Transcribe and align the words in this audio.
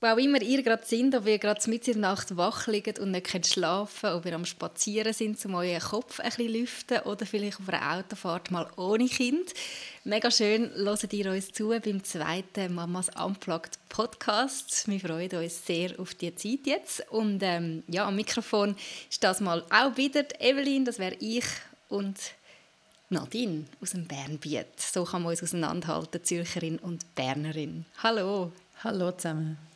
Wo 0.00 0.06
auch 0.06 0.16
immer 0.16 0.40
ihr 0.40 0.62
gerade 0.62 0.86
sind, 0.86 1.12
ob 1.16 1.26
ihr 1.26 1.40
gerade 1.40 1.68
mitten 1.68 1.90
in 1.90 2.00
der 2.00 2.10
Nacht 2.10 2.36
wach 2.36 2.68
liegt 2.68 3.00
und 3.00 3.10
nicht 3.10 3.46
schlafen 3.48 4.00
könnt, 4.00 4.14
ob 4.14 4.26
ihr 4.26 4.34
am 4.34 4.44
Spazieren 4.44 5.12
sind, 5.12 5.44
um 5.44 5.56
euren 5.56 5.80
Kopf 5.80 6.20
ein 6.20 6.26
bisschen 6.28 6.52
lüften 6.52 7.00
oder 7.00 7.26
vielleicht 7.26 7.58
auf 7.58 7.68
einer 7.68 7.98
Autofahrt 7.98 8.52
mal 8.52 8.68
ohne 8.76 9.08
Kind. 9.08 9.52
Mega 10.04 10.30
schön, 10.30 10.70
hört 10.76 11.12
ihr 11.12 11.32
uns 11.32 11.50
zu 11.50 11.70
beim 11.70 12.04
zweiten 12.04 12.76
Mamas 12.76 13.08
Unplugged 13.20 13.76
Podcast. 13.88 14.86
Wir 14.86 15.00
freuen 15.00 15.32
uns 15.32 15.66
sehr 15.66 15.98
auf 15.98 16.14
die 16.14 16.32
Zeit 16.32 16.60
jetzt. 16.66 17.10
Und 17.10 17.42
ähm, 17.42 17.82
ja, 17.88 18.06
am 18.06 18.14
Mikrofon 18.14 18.76
ist 19.10 19.24
das 19.24 19.40
mal 19.40 19.64
auch 19.68 19.96
wieder 19.96 20.24
Evelyn, 20.38 20.84
das 20.84 21.00
wäre 21.00 21.16
ich 21.18 21.44
und 21.88 22.16
Nadine 23.10 23.64
aus 23.82 23.90
dem 23.90 24.06
Bernbiet. 24.06 24.78
So 24.78 25.02
kann 25.02 25.22
man 25.22 25.32
uns 25.32 25.42
auseinanderhalten, 25.42 26.22
Zürcherin 26.22 26.78
und 26.78 27.16
Bernerin. 27.16 27.84
Hallo. 28.00 28.52
Hallo 28.84 29.10
zusammen. 29.10 29.67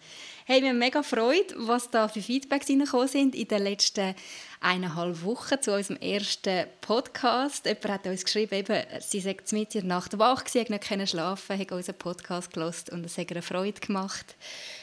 Hey, 0.45 0.61
wir 0.61 0.71
haben 0.71 0.79
mega 0.81 1.05
Freude, 1.05 1.55
was 1.57 1.89
da 1.91 2.09
für 2.09 2.21
Feedbacks 2.21 2.69
reingekommen 2.69 3.07
sind 3.07 3.37
in 3.37 3.47
den 3.47 3.63
letzten 3.63 4.13
eineinhalb 4.61 5.23
Wochen 5.23 5.63
zu 5.63 5.73
unserem 5.73 5.99
ersten 5.99 6.67
Podcast. 6.81 7.65
Jemand 7.65 7.89
hat 7.89 8.07
uns 8.09 8.25
geschrieben, 8.25 8.57
eben, 8.57 8.83
sie 8.99 9.21
sei 9.21 9.37
mit 9.53 9.73
ihr 9.77 9.85
Nacht 9.85 10.19
wach 10.19 10.43
gewesen, 10.43 10.73
nicht 10.73 10.89
können 10.89 11.07
schlafen, 11.07 11.57
hat 11.57 11.71
unseren 11.71 11.97
Podcast 11.97 12.53
gelost 12.53 12.91
und 12.91 13.07
es 13.07 13.19
hat 13.19 13.31
ihr 13.31 13.41
Freude 13.41 13.81
gemacht. 13.81 14.35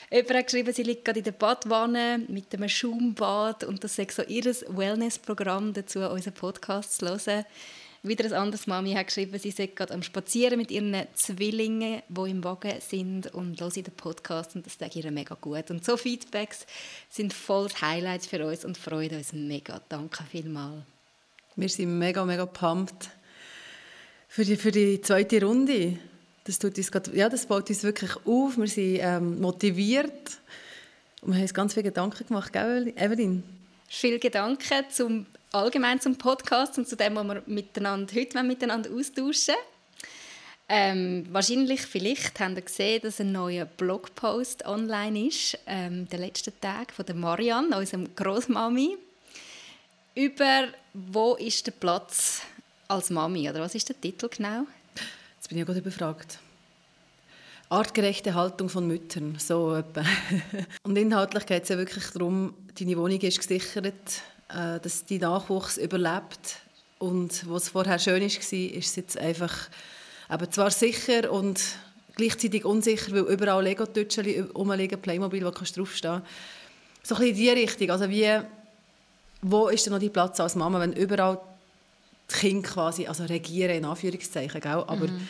Jemand 0.09 0.33
hat 0.33 0.45
geschrieben, 0.45 0.73
sie 0.73 0.83
liegt 0.83 1.03
gerade 1.03 1.19
in 1.19 1.25
der 1.25 1.33
Badwanne 1.33 2.21
mit 2.29 2.53
einem 2.55 2.69
Schaumbad 2.69 3.65
und 3.65 3.83
das 3.83 3.97
sei 3.97 4.07
so 4.09 4.23
ihr 4.23 4.45
Wellnessprogramm 4.45 5.73
dazu, 5.73 5.99
unseren 5.99 6.35
Podcast 6.35 6.99
zu 6.99 7.05
hören. 7.05 7.43
Wieder 8.01 8.25
ein 8.25 8.33
anderes 8.33 8.65
Mami 8.65 8.93
hat 8.93 9.07
geschrieben, 9.07 9.37
sie 9.39 9.51
sei 9.51 9.67
gerade 9.67 9.93
am 9.93 10.03
Spazieren 10.03 10.57
mit 10.57 10.71
ihren 10.71 10.95
Zwillingen, 11.15 12.01
die 12.07 12.29
im 12.29 12.43
Wagen 12.45 12.79
sind 12.79 13.33
und 13.33 13.59
hören 13.59 13.83
den 13.83 13.93
Podcast 13.93 14.55
und 14.55 14.65
das 14.65 14.77
tut 14.77 14.95
ihr 14.95 15.11
mega 15.11 15.35
gut. 15.35 15.69
Und 15.69 15.83
so 15.83 15.97
Feedbacks 15.97 16.65
sind 17.09 17.33
voll 17.33 17.67
Highlights 17.81 18.27
für 18.27 18.45
uns 18.45 18.63
und 18.63 18.77
freuen 18.77 19.17
uns 19.17 19.33
mega. 19.33 19.81
Danke 19.89 20.23
vielmals. 20.31 20.83
Wir 21.57 21.67
sind 21.67 21.99
mega, 21.99 22.23
mega 22.23 22.45
pumped 22.45 23.09
für 24.29 24.45
die, 24.45 24.55
für 24.55 24.71
die 24.71 25.01
zweite 25.01 25.43
Runde. 25.43 25.99
Das, 26.45 26.57
tut 26.57 26.77
uns 26.77 26.91
grad, 26.91 27.13
ja, 27.13 27.27
das 27.27 27.47
baut 27.47 27.69
uns 27.69 27.83
wirklich 27.83 28.15
auf. 28.25 28.57
Wir 28.57 28.67
sind 28.67 28.99
ähm, 29.01 29.41
motiviert 29.41 30.39
und 31.21 31.31
wir 31.31 31.35
haben 31.35 31.41
uns 31.41 31.53
ganz 31.53 31.73
viele 31.73 31.83
Gedanken 31.83 32.25
gemacht, 32.25 32.53
gell, 32.53 32.93
Evelyn? 32.95 33.43
Viele 33.89 34.19
Gedanken 34.19 34.85
zum 34.89 35.25
allgemein 35.51 35.99
zum 35.99 36.17
Podcast 36.17 36.77
und 36.77 36.87
zu 36.87 36.95
dem, 36.95 37.15
was 37.15 37.25
wir 37.25 37.43
miteinander, 37.45 38.13
heute 38.15 38.43
miteinander 38.43 38.89
austauschen 38.91 39.55
ähm, 40.71 41.25
wahrscheinlich, 41.31 41.81
vielleicht 41.81 42.39
habt 42.39 42.55
ihr 42.55 42.61
gesehen, 42.61 43.01
dass 43.01 43.19
ein 43.19 43.31
neuer 43.31 43.65
Blogpost 43.65 44.67
online 44.67 45.27
ist, 45.27 45.57
ähm, 45.65 46.07
der 46.09 46.19
letzten 46.19 46.53
Tag 46.61 46.93
von 46.93 47.07
der 47.07 47.15
Marianne, 47.15 47.75
unserem 47.75 48.15
Großmami, 48.15 48.95
über 50.13 50.67
wo 50.93 51.33
ist 51.35 51.65
der 51.65 51.71
Platz 51.71 52.43
als 52.87 53.09
Mami 53.09 53.49
oder 53.49 53.61
was 53.61 53.73
ist 53.73 53.89
der 53.89 53.99
Titel 53.99 54.29
genau? 54.29 54.67
Jetzt 55.37 55.49
bin 55.49 55.57
ich 55.57 55.61
ja 55.61 55.65
gerade 55.65 55.79
überfragt. 55.79 56.37
Artgerechte 57.69 58.35
Haltung 58.35 58.69
von 58.69 58.85
Müttern, 58.85 59.37
so 59.39 59.73
etwa. 59.73 60.03
Und 60.83 60.95
inhaltlich 60.97 61.47
geht 61.47 61.63
es 61.63 61.69
ja 61.69 61.77
wirklich 61.77 62.05
darum, 62.11 62.53
deine 62.77 62.95
Wohnung 62.95 63.19
ist 63.21 63.39
gesichert, 63.39 64.21
äh, 64.49 64.79
dass 64.79 65.05
die 65.05 65.19
Nachwuchs 65.19 65.77
überlebt. 65.77 66.57
Und 66.97 67.49
was 67.49 67.69
vorher 67.69 67.99
schön 67.99 68.21
war, 68.21 68.25
ist 68.25 68.51
es 68.51 68.95
jetzt 68.95 69.17
einfach 69.17 69.69
eben 70.31 70.51
zwar 70.51 70.71
sicher 70.71 71.31
und 71.31 71.61
gleichzeitig 72.15 72.65
unsicher, 72.65 73.11
weil 73.13 73.33
überall 73.33 73.63
Lego-Tütschen 73.63 74.51
rumliegen, 74.51 75.01
Playmobil, 75.01 75.45
wo 75.45 75.51
kannst 75.51 75.77
du 75.77 75.81
draufstehen. 75.81 76.21
So 77.03 77.15
ein 77.15 77.21
bisschen 77.21 77.27
in 77.27 77.35
diese 77.35 77.55
Richtung. 77.55 77.89
Also 77.91 78.09
wie, 78.09 78.39
wo 79.41 79.69
ist 79.69 79.85
denn 79.85 79.93
noch 79.93 79.99
die 79.99 80.09
Platz 80.09 80.39
als 80.39 80.55
Mama, 80.55 80.79
wenn 80.79 80.93
überall 80.93 81.39
die 82.29 82.35
Kinder 82.35 82.67
quasi, 82.67 83.07
also 83.07 83.23
regieren 83.23 83.77
in 83.77 83.85
Anführungszeichen, 83.85 84.59
gell? 84.59 84.83
aber 84.85 85.07
mhm. 85.07 85.29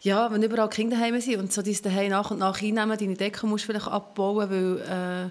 ja, 0.00 0.30
wenn 0.30 0.42
überall 0.42 0.68
die 0.68 0.76
Kinder 0.76 0.96
daheim 0.96 1.20
sind 1.20 1.40
und 1.40 1.52
so 1.52 1.60
dein 1.60 1.76
Daheim 1.82 2.10
nach 2.10 2.30
und 2.30 2.38
nach 2.38 2.62
einnehmen, 2.62 2.96
deine 2.96 3.14
Decke 3.14 3.46
musst 3.46 3.64
du 3.64 3.72
vielleicht 3.72 3.88
abbauen, 3.88 4.48
weil 4.48 5.30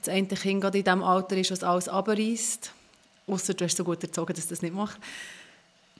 das 0.00 0.08
eine 0.08 0.26
Kind 0.26 0.60
gerade 0.60 0.78
in 0.78 0.84
dem 0.84 1.02
Alter 1.02 1.36
ist, 1.36 1.50
was 1.50 1.62
alles 1.62 1.88
abreißt. 1.88 2.72
Außer 3.26 3.54
du 3.54 3.64
hast 3.64 3.76
so 3.76 3.84
gut 3.84 4.02
erzogen, 4.02 4.34
dass 4.34 4.46
das 4.46 4.62
nicht 4.62 4.74
macht. 4.74 4.98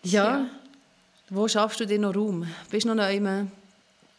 Ja, 0.03 0.39
ja. 0.39 0.47
wo 1.31 1.49
schaffst 1.49 1.81
du 1.81 1.87
dir 1.87 1.99
noch 1.99 2.15
Raum? 2.15 2.47
Bist 2.71 2.85
du 2.85 2.95
noch 2.95 2.97
neu 2.97 3.47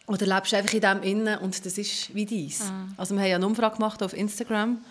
oder 0.10 0.26
lebst 0.26 0.52
du 0.52 0.58
einfach 0.58 0.74
in 0.74 0.82
dem 0.82 1.04
innen 1.04 1.38
und 1.38 1.66
das 1.66 1.78
ist 1.78 2.14
wie 2.16 2.26
dies. 2.26 2.62
Ah. 2.62 2.88
Also 2.98 3.14
wir 3.14 3.22
haben 3.22 3.30
ja 3.30 3.36
eine 3.36 3.46
Umfrage 3.46 3.76
gemacht 3.76 4.02
auf 4.02 4.14
Instagram 4.14 4.84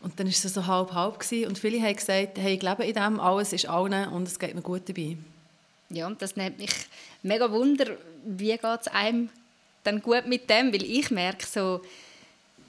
und 0.00 0.20
dann 0.20 0.26
war 0.26 0.32
es 0.32 0.42
so 0.42 0.66
halb-halb 0.66 1.18
und 1.48 1.58
viele 1.58 1.82
haben 1.82 1.96
gesagt, 1.96 2.38
hey, 2.38 2.54
ich 2.54 2.62
lebe 2.62 2.84
in 2.84 2.94
dem, 2.94 3.18
alles 3.18 3.52
ist 3.52 3.68
allen 3.68 4.08
und 4.10 4.28
es 4.28 4.38
geht 4.38 4.54
mir 4.54 4.62
gut 4.62 4.88
dabei. 4.88 5.16
Ja, 5.90 6.06
und 6.06 6.22
das 6.22 6.36
nimmt 6.36 6.58
mich 6.58 6.70
mega 7.22 7.50
Wunder, 7.50 7.86
wie 8.24 8.52
geht 8.52 8.80
es 8.80 8.88
einem 8.88 9.30
dann 9.82 10.00
gut 10.00 10.26
mit 10.26 10.48
dem, 10.48 10.72
weil 10.72 10.84
ich 10.84 11.10
merke 11.10 11.44
so, 11.46 11.80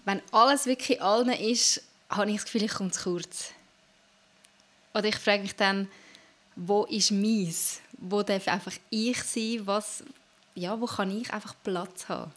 wenn 0.05 0.21
alles 0.31 0.66
wirklich 0.66 1.01
allen 1.01 1.29
ist, 1.29 1.81
habe 2.09 2.29
ich 2.29 2.38
das 2.38 2.45
Gefühl, 2.45 2.63
ich 2.63 2.73
komme 2.73 2.91
zu 2.91 3.03
kurz. 3.03 3.51
Oder 4.93 5.05
ich 5.05 5.17
frage 5.17 5.41
mich 5.41 5.55
dann, 5.55 5.89
wo 6.55 6.85
ist 6.85 7.11
meins? 7.11 7.81
Wo 7.97 8.23
darf 8.23 8.47
einfach 8.47 8.73
ich 8.89 9.21
sein? 9.23 9.61
Was, 9.65 10.03
ja, 10.53 10.79
wo 10.79 10.85
kann 10.85 11.19
ich 11.19 11.31
einfach 11.33 11.55
Platz 11.63 12.07
haben? 12.07 12.31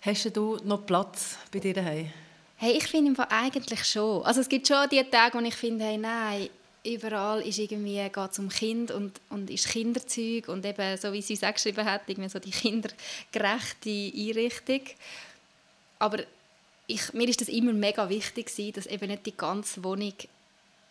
Hast 0.00 0.36
du 0.36 0.58
noch 0.64 0.84
Platz 0.84 1.36
bei 1.52 1.58
dir 1.58 1.74
daheim? 1.74 2.12
Hey, 2.56 2.72
ich 2.72 2.88
finde 2.88 3.30
eigentlich 3.30 3.84
schon. 3.84 4.24
Also 4.24 4.40
es 4.40 4.48
gibt 4.48 4.66
schon 4.66 4.88
die 4.88 5.04
Tage, 5.04 5.38
wo 5.38 5.42
ich 5.42 5.54
finde, 5.54 5.84
hey, 5.84 5.98
nein, 5.98 6.48
überall 6.84 7.40
ist 7.42 7.58
irgendwie 7.58 8.02
geht 8.02 8.30
es 8.32 8.38
um 8.38 8.48
Kind 8.48 8.90
und, 8.90 9.20
und 9.28 9.50
ist 9.50 9.68
Kinderzeug 9.68 10.48
und 10.48 10.64
eben, 10.64 10.96
so 10.96 11.12
wie 11.12 11.22
sie 11.22 11.34
es 11.34 11.44
auch 11.44 11.52
geschrieben 11.52 11.84
hat, 11.84 12.02
irgendwie 12.06 12.28
so 12.28 12.38
die 12.38 12.50
kindergerechte 13.32 13.90
Einrichtung. 13.90 14.80
Aber 15.98 16.18
ich, 16.88 17.12
mir 17.12 17.28
ist 17.28 17.40
das 17.40 17.48
immer 17.48 17.72
mega 17.72 18.08
wichtig 18.08 18.46
gewesen, 18.46 18.72
dass 18.72 18.86
eben 18.86 19.08
nicht 19.08 19.26
die 19.26 19.36
ganze 19.36 19.84
Wohnung 19.84 20.14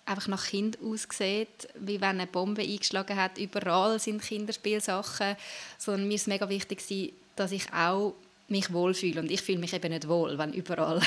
einfach 0.06 0.28
nach 0.28 0.46
Kind 0.46 0.78
aussieht, 0.82 1.68
wie 1.76 2.00
wenn 2.00 2.12
eine 2.12 2.28
Bombe 2.28 2.62
eingeschlagen 2.62 3.18
hat. 3.18 3.38
Überall 3.38 4.00
sind 4.00 4.22
Kinderspielsachen, 4.22 5.36
sondern 5.78 6.08
mir 6.08 6.16
ist 6.16 6.28
mega 6.28 6.48
wichtig 6.48 6.80
gewesen, 6.80 7.14
dass 7.36 7.52
ich 7.52 7.74
auch 7.74 8.14
mich 8.48 8.72
wohlfühle 8.72 9.20
und 9.20 9.30
ich 9.30 9.42
fühle 9.42 9.58
mich 9.58 9.74
eben 9.74 9.92
nicht 9.92 10.08
wohl, 10.08 10.38
wenn 10.38 10.54
überall 10.54 11.02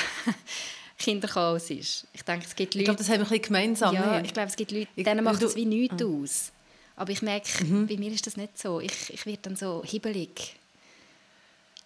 Kinderchaos 0.99 1.71
ist. 1.71 2.05
Ich 2.13 2.21
denke, 2.21 2.45
es 2.45 2.55
gibt 2.55 2.75
Leute... 2.75 2.79
Ich 2.79 2.85
glaube, 2.85 2.97
das 2.99 3.09
haben 3.09 3.19
wir 3.19 3.25
ein 3.25 3.29
bisschen 3.29 3.41
gemeinsam. 3.43 3.95
Ja, 3.95 4.21
ich 4.21 4.33
glaube, 4.33 4.49
es 4.49 4.55
gibt 4.55 4.71
Leute, 4.71 4.87
denen 4.97 5.23
macht 5.23 5.41
es 5.41 5.55
wie 5.55 5.65
nichts 5.65 6.03
mhm. 6.03 6.23
aus. 6.23 6.51
Aber 6.97 7.11
ich 7.11 7.21
merke, 7.23 7.63
mhm. 7.63 7.87
bei 7.87 7.97
mir 7.97 8.11
ist 8.11 8.27
das 8.27 8.37
nicht 8.37 8.59
so. 8.59 8.79
Ich, 8.79 9.11
ich 9.11 9.25
werde 9.25 9.39
dann 9.41 9.55
so 9.55 9.83
hibbelig. 9.83 10.55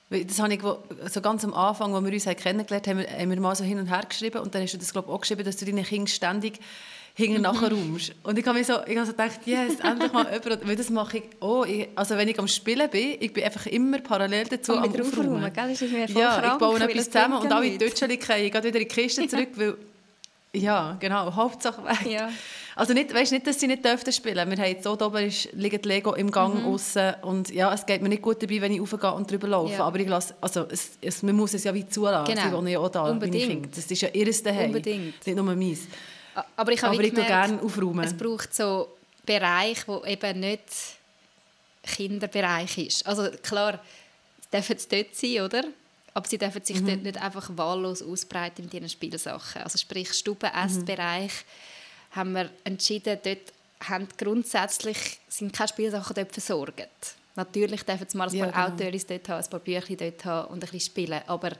Das 0.10 0.40
habe 0.40 0.54
ich 0.54 0.62
so 1.12 1.22
ganz 1.22 1.44
am 1.44 1.54
Anfang, 1.54 1.96
als 1.96 2.06
wir 2.06 2.14
uns 2.14 2.26
kennengelernt 2.42 2.88
haben, 2.88 3.00
haben 3.00 3.30
wir 3.30 3.40
mal 3.40 3.56
so 3.56 3.64
hin 3.64 3.80
und 3.80 3.88
her 3.88 4.04
geschrieben 4.08 4.40
und 4.40 4.54
dann 4.54 4.62
hast 4.62 4.74
du 4.74 4.78
das 4.78 4.92
glaube 4.92 5.08
ich, 5.10 5.14
auch 5.14 5.22
geschrieben, 5.22 5.44
dass 5.44 5.58
du 5.58 5.66
deine 5.66 5.84
Kinder 5.84 6.08
ständig 6.08 6.60
hinten 7.16 7.42
nachher 7.42 7.72
räumst. 7.72 8.14
Und 8.22 8.38
ich 8.38 8.46
habe 8.46 8.60
mir 8.60 8.66
so, 8.66 8.74
ich 8.86 8.96
habe 8.96 9.06
so 9.08 9.14
gedacht, 9.14 9.40
yes, 9.46 9.80
endlich 9.82 10.14
mal 10.14 10.32
jemand, 10.32 10.68
weil 10.68 10.76
das 10.76 10.90
mache 10.92 11.18
ich 11.18 11.24
auch. 11.40 11.66
Ich, 11.66 11.88
also 11.96 12.18
wenn 12.18 12.28
ich 12.28 12.38
am 12.38 12.48
Spielen 12.48 12.90
bin, 12.90 13.18
ich 13.20 13.34
bin 13.34 13.44
einfach 13.44 13.66
immer 13.66 14.00
parallel 14.00 14.46
dazu 14.46 14.78
am 14.78 14.84
Aufräumen. 14.84 15.52
Gell? 15.52 15.70
Das 15.70 15.82
ist 15.82 15.92
mir 15.92 16.08
voll 16.08 16.22
ja, 16.22 16.54
ich 16.54 16.60
baue 16.60 16.80
etwas 16.80 17.06
zusammen 17.06 17.40
und 17.40 17.52
alle 17.52 17.78
kriegen 17.78 18.12
ich 18.12 18.54
wieder 18.54 18.66
in 18.66 18.74
die 18.74 18.86
Kiste 18.86 19.28
zurück, 19.28 19.50
weil, 19.56 19.76
ja, 20.54 20.98
genau, 21.00 21.34
Hauptsache 21.34 21.84
weg. 21.84 22.12
Ja. 22.12 22.30
Also 22.78 22.94
nicht, 22.94 23.14
weißt, 23.14 23.32
nicht, 23.32 23.48
dass 23.48 23.58
sie 23.58 23.68
nicht 23.68 23.86
dürften 23.86 24.12
spielen. 24.12 24.50
Wir 24.50 24.58
haben 24.58 24.70
jetzt 24.70 24.84
so 24.84 25.00
oben 25.00 25.26
ist, 25.26 25.52
liegt 25.54 25.86
Lego 25.86 26.14
im 26.14 26.30
Gang 26.30 26.62
mhm. 26.62 26.66
aussen 26.66 27.14
und 27.22 27.50
ja, 27.50 27.74
es 27.74 27.86
geht 27.86 28.02
mir 28.02 28.10
nicht 28.10 28.22
gut 28.22 28.44
dabei, 28.44 28.60
wenn 28.60 28.74
ich 28.74 28.82
aufgehe 28.82 29.14
und 29.14 29.32
drüber 29.32 29.48
laufe. 29.48 29.74
Ja. 29.74 29.86
Aber 29.86 29.98
ich 29.98 30.10
lasse, 30.10 30.36
also 30.42 30.66
es, 30.70 30.98
es, 31.02 31.24
man 31.24 31.36
muss 31.36 31.54
es 31.54 31.64
ja 31.64 31.74
wie 31.74 31.88
zulassen. 31.88 32.34
Genau. 32.34 32.48
Sie 32.48 32.54
wohnen 32.54 32.68
ja 32.68 32.80
auch 32.80 32.90
da, 32.90 33.10
Unbedingt. 33.10 33.76
Das 33.78 33.90
ist 33.90 34.02
ja 34.02 34.10
ihres 34.10 34.44
Daheim, 34.44 34.68
Unbedingt. 34.68 35.26
nicht 35.26 35.36
nur 35.36 35.46
meins. 35.46 35.88
Aber 36.58 36.74
ich, 36.74 36.84
habe 36.84 36.96
Aber 36.96 37.04
ich 37.04 37.12
gemerkt, 37.12 37.30
gerne 37.30 37.62
aufräumen. 37.62 38.04
Es 38.04 38.16
braucht 38.16 38.54
so 38.54 38.90
Bereich, 39.26 39.88
wo 39.88 40.04
eben 40.04 40.42
nicht 40.42 40.64
Kinderbereich 41.82 42.78
ist. 42.78 43.08
Also 43.08 43.30
klar, 43.42 43.80
es 44.42 44.50
dürfen 44.50 44.78
dort 44.92 45.16
sein, 45.16 45.42
oder? 45.42 45.64
Aber 46.14 46.28
sie 46.28 46.38
dürfen 46.38 46.62
sich 46.62 46.82
mhm. 46.82 46.88
dort 46.88 47.04
nicht 47.04 47.22
einfach 47.22 47.50
wahllos 47.56 48.04
ausbreiten 48.04 48.66
mit 48.66 48.74
ihren 48.74 48.90
Spielsachen. 48.90 49.62
Also 49.62 49.78
sprich 49.78 50.12
Stuben, 50.12 50.50
Essbereich. 50.54 51.32
Mhm 51.32 51.76
haben 52.16 52.34
wir 52.34 52.50
entschieden, 52.64 53.20
dort 53.24 53.54
haben 53.82 54.08
grundsätzlich 54.18 55.20
sind 55.28 55.54
keine 55.54 55.68
Spielsachen 55.68 56.16
dort 56.16 56.32
versorgt. 56.32 57.16
Natürlich 57.36 57.84
dürfen 57.84 58.08
sie 58.08 58.18
mal 58.18 58.30
ein 58.30 58.40
paar 58.40 58.48
ja, 58.48 58.70
genau. 58.70 58.92
Dort 59.10 59.30
haben, 59.30 59.44
ein 59.44 59.50
paar 59.50 59.60
Bücher 59.60 59.96
dort 59.96 60.26
haben 60.26 60.48
und 60.48 60.56
ein 60.56 60.60
bisschen 60.62 60.80
spielen, 60.80 61.22
aber 61.28 61.52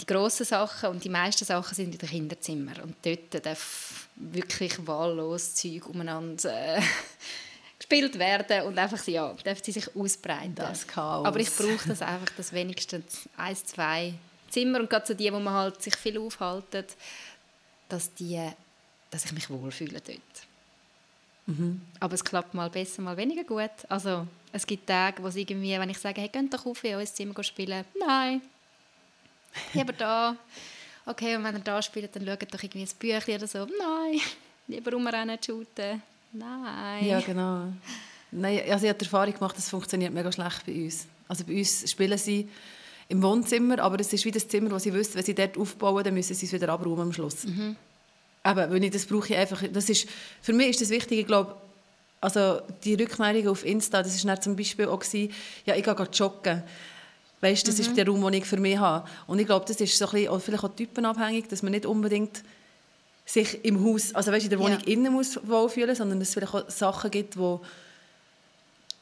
die 0.00 0.06
grossen 0.06 0.46
Sachen 0.46 0.90
und 0.90 1.02
die 1.02 1.08
meisten 1.08 1.44
Sachen 1.44 1.74
sind 1.74 1.92
in 1.92 1.98
den 1.98 2.08
Kinderzimmern 2.08 2.80
und 2.82 2.94
dort 3.02 3.44
darf 3.44 4.08
wirklich 4.14 4.86
wahllos 4.86 5.56
Zeug 5.56 5.88
umeinander 5.88 6.76
äh, 6.76 6.80
gespielt 7.78 8.18
werden 8.18 8.62
und 8.62 8.78
einfach 8.78 9.04
ja, 9.08 9.32
dürfen 9.32 9.64
sie 9.64 9.72
sich 9.72 9.96
ausbreiten. 9.96 10.54
Das 10.54 10.86
Chaos. 10.86 11.26
Aber 11.26 11.40
ich 11.40 11.50
brauche 11.50 11.88
das 11.88 12.00
einfach, 12.02 12.30
dass 12.36 12.52
wenigstens 12.52 13.28
eins, 13.36 13.64
zwei 13.64 14.14
Zimmer 14.50 14.80
und 14.80 14.90
gerade 14.90 15.06
so 15.06 15.14
die, 15.14 15.32
wo 15.32 15.40
man 15.40 15.54
halt 15.54 15.82
sich 15.82 15.96
viel 15.96 16.18
aufhalten, 16.18 16.84
dass, 17.88 18.14
die, 18.14 18.48
dass 19.10 19.24
ich 19.24 19.32
mich 19.32 19.50
wohlfühle 19.50 20.00
dort. 20.00 20.20
Mhm. 21.46 21.80
Aber 21.98 22.14
es 22.14 22.24
klappt 22.24 22.54
mal 22.54 22.68
besser, 22.68 23.02
mal 23.02 23.16
weniger 23.16 23.44
gut. 23.44 23.70
Also 23.88 24.26
es 24.52 24.66
gibt 24.66 24.86
Tage, 24.86 25.22
wo 25.22 25.28
es 25.28 25.36
irgendwie, 25.36 25.78
wenn 25.78 25.90
ich 25.90 25.98
sage, 25.98 26.20
hey, 26.20 26.28
könnt 26.28 26.52
doch 26.52 26.66
auf 26.66 26.84
in 26.84 26.96
unser 26.96 27.12
Zimmer 27.12 27.42
spielen. 27.42 27.84
Nein. 27.98 28.42
Lieber 29.72 29.92
da. 29.92 30.36
Okay, 31.06 31.36
und 31.36 31.44
wenn 31.44 31.56
ihr 31.56 31.60
da 31.60 31.80
spielt, 31.80 32.14
dann 32.14 32.26
schaut 32.26 32.54
doch 32.54 32.62
irgendwie 32.62 32.82
ein 32.82 32.98
Büchlein 32.98 33.36
oder 33.36 33.46
so. 33.46 33.58
Nein. 33.60 34.20
Lieber 34.66 34.92
rumrennen, 34.92 35.38
shooten. 35.44 36.02
Nein. 36.32 37.06
Ja, 37.06 37.20
genau. 37.20 37.72
Nein, 38.30 38.60
also 38.70 38.84
ich 38.84 38.90
habe 38.90 38.98
die 38.98 39.04
Erfahrung 39.06 39.32
gemacht, 39.32 39.56
das 39.56 39.70
funktioniert 39.70 40.12
mega 40.12 40.30
schlecht 40.30 40.66
bei 40.66 40.84
uns. 40.84 41.06
Also 41.26 41.44
bei 41.44 41.58
uns 41.58 41.90
spielen 41.90 42.18
sie 42.18 42.46
im 43.08 43.22
Wohnzimmer, 43.22 43.78
aber 43.78 43.98
es 44.00 44.12
ist 44.12 44.24
wie 44.26 44.30
das 44.30 44.46
Zimmer, 44.46 44.70
wo 44.70 44.78
sie 44.78 44.92
wissen, 44.92 45.14
wenn 45.14 45.24
sie 45.24 45.34
dort 45.34 45.56
aufbauen, 45.56 46.04
dann 46.04 46.12
müssen 46.12 46.34
sie 46.34 46.44
es 46.44 46.52
wieder 46.52 46.68
abräumen 46.68 47.00
am 47.00 47.12
Schluss. 47.14 47.44
Mhm. 47.44 47.76
Aber 48.48 48.70
wenn 48.70 48.82
ich 48.82 48.92
das 48.92 49.04
brauche 49.04 49.28
ich 49.28 49.36
einfach, 49.36 49.62
das 49.70 49.90
ist, 49.90 50.08
für 50.40 50.54
mich 50.54 50.70
ist 50.70 50.80
das 50.80 50.88
wichtig, 50.88 51.18
ich 51.18 51.26
glaube, 51.26 51.54
also 52.18 52.62
die 52.82 52.94
Rückmeldung 52.94 53.48
auf 53.52 53.62
Insta, 53.62 54.02
das 54.02 54.24
war 54.24 54.40
zum 54.40 54.56
Beispiel 54.56 54.86
auch, 54.86 55.00
gewesen, 55.00 55.30
ja, 55.66 55.74
ich 55.74 55.84
gehe 55.84 55.94
joggen. 56.14 56.62
Weißt, 57.42 57.68
das 57.68 57.76
mhm. 57.76 57.80
ist 57.82 57.96
der 57.96 58.06
Raum, 58.06 58.22
den 58.22 58.32
ich 58.40 58.46
für 58.46 58.56
mich 58.56 58.78
habe. 58.78 59.06
Und 59.26 59.38
ich 59.38 59.46
glaube, 59.46 59.66
das 59.68 59.78
ist 59.82 59.98
so 59.98 60.06
ein 60.06 60.12
bisschen, 60.12 60.40
vielleicht 60.40 60.64
auch 60.64 60.74
typenabhängig, 60.74 61.46
dass 61.48 61.62
man 61.62 61.72
nicht 61.72 61.84
unbedingt 61.84 62.42
sich 63.26 63.62
im 63.66 63.84
Haus, 63.84 64.14
also 64.14 64.32
weißt, 64.32 64.44
in 64.44 64.50
der 64.50 64.58
Wohnung 64.58 64.78
ja. 64.80 64.86
innen 64.86 65.12
muss 65.12 65.38
wohlfühlen, 65.46 65.94
sondern 65.94 66.18
dass 66.18 66.28
es 66.28 66.34
vielleicht 66.34 66.54
auch 66.54 66.70
Sachen 66.70 67.10
gibt, 67.10 67.36
wo 67.36 67.60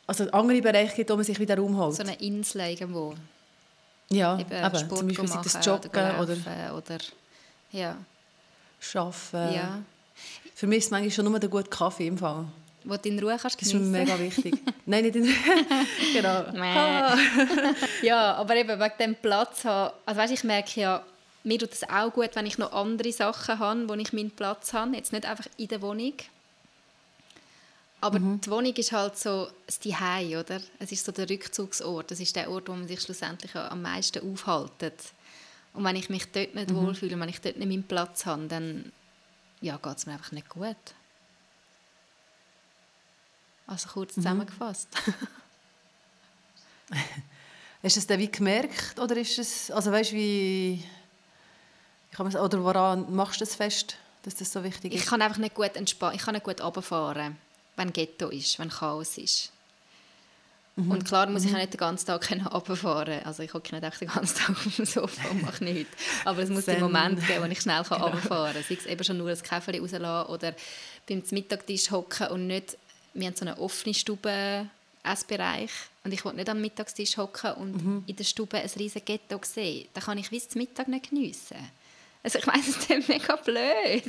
also 0.08 0.28
andere 0.32 0.60
Bereiche 0.60 0.96
gibt, 0.96 1.10
wo 1.10 1.14
man 1.14 1.24
sich 1.24 1.38
wieder 1.38 1.56
Raum 1.56 1.78
holt. 1.78 1.94
So 1.94 2.02
eine 2.02 2.16
Insel 2.16 2.62
irgendwo. 2.62 3.14
Ja, 4.10 4.38
eben, 4.40 4.50
eben 4.50 4.88
zum 4.88 5.06
Beispiel 5.06 5.28
machen, 5.28 5.40
das 5.44 5.64
Joggen 5.64 5.90
oder, 5.90 6.20
oder, 6.20 6.76
oder 6.76 6.98
ja. 7.70 7.96
Arbeiten. 8.94 9.54
Ja. 9.54 9.82
Für 10.54 10.66
mich 10.66 10.78
ist 10.78 10.84
es 10.86 10.90
manchmal 10.90 11.10
schon 11.10 11.24
nur 11.26 11.38
der 11.38 11.50
gute 11.50 11.68
Kaffee 11.68 12.06
im 12.06 12.18
Fall. 12.18 12.46
Wo 12.84 12.96
du 12.96 13.08
in 13.08 13.18
Ruhe 13.18 13.36
kannst 13.36 13.60
Das 13.60 13.68
ist 13.68 13.74
mir 13.74 13.80
mega 13.80 14.18
wichtig. 14.18 14.54
Nein, 14.86 15.04
nicht 15.04 15.16
in 15.16 15.28
Genau. 16.12 16.44
ja, 18.02 18.34
aber 18.34 18.56
eben 18.56 18.78
wegen 18.80 18.94
dem 19.00 19.14
Platz 19.16 19.64
haben, 19.64 19.92
also 20.06 20.20
weißt, 20.20 20.32
ich 20.32 20.44
merke 20.44 20.80
ja, 20.80 21.04
mir 21.42 21.58
tut 21.58 21.72
es 21.72 21.88
auch 21.88 22.12
gut, 22.12 22.30
wenn 22.34 22.46
ich 22.46 22.58
noch 22.58 22.72
andere 22.72 23.12
Sachen 23.12 23.58
habe, 23.58 23.88
wo 23.88 23.94
ich 23.94 24.12
meinen 24.12 24.30
Platz 24.30 24.72
habe. 24.72 24.96
Jetzt 24.96 25.12
nicht 25.12 25.26
einfach 25.26 25.46
in 25.56 25.68
der 25.68 25.82
Wohnung. 25.82 26.14
Aber 28.00 28.18
mhm. 28.18 28.40
die 28.40 28.50
Wohnung 28.50 28.74
ist 28.74 28.92
halt 28.92 29.18
so 29.18 29.48
das 29.66 29.80
Zuhause, 29.80 30.38
oder? 30.38 30.60
Es 30.78 30.92
ist 30.92 31.04
so 31.04 31.12
der 31.12 31.28
Rückzugsort. 31.28 32.10
Das 32.10 32.20
ist 32.20 32.36
der 32.36 32.50
Ort, 32.50 32.68
wo 32.68 32.72
man 32.72 32.86
sich 32.86 33.00
schlussendlich 33.00 33.54
am 33.54 33.82
meisten 33.82 34.32
aufhält. 34.32 34.92
Und 35.76 35.84
wenn 35.84 35.94
ich 35.96 36.08
mich 36.08 36.32
dort 36.32 36.54
nicht 36.54 36.70
mhm. 36.70 36.76
wohlfühle, 36.76 37.20
wenn 37.20 37.28
ich 37.28 37.42
dort 37.42 37.58
nicht 37.58 37.68
meinen 37.68 37.84
Platz 37.84 38.24
habe, 38.24 38.46
dann 38.46 38.90
ja, 39.60 39.76
geht 39.76 39.96
es 39.98 40.06
mir 40.06 40.14
einfach 40.14 40.32
nicht 40.32 40.48
gut. 40.48 40.76
Also 43.66 43.88
kurz 43.90 44.16
mhm. 44.16 44.22
zusammengefasst. 44.22 44.88
Hast 47.82 47.96
du 47.96 48.00
es 48.00 48.06
dann 48.06 48.18
wie 48.18 48.30
gemerkt 48.30 48.98
oder 48.98 49.16
ist 49.16 49.38
es, 49.38 49.70
also 49.70 49.92
weißt 49.92 50.12
wie, 50.12 50.82
oder 52.18 52.64
woran 52.64 53.14
machst 53.14 53.40
du 53.40 53.44
es 53.44 53.54
fest, 53.54 53.98
dass 54.22 54.34
das 54.34 54.50
so 54.50 54.64
wichtig 54.64 54.94
ist? 54.94 55.02
Ich 55.02 55.06
kann 55.06 55.20
einfach 55.20 55.36
nicht 55.38 55.54
gut 55.54 55.76
entspannen, 55.76 56.16
ich 56.16 56.22
kann 56.22 56.34
nicht 56.34 56.44
gut 56.44 56.62
runterfahren, 56.62 57.36
wenn 57.76 57.92
Ghetto 57.92 58.28
ist, 58.28 58.58
wenn 58.58 58.70
Chaos 58.70 59.18
ist. 59.18 59.52
Mhm. 60.76 60.90
Und 60.90 61.04
klar 61.06 61.26
muss 61.28 61.44
ich 61.44 61.50
mhm. 61.50 61.56
auch 61.56 61.60
nicht 61.60 61.72
den 61.72 61.78
ganzen 61.78 62.06
Tag 62.06 62.30
runterfahren. 62.52 63.22
Also 63.24 63.42
ich 63.42 63.52
hocke 63.52 63.74
nicht 63.74 63.82
einfach 63.82 63.98
den 63.98 64.08
ganzen 64.08 64.36
Tag 64.36 64.50
auf 64.66 64.76
dem 64.76 64.84
Sofa 64.84 65.28
und 65.30 65.42
mache 65.42 65.64
nichts. 65.64 65.90
Aber 66.24 66.42
es 66.42 66.50
muss 66.50 66.66
den 66.66 66.80
Moment 66.80 67.26
geben, 67.26 67.42
wo 67.42 67.46
ich 67.46 67.60
schnell 67.60 67.82
genau. 67.88 68.04
runterfahren 68.04 68.52
kann. 68.52 68.64
Sei 68.68 68.76
es 68.78 68.86
eben 68.86 69.02
schon 69.02 69.18
nur 69.18 69.30
ein 69.30 69.42
Käferchen 69.42 69.82
rauslassen 69.82 70.30
oder 70.30 70.54
beim 71.08 71.22
Mittagstisch 71.30 71.90
hocken 71.90 72.28
und 72.28 72.46
nicht... 72.46 72.76
Wir 73.14 73.28
haben 73.28 73.36
so 73.36 73.46
eine 73.46 73.58
offene 73.58 73.94
Stube, 73.94 74.66
Essbereich 75.02 75.70
und 76.04 76.12
ich 76.12 76.22
will 76.22 76.34
nicht 76.34 76.50
am 76.50 76.60
Mittagstisch 76.60 77.16
hocken 77.16 77.52
und 77.52 77.82
mhm. 77.82 78.04
in 78.06 78.16
der 78.16 78.24
Stube 78.24 78.58
ein 78.58 78.68
riesiges 78.76 79.04
Ghetto 79.06 79.40
sehen. 79.42 79.88
Dann 79.94 80.04
kann 80.04 80.18
ich 80.18 80.28
bis 80.28 80.50
zum 80.50 80.60
Mittag 80.60 80.88
nicht 80.88 81.08
geniessen. 81.08 81.56
Also 82.22 82.38
ich 82.40 82.46
weiß, 82.46 82.68
es 82.68 82.76
ist 82.76 83.08
mega 83.08 83.36
blöd. 83.36 84.02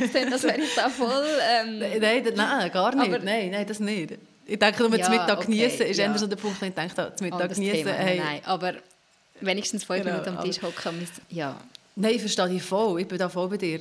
Es 0.00 0.14
als 0.14 0.42
wäre 0.42 0.60
ich 0.60 0.74
da 0.74 0.90
voll... 0.90 1.24
Ähm, 1.40 1.78
nein, 1.78 2.24
nein, 2.34 2.70
gar 2.72 2.94
nicht. 2.94 3.08
Aber, 3.08 3.18
nein, 3.20 3.50
nein, 3.52 3.66
das 3.66 3.80
nicht. 3.80 4.18
Ich 4.50 4.58
denke, 4.58 4.82
nur 4.82 4.98
ja, 4.98 5.04
zum 5.04 5.14
Mittag 5.14 5.38
okay, 5.38 5.46
genießen 5.46 5.86
ist 5.86 5.96
ja. 5.96 6.18
so 6.18 6.26
der 6.26 6.34
Punkt, 6.34 6.60
wo 6.60 6.66
ich 6.66 6.74
denke, 6.74 7.12
zum 7.14 7.24
Mittag 7.24 7.54
genießen. 7.54 7.86
Hey. 7.86 8.18
Nein, 8.18 8.40
aber 8.44 8.74
wenigstens 9.40 9.84
fünf 9.84 10.02
genau, 10.02 10.18
Minuten 10.18 10.36
am 10.36 10.44
Tisch 10.44 10.60
hocken. 10.60 11.06
Ja. 11.28 11.56
Nein, 11.94 12.14
ich 12.16 12.20
verstehe 12.20 12.48
dich 12.48 12.60
voll. 12.60 13.00
Ich 13.00 13.06
bin 13.06 13.16
da 13.16 13.28
voll 13.28 13.48
bei 13.48 13.58
dir. 13.58 13.80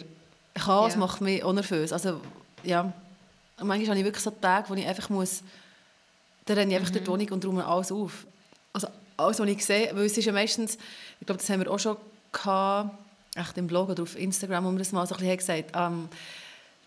Chaos 0.53 0.93
ja. 0.93 0.99
macht 0.99 1.21
mich 1.21 1.43
auch 1.43 1.53
nervös. 1.53 1.91
Also, 1.91 2.21
ja. 2.61 2.93
manchmal 3.57 3.87
habe 3.87 3.97
ich 3.97 4.05
wirklich 4.05 4.23
so 4.23 4.29
Tage, 4.29 4.69
wo 4.69 4.75
ich 4.75 4.85
einfach 4.85 5.09
muss... 5.09 5.41
Da 6.45 6.53
renne 6.53 6.71
ich 6.71 6.79
einfach 6.79 6.91
mhm. 6.91 6.93
durch 6.93 7.03
die 7.03 7.11
Wohnung 7.11 7.29
und 7.29 7.45
räume 7.45 7.65
alles 7.65 7.91
auf. 7.91 8.27
Also 8.71 8.89
alles, 9.17 9.39
was 9.39 9.49
ich 9.49 9.65
sehe. 9.65 9.89
Weil 9.95 10.05
es 10.05 10.15
ist 10.19 10.25
ja 10.25 10.33
meistens... 10.33 10.77
Ich 11.19 11.25
glaube, 11.25 11.39
das 11.39 11.49
haben 11.49 11.61
wir 11.61 11.71
auch 11.71 11.79
schon 11.79 11.97
gehabt, 12.31 12.95
echt 13.35 13.57
im 13.57 13.65
Blog 13.65 13.89
oder 13.89 14.03
auf 14.03 14.15
Instagram, 14.15 14.65
wo 14.65 14.71
wir 14.71 14.77
das 14.77 14.91
mal 14.91 15.07
so 15.07 15.15
ein 15.15 15.19
bisschen 15.19 15.37
gesagt 15.37 15.75
haben. 15.75 15.95
Ähm, 16.03 16.09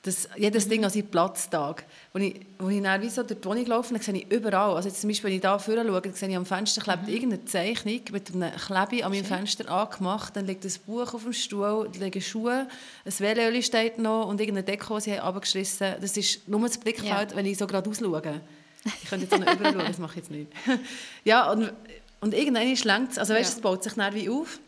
das, 0.02 0.28
jedes 0.36 0.68
Ding 0.68 0.84
an 0.84 0.90
seinem 0.90 1.06
Platztag. 1.06 1.84
Als 2.12 2.24
ich, 2.24 2.40
wo 2.58 2.68
ich 2.68 2.82
dann 2.82 3.00
wie 3.00 3.08
so 3.08 3.22
durch 3.22 3.40
die 3.40 3.46
Wohnung 3.46 3.66
laufe, 3.66 3.96
sehe 4.02 4.14
ich 4.14 4.30
überall, 4.32 4.74
also 4.74 4.88
jetzt 4.88 5.00
zum 5.00 5.08
Beispiel, 5.08 5.30
wenn 5.30 5.36
ich 5.36 5.42
da 5.42 5.60
vorne 5.60 5.86
schaue, 5.86 6.00
dann 6.00 6.12
sehe 6.12 6.28
ich 6.28 6.36
am 6.36 6.44
Fenster 6.44 6.80
klebt 6.80 7.06
mhm. 7.06 7.14
irgendeine 7.14 7.44
Zeichnung 7.44 8.00
mit 8.10 8.34
einem 8.34 8.50
Klebe 8.56 9.04
an 9.04 9.12
meinem 9.12 9.24
Fenster 9.24 9.70
angemacht, 9.70 10.34
dann 10.34 10.46
liegt 10.46 10.64
ein 10.64 10.72
Buch 10.86 11.14
auf 11.14 11.22
dem 11.22 11.32
Stuhl, 11.32 11.88
da 11.92 12.04
liegen 12.04 12.20
Schuhe, 12.20 12.66
ein 13.04 13.12
Velöli 13.12 13.62
steht 13.62 13.98
noch 13.98 14.26
und 14.26 14.40
irgendeine 14.40 14.64
Deko, 14.64 14.96
die 14.96 15.02
sie 15.02 15.20
abgeschissen 15.20 15.94
Das 16.00 16.16
ist 16.16 16.48
nur 16.48 16.60
das 16.62 16.78
Blickfeld, 16.78 17.30
ja. 17.30 17.36
wenn 17.36 17.46
ich 17.46 17.58
so 17.58 17.68
gerade 17.68 17.88
ausschaue. 17.88 18.40
Ich 18.84 19.08
könnte 19.08 19.26
jetzt 19.26 19.34
auch 19.34 19.38
noch 19.38 19.54
überall 19.54 19.72
schauen, 19.72 19.86
das 19.86 19.98
mache 19.98 20.12
ich 20.12 20.16
jetzt 20.16 20.30
nicht. 20.32 20.50
ja, 21.24 21.48
und, 21.52 21.72
und 22.20 22.34
irgendwann 22.34 22.76
schlenkt 22.76 23.12
es, 23.12 23.18
also 23.18 23.34
weißt, 23.34 23.50
ja. 23.50 23.56
es 23.56 23.62
baut 23.62 23.84
sich 23.84 23.92
dann 23.92 24.12
wie 24.14 24.28
auf 24.28 24.58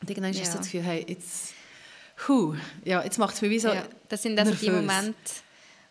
und 0.00 0.10
irgendwann 0.10 0.32
ja. 0.32 0.42
ist 0.42 0.52
so 0.52 0.58
das 0.58 0.66
Gefühl, 0.66 0.82
hey, 0.82 1.04
jetzt 1.08 1.53
Huh, 2.28 2.54
ja, 2.84 3.02
jetzt 3.02 3.18
macht 3.18 3.34
es 3.34 3.42
mir 3.42 3.50
wie 3.50 3.58
so 3.58 3.68
ja, 3.68 3.82
Das 4.08 4.22
sind 4.22 4.38
also 4.38 4.52
die 4.54 4.70
Momente, 4.70 5.14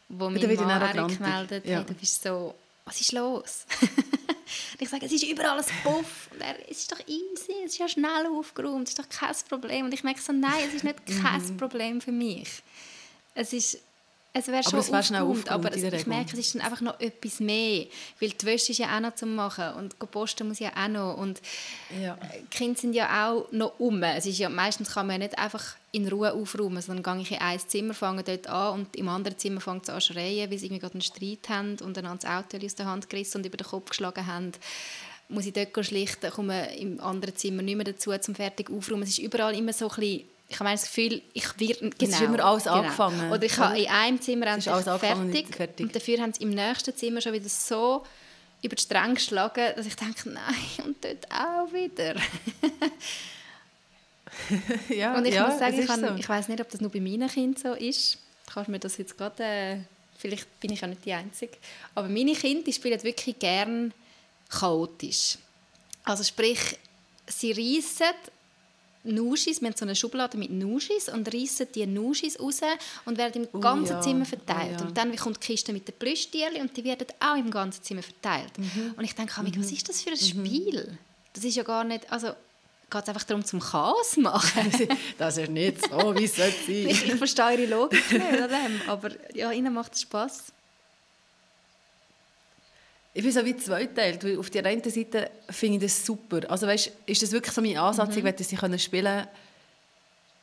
wo 0.09 0.29
mein 0.29 0.41
Mann 0.41 0.81
Erik 0.81 1.19
meldet, 1.19 1.65
ja. 1.65 1.77
hey, 1.77 1.85
du 1.85 1.93
bist 1.93 2.23
so, 2.23 2.55
was 2.85 2.99
ist 3.01 3.11
los? 3.11 3.65
ich 4.79 4.89
sage, 4.89 5.05
es 5.05 5.11
ist 5.11 5.23
überall 5.23 5.57
ein 5.57 5.65
Puff. 5.83 6.29
Und 6.31 6.41
er, 6.41 6.55
es 6.69 6.79
ist 6.79 6.91
doch 6.91 6.99
easy, 7.07 7.53
es 7.65 7.73
ist 7.73 7.77
ja 7.77 7.87
schnell 7.87 8.27
aufgeräumt, 8.27 8.87
es 8.87 8.95
ist 8.95 8.99
doch 8.99 9.09
kein 9.09 9.35
Problem. 9.49 9.85
Und 9.85 9.93
ich 9.93 10.03
merke 10.03 10.21
so, 10.21 10.33
nein, 10.33 10.65
es 10.67 10.75
ist 10.75 10.83
nicht 10.83 10.99
kein 11.21 11.41
mhm. 11.41 11.57
Problem 11.57 12.01
für 12.01 12.11
mich. 12.11 12.61
Es 13.35 13.53
ist 13.53 13.79
es 14.35 14.47
wäre 14.47 14.63
schon 14.63 14.79
aber 14.79 14.99
es 14.99 15.11
aufgeräumt, 15.11 15.49
aber 15.49 15.75
ich 15.75 16.07
merke, 16.07 16.33
es 16.33 16.39
ist 16.39 16.55
dann 16.55 16.63
einfach 16.63 16.81
noch 16.81 16.99
etwas 16.99 17.39
mehr, 17.39 17.85
weil 18.19 18.29
die 18.29 18.45
Wäsche 18.47 18.71
ist 18.71 18.79
ja 18.79 18.95
auch 18.95 18.99
noch 18.99 19.13
zu 19.13 19.27
machen 19.27 19.75
und 19.75 19.99
posten 20.11 20.47
muss 20.47 20.57
ja 20.57 20.71
auch 20.75 20.87
noch 20.87 21.17
und 21.17 21.39
ja. 22.01 22.17
die 22.41 22.47
Kinder 22.47 22.79
sind 22.79 22.93
ja 22.93 23.27
auch 23.29 23.51
noch 23.51 23.79
um. 23.79 24.01
Es 24.01 24.25
ist 24.25 24.39
ja, 24.39 24.49
meistens 24.49 24.91
kann 24.91 25.05
man 25.05 25.21
ja 25.21 25.27
nicht 25.27 25.37
einfach 25.37 25.75
in 25.91 26.07
Ruhe 26.07 26.33
aufräumen, 26.33 26.81
sondern 26.81 27.03
gehe 27.03 27.21
ich 27.21 27.31
in 27.31 27.45
ein 27.45 27.59
Zimmer, 27.59 27.93
fange 27.93 28.23
dort 28.23 28.47
an 28.47 28.79
und 28.79 28.95
im 28.95 29.07
anderen 29.07 29.37
Zimmer 29.37 29.61
fängt 29.61 29.83
es 29.83 29.89
an 29.89 30.01
zu 30.01 30.13
schreien, 30.13 30.49
weil 30.49 30.57
sie 30.57 30.65
irgendwie 30.65 30.81
gerade 30.81 30.95
einen 30.95 31.01
Streit 31.01 31.49
haben 31.49 31.77
und 31.81 31.95
dann 31.95 32.05
das 32.05 32.25
Auto 32.25 32.57
aus 32.57 32.75
der 32.75 32.87
Hand 32.87 33.11
gerissen 33.11 33.37
und 33.37 33.45
über 33.45 33.57
den 33.57 33.67
Kopf 33.67 33.89
geschlagen 33.89 34.25
haben 34.25 34.51
muss 35.29 35.45
ich 35.45 35.53
dort 35.53 35.85
schlichten, 35.85 36.29
komme 36.31 36.75
im 36.77 36.99
anderen 36.99 37.35
Zimmer 37.35 37.63
nicht 37.63 37.75
mehr 37.75 37.85
dazu, 37.85 38.11
zum 38.19 38.35
fertig 38.35 38.69
aufräumen. 38.69 39.03
Es 39.03 39.09
ist 39.09 39.19
überall 39.19 39.57
immer 39.57 39.73
so 39.73 39.89
ein 39.89 39.95
bisschen 39.95 40.23
ich 40.53 40.59
habe 40.59 40.69
das 40.69 40.83
Gefühl, 40.83 41.21
ich 41.33 41.59
werde 41.59 41.89
genau. 41.89 41.93
Es 41.99 42.09
ist 42.09 42.21
immer 42.21 42.45
alles 42.45 42.63
genau. 42.65 42.75
angefangen. 42.75 43.31
Oder 43.31 43.43
ich 43.43 43.57
habe 43.57 43.79
in 43.79 43.89
einem 43.89 44.21
Zimmer 44.21 44.47
alles 44.47 44.65
fertig, 44.65 45.55
fertig, 45.55 45.87
und 45.87 45.95
dafür 45.95 46.21
haben 46.21 46.31
sie 46.31 46.43
im 46.43 46.51
nächsten 46.51 46.95
Zimmer 46.95 47.21
schon 47.21 47.33
wieder 47.33 47.49
so 47.49 48.05
über 48.61 48.75
die 48.75 48.81
Stränge 48.81 49.15
geschlagen, 49.15 49.73
dass 49.75 49.85
ich 49.85 49.95
denke, 49.95 50.29
nein, 50.29 50.55
und 50.85 51.03
dort 51.03 51.27
auch 51.31 51.73
wieder. 51.73 52.15
ja, 54.95 55.17
und 55.17 55.25
ich 55.25 55.33
ja, 55.33 55.47
muss 55.47 55.57
sagen, 55.57 55.79
ich, 55.79 55.87
so. 55.87 56.15
ich 56.15 56.29
weiß 56.29 56.47
nicht, 56.49 56.61
ob 56.61 56.69
das 56.69 56.81
nur 56.81 56.91
bei 56.91 56.99
meinen 56.99 57.27
Kindern 57.29 57.59
so 57.59 57.73
ist. 57.73 58.19
Kannst 58.53 58.69
mir 58.69 58.79
das 58.79 58.97
jetzt 58.97 59.17
gerade, 59.17 59.43
äh, 59.43 59.77
vielleicht 60.19 60.59
bin 60.59 60.71
ich 60.71 60.83
auch 60.83 60.87
nicht 60.87 61.03
die 61.03 61.13
Einzige, 61.13 61.53
aber 61.95 62.07
meine 62.07 62.33
Kinder 62.33 62.63
die 62.63 62.73
spielen 62.73 63.01
wirklich 63.01 63.39
gern 63.39 63.91
chaotisch. 64.49 65.39
Also 66.03 66.23
sprich, 66.23 66.77
sie 67.25 67.51
reissen 67.53 68.13
Nuschis, 69.03 69.61
wir 69.61 69.69
haben 69.69 69.75
so 69.75 69.85
eine 69.85 69.95
Schublade 69.95 70.37
mit 70.37 70.51
Nuschis 70.51 71.09
und 71.09 71.33
reissen 71.33 71.67
die 71.75 71.85
Nuschis 71.85 72.39
raus 72.39 72.61
und 73.05 73.17
werden 73.17 73.47
im 73.51 73.61
ganzen 73.61 73.93
oh, 73.93 73.97
ja. 73.97 74.01
Zimmer 74.01 74.25
verteilt. 74.25 74.77
Oh, 74.77 74.81
ja. 74.81 74.87
Und 74.87 74.97
dann 74.97 75.15
kommt 75.15 75.43
die 75.43 75.47
Kiste 75.47 75.73
mit 75.73 75.87
den 75.87 75.95
Plüschtierchen 75.95 76.61
und 76.61 76.75
die 76.75 76.83
werden 76.83 77.07
auch 77.19 77.35
im 77.35 77.51
ganzen 77.51 77.83
Zimmer 77.83 78.03
verteilt. 78.03 78.57
Mhm. 78.57 78.93
Und 78.95 79.03
ich 79.03 79.13
denke, 79.13 79.41
mhm. 79.41 79.51
was 79.57 79.71
ist 79.71 79.89
das 79.89 80.01
für 80.01 80.11
ein 80.11 80.17
mhm. 80.19 80.45
Spiel? 80.45 80.97
Das 81.33 81.43
ist 81.43 81.55
ja 81.55 81.63
gar 81.63 81.83
nicht, 81.83 82.09
also 82.11 82.27
geht 82.89 83.03
es 83.03 83.09
einfach 83.09 83.23
darum, 83.23 83.43
zum 83.43 83.59
Chaos 83.59 84.15
machen. 84.17 84.71
das 85.17 85.37
ist 85.37 85.49
nicht 85.49 85.81
so, 85.89 86.15
wie 86.15 86.25
es 86.25 86.35
sein 86.35 86.53
ich, 86.67 87.05
ich 87.05 87.15
verstehe 87.15 87.61
ihre 87.61 87.65
Logik 87.65 88.11
nicht 88.11 88.87
aber 88.87 89.11
ja, 89.33 89.51
ihnen 89.51 89.73
macht 89.73 89.95
es 89.95 90.01
Spass. 90.01 90.52
Ich 93.15 93.23
bin 93.23 93.31
so 93.31 93.45
wie 93.45 93.55
zweiteilt, 93.55 94.23
weil 94.23 94.39
auf 94.39 94.49
der 94.49 94.65
einen 94.65 94.83
Seite 94.83 95.29
finde 95.49 95.77
ich 95.77 95.83
das 95.83 96.05
super. 96.05 96.41
Also 96.49 96.65
weißt, 96.65 96.91
ist 97.05 97.21
das 97.21 97.31
wirklich 97.31 97.53
so 97.53 97.61
mein 97.61 97.77
Ansatz, 97.77 98.11
mhm. 98.11 98.17
ich 98.17 98.23
möchte 98.23 98.43
sie 98.43 98.55
können 98.55 98.79
spielen, 98.79 99.27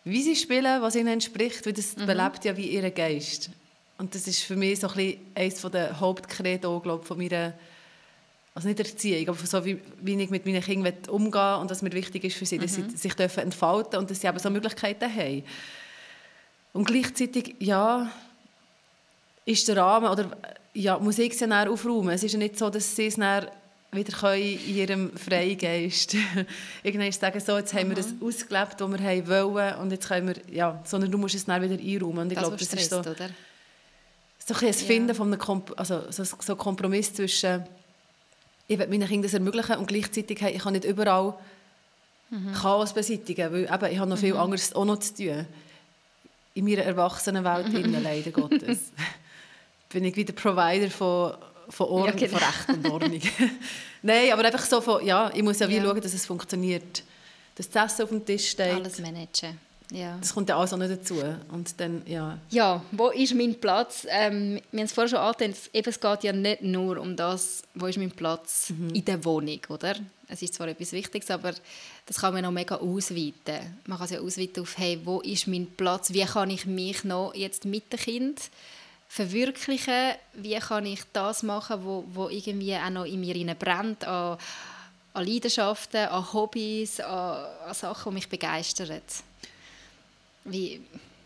wie 0.05 0.23
sie 0.23 0.37
spielen, 0.37 0.81
was 0.81 0.95
ihnen 0.95 1.09
entspricht, 1.09 1.67
weil 1.67 1.73
das 1.73 1.97
mhm. 1.97 2.07
belebt 2.07 2.45
ja 2.45 2.57
wie 2.57 2.69
ihren 2.69 2.95
Geist. 2.95 3.51
Und 3.99 4.15
das 4.15 4.27
ist 4.27 4.43
für 4.43 4.57
mich 4.57 4.81
so 4.81 4.89
ein 4.89 4.95
bisschen 4.95 5.21
eines 5.35 5.61
der 5.61 6.01
Hauptcredo, 6.01 6.81
glaube 6.81 7.05
von 7.05 7.19
meiner, 7.19 7.55
also 8.55 8.69
nicht 8.69 8.79
Erziehung, 8.79 9.29
aber 9.29 9.47
so 9.47 9.65
wie, 9.65 9.81
wie 10.01 10.23
ich 10.23 10.31
mit 10.31 10.47
meinen 10.47 10.63
Kindern 10.63 10.95
umgehe 11.09 11.59
und 11.59 11.71
was 11.71 11.83
mir 11.83 11.93
wichtig 11.93 12.25
ist 12.25 12.37
für 12.37 12.47
sie, 12.47 12.57
mhm. 12.59 12.63
dass 12.63 12.75
sie 12.77 12.83
mhm. 12.83 12.97
sich 12.97 13.15
dürfen 13.15 13.41
entfalten 13.41 13.99
und 13.99 14.11
dass 14.11 14.21
sie 14.21 14.29
eben 14.29 14.39
so 14.39 14.49
Möglichkeiten 14.49 15.13
haben. 15.13 15.43
Und 16.73 16.85
gleichzeitig, 16.85 17.57
ja, 17.59 18.11
ist 19.45 19.67
der 19.67 19.77
Rahmen, 19.77 20.09
oder 20.09 20.31
ja, 20.75 20.99
muss 20.99 21.19
ich 21.19 21.37
sie 21.37 21.47
dann 21.47 21.69
aufräumen. 21.69 22.11
Es 22.11 22.23
ist 22.23 22.33
ja 22.33 22.39
nicht 22.39 22.59
so, 22.59 22.71
dass 22.71 22.95
sie 22.95 23.07
es 23.07 23.17
dann 23.17 23.47
wieder 23.93 24.17
können 24.17 24.43
in 24.43 24.77
ihrem 24.77 25.17
Freigeist 25.17 26.17
irgendwann 26.83 27.13
sagen, 27.13 27.41
so, 27.41 27.57
jetzt 27.57 27.75
haben 27.75 27.89
wir 27.89 27.97
das 27.97 28.15
ausgelebt, 28.21 28.77
was 28.79 28.91
wir 28.93 29.29
wollen 29.29 29.75
und 29.77 29.91
jetzt 29.91 30.09
können 30.09 30.29
wir, 30.29 30.55
ja, 30.55 30.81
sondern 30.85 31.11
du 31.11 31.19
musst 31.19 31.35
es 31.35 31.45
dann 31.45 31.61
wieder 31.63 31.75
einräumen. 31.75 32.19
Und 32.19 32.33
ich 32.33 32.39
das, 32.39 32.45
glaube, 32.45 32.57
das 32.57 32.73
ist 32.73 32.91
so, 32.91 33.01
oder? 33.01 33.31
so 34.39 34.55
ein, 34.55 34.67
ein 34.67 34.75
Finden 34.75 35.09
ja. 35.09 35.15
von 35.15 35.27
einem 35.29 35.39
Komp 35.39 35.75
also, 35.77 36.03
so, 36.11 36.25
so 36.25 36.57
Kompromiss 36.57 37.13
zwischen 37.15 37.65
ich 38.69 38.79
will 38.79 38.87
meinen 38.87 39.09
Kindern 39.09 39.23
das 39.23 39.35
ermöglichen 39.35 39.77
und 39.79 39.87
gleichzeitig 39.87 40.41
hey, 40.41 40.53
ich 40.55 40.63
kann 40.63 40.75
nicht 40.75 40.85
überall 40.85 41.35
mhm. 42.31 42.53
Chaos 42.53 42.93
beseitigen, 42.93 43.53
weil 43.53 43.65
eben, 43.65 43.93
ich 43.93 43.99
habe 43.99 44.09
noch 44.09 44.19
viel 44.19 44.35
mhm. 44.35 44.41
anderes 44.41 44.73
auch 44.75 44.85
noch 44.85 45.01
zu 45.01 45.15
tun. 45.15 45.47
In 46.55 46.65
meiner 46.65 46.83
Erwachsenenwelt, 46.83 47.73
mhm. 47.73 47.97
leider 48.03 48.31
Gottes. 48.31 48.93
Bin 49.91 50.05
ich 50.05 50.17
wieder 50.17 50.33
Provider 50.33 50.91
von, 50.91 51.35
von, 51.69 51.87
Ordnung, 51.87 52.19
ja, 52.19 52.27
genau. 52.27 52.39
von 52.39 52.49
Recht 52.49 52.69
und 52.69 52.91
Ordnung. 52.91 53.21
Nein, 54.03 54.33
aber 54.33 54.45
einfach 54.45 54.65
so 54.65 54.81
von, 54.81 55.05
ja, 55.05 55.31
ich 55.35 55.43
muss 55.43 55.59
ja 55.59 55.69
wie 55.69 55.77
ja. 55.77 55.85
schauen, 55.85 56.01
dass 56.01 56.15
es 56.15 56.25
funktioniert. 56.25 57.03
Dass 57.57 57.69
das 57.69 57.93
Essen 57.93 58.03
auf 58.05 58.09
dem 58.09 58.25
Tisch 58.25 58.49
steht. 58.51 58.73
Alles 58.73 58.99
managen. 59.01 59.59
Ja. 59.93 60.17
Das 60.21 60.33
kommt 60.33 60.49
ja 60.49 60.57
alles 60.57 60.73
auch 60.73 60.79
nicht 60.79 60.93
dazu. 60.93 61.17
Und 61.51 61.79
dann, 61.81 62.03
ja. 62.07 62.39
ja, 62.51 62.83
wo 62.93 63.09
ist 63.09 63.35
mein 63.35 63.57
Platz? 63.57 64.07
Ähm, 64.09 64.61
wir 64.71 64.81
haben 64.81 64.87
es 64.87 64.93
vorher 64.93 65.09
schon 65.09 65.19
angetan, 65.19 65.53
es 65.73 66.01
geht 66.01 66.23
ja 66.23 66.33
nicht 66.33 66.63
nur 66.63 66.99
um 66.99 67.17
das, 67.17 67.63
wo 67.75 67.87
ist 67.87 67.99
mein 67.99 68.13
Platz 68.13 68.71
mhm. 68.71 68.91
in 68.91 69.05
der 69.05 69.25
Wohnung, 69.25 69.61
oder? 69.69 69.97
Es 70.29 70.43
ist 70.43 70.55
zwar 70.55 70.69
etwas 70.69 70.93
Wichtiges, 70.93 71.29
aber 71.33 71.55
das 72.07 72.19
kann 72.19 72.33
man 72.33 72.45
noch 72.45 72.53
mega 72.53 72.77
ausweiten. 72.77 73.77
Man 73.87 73.99
kann 73.99 74.05
es 74.05 74.13
ja 74.13 74.21
ausweiten 74.21 74.63
auf, 74.63 74.79
hey, 74.79 75.01
wo 75.05 75.21
ist 75.23 75.49
mein 75.49 75.67
Platz? 75.67 76.13
Wie 76.13 76.25
kann 76.25 76.51
ich 76.51 76.67
mich 76.67 77.03
noch 77.03 77.35
jetzt 77.35 77.65
mit 77.65 77.93
dem 77.93 77.99
Kind 77.99 78.41
verwirklichen? 79.11 80.15
Wie 80.35 80.57
kann 80.61 80.87
ich 80.87 81.01
das 81.13 81.43
machen, 81.43 81.85
wo, 81.85 82.05
wo 82.13 82.29
irgendwie 82.29 82.77
auch 82.77 82.91
noch 82.91 83.05
in 83.05 83.21
mir 83.21 83.55
brennt, 83.57 84.05
an, 84.05 84.39
an 85.13 85.27
Leidenschaften, 85.27 86.07
an 86.07 86.33
Hobbys, 86.33 87.01
an, 87.01 87.45
an 87.67 87.75
Sachen, 87.75 88.13
die 88.13 88.15
mich 88.15 88.29
begeistern? 88.29 89.03
Wie, 90.45 90.81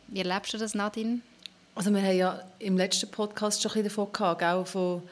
wie 0.08 0.18
erlebst 0.18 0.54
du 0.54 0.58
das, 0.58 0.74
Nadine? 0.74 1.20
Also 1.74 1.92
wir 1.92 2.00
haben 2.00 2.16
ja 2.16 2.42
im 2.58 2.78
letzten 2.78 3.10
Podcast 3.10 3.62
schon 3.62 3.72
ein 3.72 3.84
davon 3.84 4.10
gehabt, 4.10 4.42
auch 4.42 4.66
von, 4.66 5.02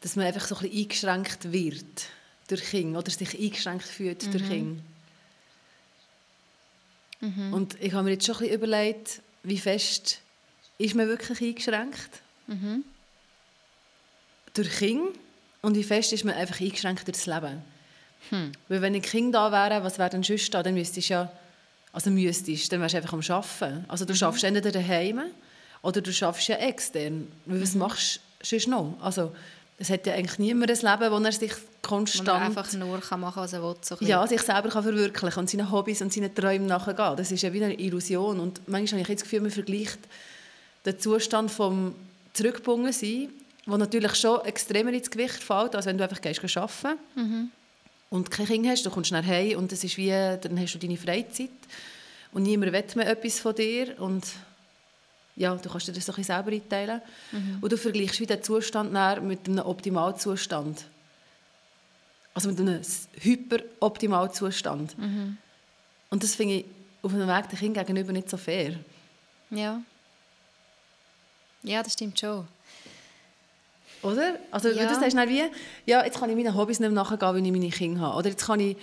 dass 0.00 0.16
man 0.16 0.26
einfach 0.26 0.44
so 0.44 0.56
ein 0.56 0.62
bisschen 0.62 1.08
eingeschränkt 1.08 1.52
wird 1.52 2.06
durch 2.48 2.62
Kinder 2.62 2.98
oder 2.98 3.12
sich 3.12 3.38
eingeschränkt 3.38 3.84
fühlt 3.84 4.26
mhm. 4.26 4.30
durch 4.32 4.48
Kinder. 4.48 4.82
Mhm. 7.20 7.52
Und 7.52 7.80
ich 7.80 7.92
habe 7.92 8.02
mir 8.02 8.10
jetzt 8.14 8.26
schon 8.26 8.34
ein 8.34 8.40
bisschen 8.40 8.56
überlegt, 8.56 9.22
wie 9.44 9.58
fest 9.58 10.18
ist 10.78 10.94
man 10.94 11.08
wirklich 11.08 11.40
eingeschränkt 11.40 12.10
mhm. 12.46 12.84
durch 14.54 14.70
Kinder 14.78 15.10
und 15.62 15.76
wie 15.76 15.84
fest 15.84 16.12
ist 16.12 16.24
man 16.24 16.34
einfach 16.34 16.60
eingeschränkt 16.60 17.06
durch 17.06 17.16
das 17.18 17.26
Leben. 17.26 17.62
Hm. 18.30 18.52
Weil 18.68 18.82
wenn 18.82 18.94
ein 18.94 19.02
Kind 19.02 19.34
da 19.34 19.50
wäre, 19.50 19.82
was 19.84 19.98
wäre 19.98 20.10
denn 20.10 20.22
sonst 20.22 20.52
da? 20.54 20.62
Dann 20.62 20.74
müsstest 20.74 21.08
du 21.08 21.14
ja, 21.14 21.32
also 21.92 22.10
müsstest, 22.10 22.72
dann 22.72 22.80
wärst 22.80 22.94
du 22.94 22.98
einfach 22.98 23.12
am 23.12 23.20
Arbeiten. 23.20 23.84
Also 23.88 24.04
du 24.04 24.12
mhm. 24.12 24.16
schaffst 24.16 24.44
entweder 24.44 24.70
daheim 24.70 25.22
oder 25.82 26.00
du 26.00 26.12
schaffst 26.12 26.48
ja 26.48 26.56
extern. 26.56 27.30
Weil 27.46 27.62
was 27.62 27.74
mhm. 27.74 27.80
machst 27.80 28.20
du 28.40 28.46
sonst 28.46 28.68
noch? 28.68 28.96
Also 29.00 29.32
es 29.78 29.90
hat 29.90 30.06
ja 30.06 30.14
eigentlich 30.14 30.38
niemand 30.38 30.70
ein 30.70 30.76
Leben, 31.00 31.12
wo 31.12 31.24
er 31.24 31.32
sich 31.32 31.52
konstant... 31.82 32.28
Wo 32.28 32.32
er 32.32 32.40
einfach 32.40 32.72
nur 32.72 33.00
kann 33.00 33.20
machen 33.20 33.34
kann, 33.34 33.44
was 33.44 33.52
er 33.52 33.62
will. 33.62 33.74
So 33.82 33.96
ja, 34.00 34.24
sich 34.26 34.40
selber 34.42 34.68
kann 34.68 34.82
verwirklichen 34.82 35.40
und 35.40 35.50
seinen 35.50 35.70
Hobbys 35.70 36.00
und 36.02 36.12
seinen 36.12 36.34
Träumen 36.34 36.66
nachgehen. 36.66 37.16
Das 37.16 37.32
ist 37.32 37.42
ja 37.42 37.52
wie 37.52 37.64
eine 37.64 37.78
Illusion. 37.78 38.38
Und 38.38 38.68
manchmal 38.68 39.02
habe 39.02 39.12
ich 39.12 39.18
das 39.18 39.24
Gefühl, 39.24 39.40
man 39.40 39.50
vergleicht 39.50 39.98
den 40.84 40.98
Zustand 40.98 41.50
vom 41.50 41.94
zurückgebunden 42.32 42.92
sein, 42.92 43.28
wo 43.66 43.76
natürlich 43.76 44.14
schon 44.14 44.44
extremer 44.44 44.92
ins 44.92 45.10
Gewicht 45.10 45.42
fällt, 45.42 45.74
als 45.74 45.86
wenn 45.86 45.98
du 45.98 46.04
einfach 46.04 46.20
gehst 46.20 46.56
arbeiten 46.56 46.98
mhm. 47.14 47.50
und 48.10 48.30
kein 48.30 48.46
Kind 48.46 48.66
hast, 48.66 48.84
du 48.84 48.90
kommst 48.90 49.12
nach 49.12 49.26
Hause 49.26 49.58
und 49.58 49.70
das 49.70 49.84
ist 49.84 49.96
wie, 49.96 50.10
dann 50.10 50.58
hast 50.58 50.74
du 50.74 50.78
deine 50.78 50.96
Freizeit 50.96 51.50
und 52.32 52.42
niemand 52.42 52.72
will 52.72 52.84
mehr 52.96 53.06
etwas 53.06 53.38
von 53.38 53.54
dir 53.54 54.00
und 54.00 54.24
ja, 55.36 55.54
du 55.54 55.68
kannst 55.68 55.88
dir 55.88 55.92
das 55.92 56.10
ein 56.10 56.24
selber 56.24 56.50
einteilen. 56.50 57.00
Mhm. 57.30 57.58
Und 57.60 57.72
du 57.72 57.78
vergleichst 57.78 58.20
wie 58.20 58.26
den 58.26 58.42
Zustand 58.42 58.92
mit 59.22 59.48
einem 59.48 59.64
Optimalzustand. 59.64 60.84
Also 62.34 62.50
mit 62.50 62.60
einem 62.60 62.80
Hyperoptimalzustand. 63.18 64.98
Mhm. 64.98 65.38
Und 66.10 66.22
das 66.22 66.34
finde 66.34 66.56
ich 66.56 66.64
auf 67.02 67.14
einem 67.14 67.28
Weg 67.28 67.48
dem 67.48 67.58
Kind 67.58 67.74
gegenüber 67.74 68.12
nicht 68.12 68.28
so 68.28 68.36
fair. 68.36 68.74
Ja. 69.50 69.80
Ja, 71.62 71.82
das 71.82 71.92
stimmt 71.94 72.18
schon. 72.18 72.46
Oder? 74.02 74.36
Also 74.50 74.68
ja. 74.68 74.86
du 74.86 74.94
sagst 74.94 75.16
wie, 75.28 75.44
ja, 75.86 76.04
jetzt 76.04 76.18
kann 76.18 76.28
ich 76.28 76.36
meinen 76.36 76.56
Hobbys 76.56 76.80
nicht 76.80 76.90
mehr 76.90 77.02
nachgehen, 77.02 77.20
weil 77.20 77.46
ich 77.46 77.52
meine 77.52 77.70
Kinder 77.70 78.00
habe. 78.00 78.18
Oder 78.18 78.30
jetzt 78.30 78.44
kann 78.44 78.58
ich 78.58 78.76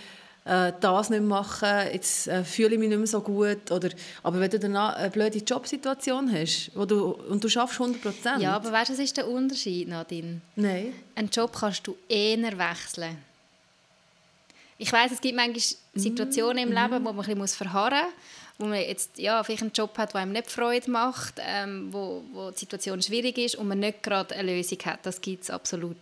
äh, 0.46 0.72
das 0.80 1.10
nicht 1.10 1.20
mehr 1.20 1.30
machen, 1.30 1.70
jetzt 1.92 2.28
äh, 2.28 2.44
fühle 2.44 2.74
ich 2.74 2.80
mich 2.80 2.90
nicht 2.90 2.98
mehr 2.98 3.08
so 3.08 3.22
gut. 3.22 3.70
Oder, 3.70 3.90
aber 4.24 4.40
wenn 4.40 4.50
du 4.50 4.60
dann 4.60 4.76
eine 4.76 5.10
blöde 5.10 5.40
Jobsituation 5.40 6.32
hast 6.34 6.72
wo 6.74 6.86
du, 6.86 7.12
und 7.30 7.44
du 7.44 7.50
schaffst 7.50 7.80
100 7.80 8.02
Prozent. 8.02 8.42
Ja, 8.42 8.56
aber 8.56 8.72
weißt 8.72 8.90
du, 8.90 8.94
was 8.94 9.00
ist 9.00 9.18
der 9.18 9.28
Unterschied, 9.28 9.90
Nadine? 9.90 10.42
Nein. 10.56 10.94
Einen 11.16 11.30
Job 11.30 11.56
kannst 11.60 11.86
du 11.86 11.98
eher 12.08 12.58
wechseln. 12.58 13.18
Ich 14.78 14.92
weiß, 14.92 15.12
es 15.12 15.20
gibt 15.20 15.36
manchmal 15.36 15.62
Situationen 15.94 16.64
im 16.64 16.70
mm. 16.70 16.78
Leben, 16.78 17.06
wo 17.06 17.12
man 17.12 17.26
ein 17.26 17.38
bisschen 17.38 17.58
verharren 17.58 18.06
muss 18.06 18.14
wo 18.60 18.66
man 18.66 18.82
jetzt 18.82 19.18
ja, 19.18 19.42
vielleicht 19.42 19.62
einen 19.62 19.72
Job 19.72 19.98
hat, 19.98 20.14
der 20.14 20.22
einem 20.22 20.34
nicht 20.34 20.52
Freude 20.52 20.92
macht, 20.92 21.36
ähm, 21.40 21.94
wo, 21.94 22.24
wo 22.34 22.52
die 22.52 22.60
Situation 22.60 23.02
schwierig 23.02 23.38
ist 23.38 23.56
und 23.56 23.70
man 23.70 23.80
nicht 23.80 24.04
gerade 24.04 24.36
eine 24.36 24.54
Lösung 24.54 24.78
hat. 24.86 25.00
Das 25.04 25.22
gibt 25.22 25.44
es 25.44 25.50
absolut. 25.50 25.96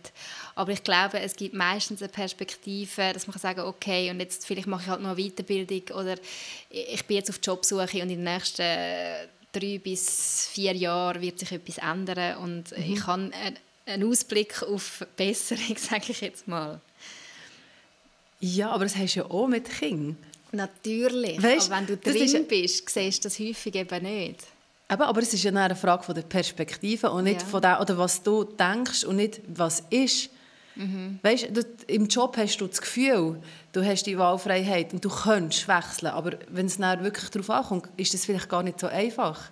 Aber 0.56 0.72
ich 0.72 0.82
glaube, 0.82 1.20
es 1.20 1.36
gibt 1.36 1.54
meistens 1.54 2.02
eine 2.02 2.10
Perspektive, 2.10 3.12
dass 3.12 3.28
man 3.28 3.34
kann 3.34 3.42
sagen 3.42 3.60
okay, 3.60 4.10
und 4.10 4.18
jetzt 4.18 4.44
vielleicht 4.44 4.66
mache 4.66 4.82
ich 4.82 4.88
halt 4.88 5.00
noch 5.00 5.16
eine 5.16 5.22
Weiterbildung 5.22 5.96
oder 5.96 6.16
ich 6.68 7.04
bin 7.06 7.18
jetzt 7.18 7.30
auf 7.30 7.38
Jobsuche 7.40 8.02
und 8.02 8.10
in 8.10 8.24
den 8.24 8.24
nächsten 8.24 8.66
drei 9.52 9.78
bis 9.78 10.48
vier 10.52 10.74
Jahren 10.74 11.22
wird 11.22 11.38
sich 11.38 11.52
etwas 11.52 11.78
ändern 11.78 12.38
und 12.38 12.76
mhm. 12.76 12.92
ich 12.92 13.06
habe 13.06 13.30
einen 13.86 14.04
Ausblick 14.04 14.64
auf 14.64 15.06
Besserung, 15.16 15.76
sage 15.76 16.06
ich 16.08 16.20
jetzt 16.22 16.48
mal. 16.48 16.80
Ja, 18.40 18.70
aber 18.70 18.84
das 18.84 18.96
hast 18.96 19.14
du 19.14 19.20
ja 19.20 19.30
auch 19.30 19.46
mit 19.46 19.70
Kindern. 19.70 20.16
Natürlich, 20.52 21.42
weißt, 21.42 21.70
aber 21.70 21.80
wenn 21.80 21.86
du 21.86 21.96
drin 21.96 22.22
ist, 22.22 22.48
bist, 22.48 22.88
siehst 22.88 23.24
du 23.24 23.28
das 23.28 23.38
häufig 23.38 23.74
eben 23.74 24.02
nicht. 24.02 24.46
Eben, 24.90 25.02
aber 25.02 25.20
es 25.20 25.34
ist 25.34 25.42
ja 25.42 25.52
eine 25.52 25.76
Frage 25.76 26.02
von 26.02 26.14
der 26.14 26.22
Perspektive 26.22 27.10
und 27.10 27.24
nicht 27.24 27.42
ja. 27.42 27.46
von 27.46 27.60
der, 27.60 27.80
oder 27.80 27.98
was 27.98 28.22
du 28.22 28.44
denkst 28.44 29.04
und 29.04 29.16
nicht 29.16 29.40
was 29.46 29.82
ist. 29.90 30.30
Mhm. 30.76 31.18
Weißt, 31.22 31.48
du, 31.54 31.62
Im 31.88 32.06
Job 32.06 32.36
hast 32.38 32.58
du 32.58 32.66
das 32.66 32.80
Gefühl, 32.80 33.40
du 33.72 33.84
hast 33.84 34.04
die 34.04 34.16
Wahlfreiheit 34.16 34.94
und 34.94 35.04
du 35.04 35.10
könntest 35.10 35.68
wechseln, 35.68 36.12
aber 36.12 36.38
wenn 36.48 36.66
es 36.66 36.78
dann 36.78 37.02
wirklich 37.02 37.28
darauf 37.30 37.50
ankommt, 37.50 37.88
ist 37.96 38.14
das 38.14 38.24
vielleicht 38.24 38.48
gar 38.48 38.62
nicht 38.62 38.80
so 38.80 38.86
einfach. 38.86 39.50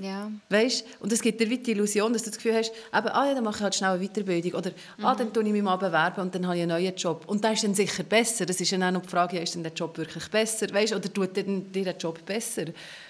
Ja. 0.00 0.30
Weißt? 0.48 0.84
Und 1.00 1.12
es 1.12 1.20
gibt 1.20 1.40
dir 1.40 1.46
die 1.46 1.70
Illusion, 1.70 2.12
dass 2.12 2.22
du 2.22 2.30
das 2.30 2.38
Gefühl 2.38 2.54
hast, 2.54 2.70
eben, 2.70 3.08
ah, 3.08 3.26
ja, 3.26 3.34
dann 3.34 3.44
mache 3.44 3.56
ich 3.56 3.62
halt 3.62 3.74
schnell 3.74 3.90
eine 3.90 4.08
Weiterbildung 4.08 4.54
oder 4.54 4.70
mhm. 4.70 5.04
ah, 5.04 5.14
dann 5.14 5.32
tue 5.32 5.44
ich 5.44 5.52
mich 5.52 5.62
mal 5.62 5.76
bewerben 5.76 6.22
und 6.22 6.34
dann 6.34 6.46
habe 6.46 6.56
ich 6.56 6.62
einen 6.62 6.70
neuen 6.70 6.96
Job. 6.96 7.24
Und 7.26 7.44
der 7.44 7.52
ist 7.52 7.64
dann 7.64 7.74
sicher 7.74 8.02
besser. 8.02 8.46
Das 8.46 8.60
ist 8.60 8.72
dann 8.72 8.82
auch 8.82 8.90
noch 8.92 9.02
die 9.02 9.08
Frage, 9.08 9.38
ist 9.38 9.54
denn 9.54 9.62
der 9.62 9.72
Job 9.72 9.98
wirklich 9.98 10.26
besser? 10.28 10.72
Weißt? 10.72 10.94
Oder 10.94 11.12
tut 11.12 11.36
dir 11.36 11.44
der 11.44 11.96
Job 11.96 12.24
besser? 12.24 12.64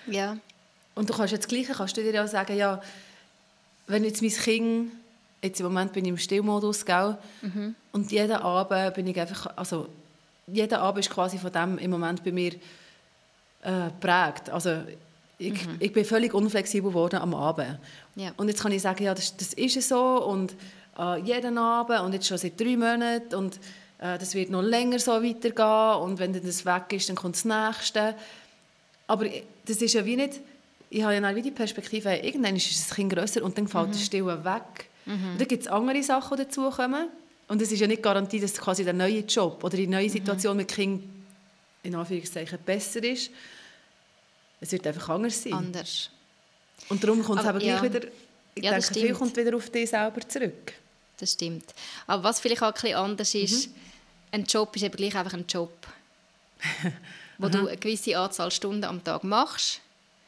Ja. 0.06 0.36
Und 0.96 1.08
du 1.08 1.14
kannst 1.14 1.32
jetzt 1.32 1.44
das 1.44 1.48
Gleiche, 1.48 1.72
kannst 1.74 1.96
du 1.96 2.02
dir 2.02 2.24
auch 2.24 2.28
sagen, 2.28 2.56
ja, 2.56 2.82
wenn 3.86 4.04
jetzt 4.04 4.20
mein 4.20 4.32
Kind, 4.32 4.92
jetzt 5.42 5.60
im 5.60 5.66
Moment 5.66 5.92
bin 5.92 6.04
ich 6.04 6.10
im 6.10 6.18
Stillmodus, 6.18 6.84
gell? 6.84 7.16
Mhm. 7.42 7.74
und 7.92 8.10
jeden 8.10 8.32
Abend 8.32 8.94
bin 8.94 9.06
ich 9.06 9.18
einfach, 9.18 9.56
also 9.56 9.86
jeder 10.46 10.80
Abend 10.80 11.04
ist 11.04 11.12
quasi 11.12 11.38
von 11.38 11.52
dem 11.52 11.78
im 11.78 11.90
Moment 11.90 12.24
bei 12.24 12.32
mir 12.32 12.52
äh, 13.62 13.90
prägt. 14.00 14.50
Also 14.50 14.82
ich, 15.40 15.66
mhm. 15.66 15.76
ich 15.80 15.92
bin 15.92 16.04
völlig 16.04 16.34
unflexibel 16.34 16.90
geworden 16.90 17.16
am 17.16 17.34
Abend. 17.34 17.78
Ja. 18.14 18.32
Und 18.36 18.48
jetzt 18.48 18.62
kann 18.62 18.72
ich 18.72 18.82
sagen, 18.82 19.02
ja, 19.02 19.14
das, 19.14 19.36
das 19.36 19.54
ist 19.54 19.88
so 19.88 20.24
und 20.24 20.54
äh, 20.98 21.20
jeden 21.22 21.56
Abend 21.56 22.00
und 22.00 22.12
jetzt 22.12 22.26
schon 22.26 22.36
seit 22.36 22.60
drei 22.60 22.76
Monaten 22.76 23.34
und 23.34 23.56
äh, 23.98 24.18
das 24.18 24.34
wird 24.34 24.50
noch 24.50 24.62
länger 24.62 24.98
so 24.98 25.12
weitergehen 25.12 26.02
und 26.02 26.18
wenn 26.18 26.32
dann 26.34 26.44
das 26.44 26.66
weg 26.66 26.92
ist, 26.92 27.08
dann 27.08 27.16
kommt 27.16 27.36
das 27.36 27.44
Nächste. 27.46 28.14
Aber 29.06 29.26
das 29.66 29.82
ist 29.82 29.94
ja 29.94 30.04
wie 30.04 30.16
nicht, 30.16 30.40
ich 30.90 31.02
habe 31.02 31.14
ja 31.14 31.20
dann 31.20 31.34
wie 31.34 31.42
die 31.42 31.50
Perspektive, 31.50 32.14
irgendwann 32.16 32.56
ist 32.56 32.70
das 32.70 32.94
Kind 32.94 33.12
grösser 33.12 33.42
und 33.42 33.56
dann 33.56 33.66
fällt 33.66 33.88
mhm. 33.88 33.92
das 33.92 34.04
Stillen 34.04 34.44
weg. 34.44 34.90
Mhm. 35.06 35.32
Und 35.32 35.40
dann 35.40 35.48
gibt 35.48 35.62
es 35.62 35.68
andere 35.68 36.02
Sachen, 36.02 36.36
die 36.36 36.44
dazukommen 36.44 37.08
Und 37.48 37.62
es 37.62 37.72
ist 37.72 37.80
ja 37.80 37.86
nicht 37.86 38.02
Garantie, 38.02 38.40
dass 38.40 38.54
quasi 38.54 38.84
der 38.84 38.92
neue 38.92 39.20
Job 39.20 39.64
oder 39.64 39.76
die 39.76 39.86
neue 39.86 40.10
Situation 40.10 40.56
mit 40.58 40.68
Kind 40.68 41.02
in 41.82 41.94
Anführungszeichen 41.94 42.58
besser 42.64 43.02
ist. 43.02 43.30
Es 44.60 44.72
wird 44.72 44.86
einfach 44.86 45.08
anders 45.10 45.42
sein. 45.42 45.52
Anders. 45.54 46.10
Und 46.88 47.02
darum 47.02 47.22
kommt 47.22 47.40
es 47.40 47.46
Aber 47.46 47.50
aber 47.50 47.58
gleich 47.60 47.76
ja. 47.76 47.82
wieder, 47.82 48.08
ich 48.54 48.64
Ja, 48.64 48.72
das 48.74 48.86
denke, 48.86 48.94
viel 49.00 49.02
stimmt. 49.14 49.18
kommt 49.18 49.36
wieder 49.36 49.56
auf 49.56 49.70
dich 49.70 49.88
selber 49.90 50.20
zurück. 50.28 50.72
Das 51.18 51.32
stimmt. 51.32 51.74
Aber 52.06 52.24
was 52.24 52.40
vielleicht 52.40 52.62
auch 52.62 52.68
ein 52.68 52.72
bisschen 52.74 52.94
anders 52.96 53.34
ist, 53.34 53.68
Mhm. 53.68 53.74
ein 54.32 54.44
Job 54.44 54.74
ist 54.76 54.82
eben 54.82 54.96
gleich 54.96 55.14
einfach 55.14 55.34
ein 55.34 55.44
Job, 55.48 55.72
wo 57.38 57.48
du 57.48 57.66
eine 57.68 57.76
gewisse 57.76 58.18
Anzahl 58.18 58.50
Stunden 58.50 58.84
am 58.84 59.02
Tag 59.02 59.24
machst 59.24 59.80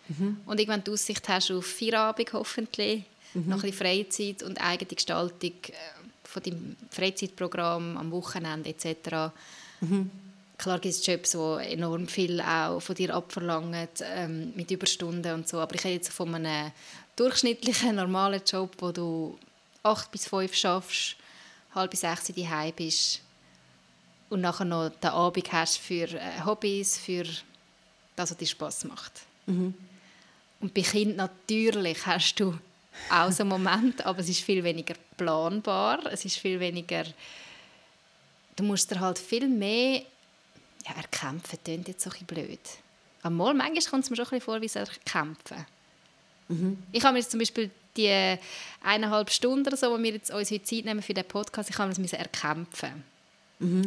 Mhm. 0.09 0.41
und 0.47 0.59
irgendwann 0.59 0.83
die 0.85 0.91
Aussicht 0.91 1.27
hast 1.29 1.51
auf 1.51 1.65
Feierabend 1.67 2.33
hoffentlich, 2.33 3.05
Mhm. 3.35 3.49
noch 3.49 3.63
ein 3.63 3.71
bisschen 3.71 3.79
Freizeit 3.79 4.43
und 4.43 4.61
eigene 4.61 4.95
Gestaltung 4.95 5.53
äh, 5.69 5.73
von 6.25 6.43
deinem 6.43 6.77
Freizeitprogramm 6.91 7.97
am 7.97 8.11
Wochenende 8.11 8.69
etc. 8.71 9.31
Mhm. 10.63 10.65
Klar 10.65 10.79
gibt 10.79 10.95
es 10.95 11.07
Jobs, 11.07 11.31
die 11.33 11.73
enorm 11.73 12.07
viel 12.07 12.41
auch 12.41 12.81
von 12.81 12.95
dir 12.95 13.15
abverlangen, 13.15 13.89
ähm, 14.03 14.53
mit 14.55 14.71
Überstunden 14.71 15.35
und 15.35 15.49
so. 15.49 15.59
Aber 15.59 15.75
ich 15.75 15.85
rede 15.85 15.95
jetzt 15.95 16.13
von 16.13 16.35
einem 16.35 16.73
durchschnittlichen, 17.17 17.97
normalen 17.97 18.43
Job, 18.47 18.75
wo 18.79 18.93
du 18.93 19.39
acht 19.83 20.11
bis 20.11 20.29
fünf 20.29 20.55
schaffst, 20.55 21.17
halb 21.75 21.91
bis 21.91 22.01
sechs 22.01 22.29
in 22.29 22.51
Hause 22.51 22.73
bist 22.73 23.21
und 24.31 24.41
nachher 24.41 24.65
noch 24.65 24.91
den 24.91 25.11
Abend 25.11 25.53
hast 25.53 25.79
für 25.79 26.09
äh, 26.09 26.45
Hobbys, 26.45 26.99
für 26.99 27.25
das, 28.17 28.31
was 28.31 28.37
dir 28.37 28.47
Spass 28.47 28.85
macht. 28.85 29.23
Und 30.61 30.75
bei 30.75 30.83
Kind 30.83 31.17
natürlich 31.17 32.07
hast 32.07 32.37
du 32.37 32.57
auch 33.11 33.33
so 33.33 33.43
einen 33.43 33.51
Moment, 33.51 34.07
aber 34.07 34.21
es 34.21 34.29
ist 34.29 34.43
viel 34.43 34.63
weniger 34.63 34.95
planbar, 35.17 36.07
es 36.07 36.25
ist 36.25 36.37
viel 36.37 36.61
weniger 36.61 37.05
du 38.57 38.65
musst 38.65 38.91
dir 38.91 39.01
halt 39.01 39.19
viel 39.19 39.49
mehr 39.49 40.03
ja, 40.87 40.93
erkämpfen, 40.97 41.59
klingt 41.65 41.89
jetzt 41.89 42.03
so 42.05 42.11
ein 42.11 42.13
bisschen 42.13 42.27
blöd. 42.47 42.61
Einmal, 43.23 43.55
manchmal 43.55 43.85
kommt 43.91 44.05
es 44.05 44.11
mir 44.11 44.17
schon 44.17 44.27
ein 44.27 44.31
bisschen 44.31 44.45
vor 44.45 44.61
wie 44.61 44.69
so 44.69 44.79
erkämpfen. 44.81 45.65
Ich 46.93 47.03
habe 47.05 47.15
mir 47.15 47.21
jetzt 47.21 47.31
zum 47.31 47.39
Beispiel 47.41 47.71
die 47.97 48.37
eineinhalb 48.83 49.31
Stunden 49.31 49.67
oder 49.67 49.77
so, 49.77 49.91
wo 49.91 49.99
wir 50.03 50.13
jetzt 50.13 50.31
uns 50.31 50.51
heute 50.51 50.65
Zeit 50.65 50.85
nehmen 50.85 51.03
für 51.03 51.15
den 51.15 51.25
Podcast, 51.25 51.71
ich 51.71 51.79
habe 51.79 51.93
das 51.95 52.13
erkämpfen. 52.13 53.05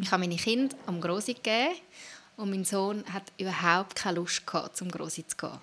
Ich 0.02 0.10
habe 0.12 0.22
meine 0.22 0.38
Kinder 0.38 0.75
am 0.86 1.02
Grossi 1.02 1.34
gegeben 1.34 1.75
und 2.38 2.50
mein 2.50 2.64
Sohn 2.66 3.04
hat 3.14 3.24
überhaupt 3.38 3.96
keine 3.96 4.16
Lust 4.20 4.48
gehabt, 4.48 4.78
zum 4.78 4.90
Grossi 4.90 5.28
zu 5.28 5.36
gehen. 5.36 5.60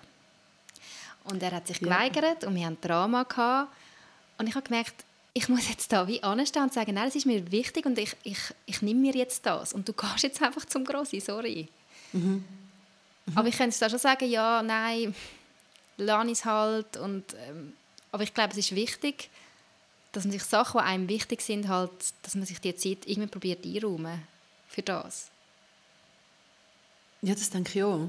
Und 1.25 1.41
er 1.41 1.51
hat 1.51 1.67
sich 1.67 1.79
Ja. 1.81 1.87
geweigert 1.87 2.43
und 2.43 2.55
wir 2.55 2.65
hatten 2.65 2.79
Drama 2.81 3.23
gehabt. 3.23 3.73
Und 4.37 4.47
ich 4.47 4.55
habe 4.55 4.67
gemerkt, 4.67 5.03
ich 5.33 5.49
muss 5.49 5.67
jetzt 5.67 5.91
da 5.91 6.07
wie 6.07 6.21
anstehen 6.21 6.63
und 6.63 6.73
sagen, 6.73 6.93
nein, 6.93 7.05
das 7.05 7.15
ist 7.15 7.25
mir 7.25 7.51
wichtig 7.51 7.85
und 7.85 7.97
ich, 7.97 8.15
ich, 8.23 8.39
ich 8.65 8.81
nehme 8.81 8.99
mir 9.01 9.15
jetzt 9.15 9.45
das. 9.45 9.73
Und 9.73 9.87
du 9.87 9.93
gehst 9.93 10.21
jetzt 10.21 10.41
einfach 10.41 10.65
zum 10.65 10.85
Grossi, 10.85 11.19
sorry. 11.19 11.67
Aber 13.35 13.47
ich 13.47 13.57
könnte 13.57 13.79
da 13.79 13.89
schon 13.89 13.99
sagen, 13.99 14.29
ja, 14.29 14.61
nein, 14.61 15.15
lass 15.97 16.27
es 16.29 16.45
halt. 16.45 16.97
Und, 16.97 17.23
ähm, 17.47 17.73
aber 18.11 18.23
ich 18.23 18.33
glaube, 18.33 18.51
es 18.51 18.57
ist 18.57 18.75
wichtig, 18.75 19.29
dass 20.11 20.25
man 20.25 20.33
sich 20.33 20.43
Sachen, 20.43 20.79
die 20.79 20.85
einem 20.85 21.09
wichtig 21.09 21.41
sind, 21.41 21.67
halt, 21.67 21.91
dass 22.21 22.35
man 22.35 22.45
sich 22.45 22.59
die 22.61 22.75
Zeit 22.75 23.07
irgendwie 23.07 23.29
probiert 23.29 23.65
einräumen 23.65 24.21
für 24.67 24.83
das. 24.83 25.29
Ja, 27.23 27.33
das 27.33 27.49
denke 27.49 27.71
ich 27.79 27.83
auch. 27.83 28.07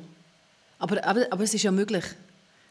Aber, 0.78 1.02
aber, 1.04 1.26
aber 1.31 1.45
es 1.45 1.54
ist 1.54 1.62
ja 1.62 1.71
möglich. 1.71 2.04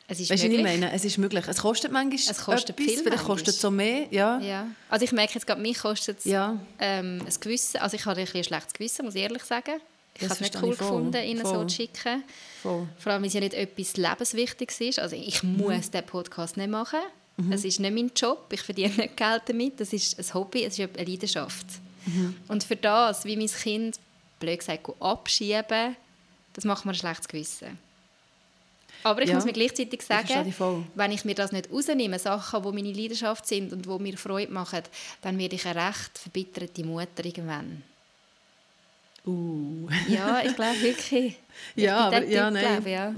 Es 0.07 0.19
ist 0.19 0.29
Weißt 0.29 0.43
du, 0.43 0.47
was 0.47 0.53
ich 0.53 0.61
möglich. 0.61 0.79
meine? 0.81 0.91
Es 0.93 1.05
ist 1.05 1.17
möglich. 1.17 1.45
Es 1.47 1.57
kostet 1.61 1.91
manchmal 1.91 2.19
Es 2.35 2.43
kostet 2.43 2.71
etwas, 2.79 2.85
viel 2.93 3.03
vielleicht 3.03 3.23
kostet 3.23 3.47
es 3.49 3.61
so 3.61 3.71
mehr. 3.71 4.07
Ja. 4.11 4.39
Ja. 4.39 4.67
Also 4.89 5.05
ich 5.05 5.11
merke 5.13 5.33
jetzt 5.35 5.47
gerade, 5.47 5.61
mich 5.61 5.79
kostet 5.79 6.19
es 6.19 6.25
Ja. 6.25 6.57
ähm, 6.79 7.21
ein 7.25 7.33
Gewissen. 7.39 7.77
Also 7.77 7.95
ich 7.95 8.05
habe 8.05 8.19
ein, 8.19 8.27
ein 8.33 8.43
schlechtes 8.43 8.73
Gewissen, 8.73 9.05
muss 9.05 9.15
ich 9.15 9.21
ehrlich 9.21 9.43
sagen. 9.43 9.79
Ich 10.15 10.23
habe 10.23 10.33
es 10.33 10.41
nicht 10.41 10.55
cool 10.57 10.75
voll. 10.75 10.77
gefunden, 10.77 11.23
ihnen 11.23 11.43
so 11.45 11.53
Voll. 11.55 11.67
zu 11.67 11.75
schicken. 11.77 12.23
Voll. 12.61 12.87
Vor 12.99 13.11
allem, 13.13 13.21
weil 13.23 13.27
es 13.29 13.33
ja 13.33 13.39
nicht 13.39 13.53
etwas 13.55 13.97
Lebenswichtiges 13.97 14.81
ist. 14.81 14.99
Also 14.99 15.15
ich 15.15 15.41
Mhm. 15.41 15.57
muss 15.57 15.89
diesen 15.89 16.05
Podcast 16.05 16.57
nicht 16.57 16.69
machen. 16.69 16.99
Es 17.49 17.65
ist 17.65 17.79
nicht 17.79 17.93
mein 17.95 18.11
Job. 18.15 18.45
Ich 18.51 18.61
verdiene 18.61 18.93
nicht 18.93 19.17
Geld 19.17 19.41
damit. 19.47 19.79
Das 19.79 19.91
ist 19.91 20.19
ein 20.19 20.33
Hobby, 20.35 20.65
es 20.65 20.77
ist 20.77 20.87
eine 20.97 21.09
Leidenschaft. 21.09 21.65
Mhm. 22.05 22.35
Und 22.49 22.63
für 22.63 22.75
das, 22.75 23.25
wie 23.25 23.35
mein 23.37 23.47
Kind, 23.47 23.97
blöd 24.39 24.59
gesagt, 24.59 24.87
abschieben, 24.99 25.95
das 26.53 26.63
macht 26.65 26.85
mir 26.85 26.91
ein 26.91 26.95
schlechtes 26.95 27.27
Gewissen. 27.27 27.79
Aber 29.03 29.21
ich 29.21 29.29
Ja, 29.29 29.35
muss 29.35 29.45
mir 29.45 29.53
gleichzeitig 29.53 30.01
sagen, 30.01 30.51
voll. 30.53 30.83
wenn 30.95 31.11
ich 31.11 31.25
mir 31.25 31.35
das 31.35 31.51
nicht 31.51 31.69
rausnehme, 31.71 32.17
Sachen, 32.19 32.63
die 32.63 32.71
meine 32.71 32.91
Leidenschaft 32.93 33.45
sind 33.45 33.73
und 33.73 33.85
die 33.85 33.99
mir 34.03 34.17
Freude 34.17 34.51
machen, 34.51 34.81
dann 35.21 35.37
werde 35.37 35.55
ich 35.55 35.65
eine 35.65 35.87
recht 35.87 36.17
verbitterte 36.17 36.83
Mutter 36.85 37.23
irgendwann. 37.25 37.83
Uh. 39.25 39.87
Ja, 40.07 40.41
ich 40.43 40.55
glaube 40.55 40.81
wirklich. 40.81 41.37
Ich 41.75 41.83
Ja, 41.83 41.97
aber 42.07 42.19
der 42.21 42.29
ja, 42.29 42.45
Typ, 42.51 42.53
nein. 42.53 42.65
glaube 42.83 42.89
ich, 42.89 42.93
ja. 42.95 43.13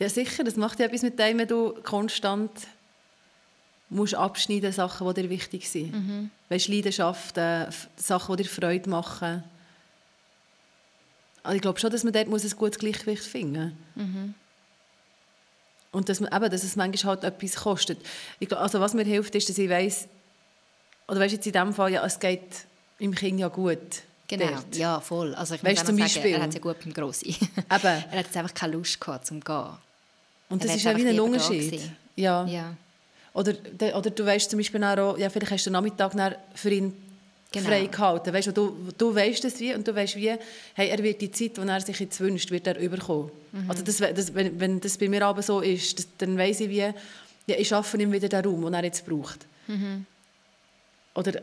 Ja, 0.00 0.08
sicher. 0.08 0.44
Das 0.44 0.56
macht 0.56 0.78
ja 0.80 0.86
etwas 0.86 1.02
mit 1.02 1.18
dem, 1.18 1.38
wenn 1.38 1.48
du 1.48 1.74
konstant 1.82 2.50
musst 3.90 4.14
abschneiden 4.14 4.70
Sachen, 4.72 5.06
die 5.08 5.22
dir 5.22 5.30
wichtig 5.30 5.68
sind. 5.68 5.92
Mhm. 5.92 6.30
Weißt, 6.50 6.68
Leidenschaften, 6.68 7.66
Sachen, 7.96 8.36
die 8.36 8.42
dir 8.42 8.48
Freude 8.48 8.88
machen. 8.90 9.42
Also 11.42 11.56
ich 11.56 11.62
glaube 11.62 11.80
schon, 11.80 11.90
dass 11.90 12.04
man 12.04 12.12
dort 12.12 12.28
muss 12.28 12.44
ein 12.44 12.50
gutes 12.56 12.78
Gleichgewicht 12.78 13.24
finden 13.24 13.76
Mhm. 13.94 14.34
Und 15.90 16.08
dass, 16.08 16.20
man, 16.20 16.32
eben, 16.32 16.50
dass 16.50 16.62
es 16.64 16.76
manchmal 16.76 17.16
halt 17.16 17.24
etwas 17.24 17.56
kostet. 17.56 17.98
Glaub, 18.40 18.60
also 18.60 18.80
was 18.80 18.94
mir 18.94 19.04
hilft, 19.04 19.34
ist, 19.34 19.48
dass 19.48 19.56
ich 19.58 19.68
weiss, 19.70 20.06
oder 21.08 21.20
weißt 21.20 21.34
jetzt 21.34 21.46
in 21.46 21.52
dem 21.52 21.72
Fall, 21.72 21.92
ja, 21.92 22.04
es 22.04 22.18
geht 22.20 22.42
im 22.98 23.14
Kind 23.14 23.40
ja 23.40 23.48
gut. 23.48 23.78
Genau, 24.28 24.46
dort. 24.46 24.76
ja, 24.76 25.00
voll. 25.00 25.34
Also 25.34 25.54
ich 25.54 25.64
Weißt 25.64 25.86
muss 25.86 25.96
zum 25.96 26.06
sagen, 26.06 26.32
er 26.34 26.42
hat 26.42 26.48
es 26.50 26.54
ja 26.56 26.60
gut 26.60 26.76
beim 26.84 26.92
Grossi. 26.92 27.28
Eben. 27.30 27.38
er 27.70 28.00
hat 28.02 28.12
jetzt 28.26 28.36
einfach 28.36 28.52
keine 28.52 28.74
Lust 28.74 29.00
gehabt, 29.00 29.26
zum 29.26 29.40
gehen. 29.40 29.66
Und 30.50 30.62
das 30.62 30.76
ist 30.76 30.84
ja 30.84 30.94
wie 30.96 31.06
ein 31.08 31.18
Unterschied. 31.18 31.80
Ja. 32.16 32.44
Ja, 32.46 32.74
Oder, 33.32 33.54
de- 33.54 33.94
oder 33.94 34.10
du 34.10 34.26
weißt 34.26 34.50
zum 34.50 34.58
Beispiel 34.58 34.82
auch, 34.84 35.16
ja, 35.16 35.30
vielleicht 35.30 35.52
hast 35.52 35.64
du 35.64 35.70
den 35.70 35.74
Nachmittag 35.74 36.12
für 36.54 36.70
ihn 36.70 36.92
Genau. 37.50 37.66
frei 37.66 37.86
gehalten. 37.86 38.32
Weißt, 38.34 38.54
du, 38.54 38.76
du 38.98 39.14
weißt 39.14 39.42
das 39.42 39.58
wie 39.58 39.74
und 39.74 39.86
du 39.88 39.94
weißt 39.94 40.16
wie, 40.16 40.34
hey, 40.74 40.88
er 40.88 41.02
wird 41.02 41.20
die 41.22 41.30
Zeit, 41.30 41.56
die 41.56 41.60
er 41.62 41.80
sich 41.80 41.98
jetzt 41.98 42.20
wünscht, 42.20 42.50
wird 42.50 42.66
er 42.66 42.78
überkommen. 42.78 43.30
Mhm. 43.52 43.70
Also 43.70 43.82
das, 43.82 43.96
das, 43.96 44.34
wenn, 44.34 44.60
wenn 44.60 44.80
das 44.80 44.98
bei 44.98 45.08
mir 45.08 45.24
aber 45.24 45.40
so 45.42 45.60
ist, 45.60 45.98
das, 45.98 46.08
dann 46.18 46.36
weiß 46.36 46.60
ich 46.60 46.68
wie, 46.68 46.76
ja, 46.76 47.56
ich 47.56 47.68
schaffe 47.68 47.96
ihm 47.96 48.12
wieder 48.12 48.28
den 48.28 48.44
Raum, 48.44 48.64
den 48.64 48.74
er 48.74 48.84
jetzt 48.84 49.06
braucht. 49.06 49.46
Mhm. 49.66 50.04
Oder, 51.14 51.40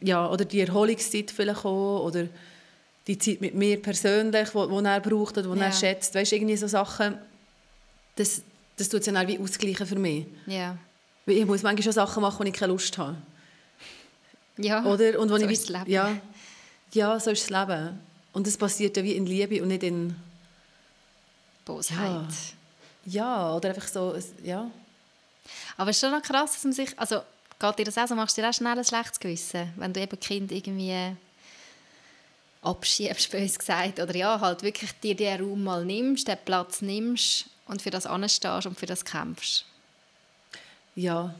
ja, 0.00 0.30
oder 0.30 0.44
die 0.44 0.60
Erholungszeit 0.60 1.32
vielleicht 1.32 1.64
auch, 1.64 2.04
oder 2.06 2.28
die 3.08 3.18
Zeit 3.18 3.40
mit 3.40 3.54
mir 3.54 3.82
persönlich, 3.82 4.50
die 4.50 4.56
er 4.84 5.00
braucht 5.00 5.36
oder 5.38 5.52
die 5.52 5.58
Ja. 5.58 5.66
er 5.66 5.72
schätzt. 5.72 6.14
Weißt, 6.14 6.32
irgendwie 6.32 6.56
so 6.56 6.68
Sachen, 6.68 7.18
das, 8.14 8.42
das 8.76 8.88
tut 8.88 9.00
es 9.00 9.06
dann 9.06 9.16
auch 9.16 9.26
wie 9.26 9.38
ausgleichen 9.38 9.86
für 9.86 9.98
mich. 9.98 10.26
ja. 10.46 10.78
Weil 11.26 11.36
ich 11.36 11.44
muss 11.46 11.62
manchmal 11.62 11.82
schon 11.82 11.92
Sachen 11.92 12.22
machen, 12.22 12.38
wo 12.38 12.48
ich 12.48 12.54
keine 12.54 12.72
Lust 12.72 12.96
habe. 12.96 13.16
Ja, 14.56 14.84
Oder? 14.84 15.18
Und 15.18 15.28
so 15.28 15.36
ich 15.36 15.50
ist 15.50 15.70
das 15.70 15.78
Leben. 15.78 15.90
Ja, 15.90 16.16
ja, 16.92 17.20
so 17.20 17.30
ist 17.30 17.50
das 17.50 17.50
Leben. 17.50 18.00
Und 18.32 18.46
es 18.46 18.56
passiert 18.56 18.96
ja 18.96 19.02
wie 19.02 19.14
in 19.14 19.26
Liebe 19.26 19.62
und 19.62 19.68
nicht 19.68 19.82
in... 19.82 20.14
Bosheit. 21.64 22.26
Ja, 23.04 23.54
oder 23.54 23.70
einfach 23.70 23.88
so... 23.88 24.16
Ja, 24.42 24.70
Aber 25.76 25.90
es 25.90 25.96
ist 25.96 26.00
schon 26.00 26.12
noch 26.12 26.22
krass, 26.22 26.52
dass 26.52 26.64
man 26.64 26.72
sich... 26.72 26.98
Also, 26.98 27.22
geht 27.58 27.78
dir 27.78 27.84
das 27.84 27.98
auch 27.98 28.08
so? 28.08 28.14
Machst 28.14 28.36
du 28.36 28.42
dir 28.42 28.48
auch 28.48 28.54
schnell 28.54 28.78
ein 28.78 28.84
schlechtes 28.84 29.20
Gewissen, 29.20 29.72
wenn 29.76 29.92
du 29.92 30.00
eben 30.00 30.18
Kind 30.18 30.52
irgendwie 30.52 31.16
abschiebst, 32.62 33.30
bös 33.32 33.58
gesagt. 33.58 34.00
Oder 34.00 34.14
ja, 34.14 34.40
halt 34.40 34.62
wirklich 34.62 34.92
dir 35.00 35.14
den 35.14 35.40
Raum 35.40 35.64
mal 35.64 35.84
nimmst, 35.84 36.28
den 36.28 36.38
Platz 36.44 36.82
nimmst 36.82 37.46
und 37.66 37.82
für 37.82 37.90
das 37.90 38.06
anstehst 38.06 38.66
und 38.66 38.78
für 38.78 38.86
das 38.86 39.04
kämpfst. 39.04 39.64
ja. 40.94 41.34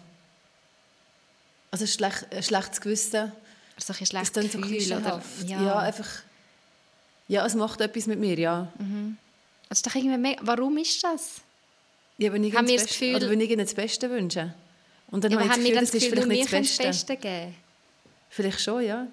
Also 1.70 1.84
ein, 1.84 1.88
schlech, 1.88 2.14
ein 2.30 2.42
schlechtes 2.42 2.80
Gewissen, 2.80 3.32
Also 3.76 3.92
ein 3.92 3.98
das 3.98 4.08
schlechtes 4.08 4.32
klingt 4.32 4.52
so 4.52 4.58
Gefühl. 4.58 4.92
Oder, 4.92 5.20
klischeehaft. 5.20 5.48
Ja. 5.48 5.78
einfach... 5.78 6.08
Ja, 7.28 7.46
es 7.46 7.54
macht 7.54 7.80
etwas 7.80 8.06
mit 8.06 8.18
mir, 8.18 8.36
ja. 8.38 8.72
Das 9.68 9.78
ist 9.78 9.86
doch 9.86 9.94
irgendwie 9.94 10.36
warum 10.42 10.76
ist 10.78 11.02
das? 11.04 11.40
ja 12.18 12.32
wenn 12.32 12.42
ich 12.44 12.54
Haben 12.54 12.66
das 12.66 12.74
das 12.74 12.82
Beste, 12.84 12.98
Gefühl- 13.04 13.16
Oder 13.16 13.30
wenn 13.30 13.40
ich 13.40 13.50
ihnen 13.50 13.64
das 13.64 13.74
Beste 13.74 14.10
wünsche. 14.10 14.52
Und 15.12 15.24
dann 15.24 15.32
Ja, 15.32 15.38
habe 15.38 15.46
ich 15.46 15.52
haben 15.52 15.64
wir 15.64 15.74
dann 15.74 15.84
das 15.84 15.90
das 15.92 16.02
Gefühl, 16.02 16.18
Gefühl, 16.18 16.28
das 16.28 16.38
ist 16.40 16.48
vielleicht 16.48 16.70
nicht 16.70 16.70
das 16.70 16.78
das 16.78 16.86
Beste. 16.86 17.06
Beste 17.14 17.28
geben? 17.28 17.54
Vielleicht 18.30 18.60
schon, 18.60 18.84
ja. 18.84 19.06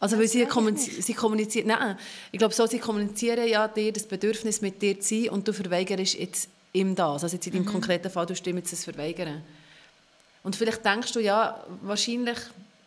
Also, 0.00 0.18
weil 0.18 0.28
sie, 0.28 0.44
kommunizieren, 0.44 1.02
sie 1.02 1.14
kommunizieren, 1.14 1.68
nein, 1.68 1.96
ich 2.30 2.38
glaube 2.38 2.52
so, 2.52 2.66
sie 2.66 2.78
kommunizieren 2.78 3.48
ja 3.48 3.66
dir 3.68 3.92
das 3.92 4.04
Bedürfnis 4.06 4.60
mit 4.60 4.82
dir 4.82 5.00
zu 5.00 5.14
sein 5.22 5.28
und 5.30 5.48
du 5.48 5.52
verweigerst 5.52 6.14
jetzt 6.14 6.48
ihm 6.72 6.94
das. 6.94 7.22
Also 7.22 7.36
jetzt 7.36 7.46
in 7.46 7.52
deinem 7.54 7.64
konkreten 7.64 8.10
Fall, 8.10 8.26
du 8.26 8.36
stimmst 8.36 8.72
das 8.72 8.84
verweigern. 8.84 9.42
Und 10.44 10.54
vielleicht 10.54 10.84
denkst 10.84 11.12
du, 11.12 11.20
ja, 11.20 11.64
wahrscheinlich, 11.82 12.38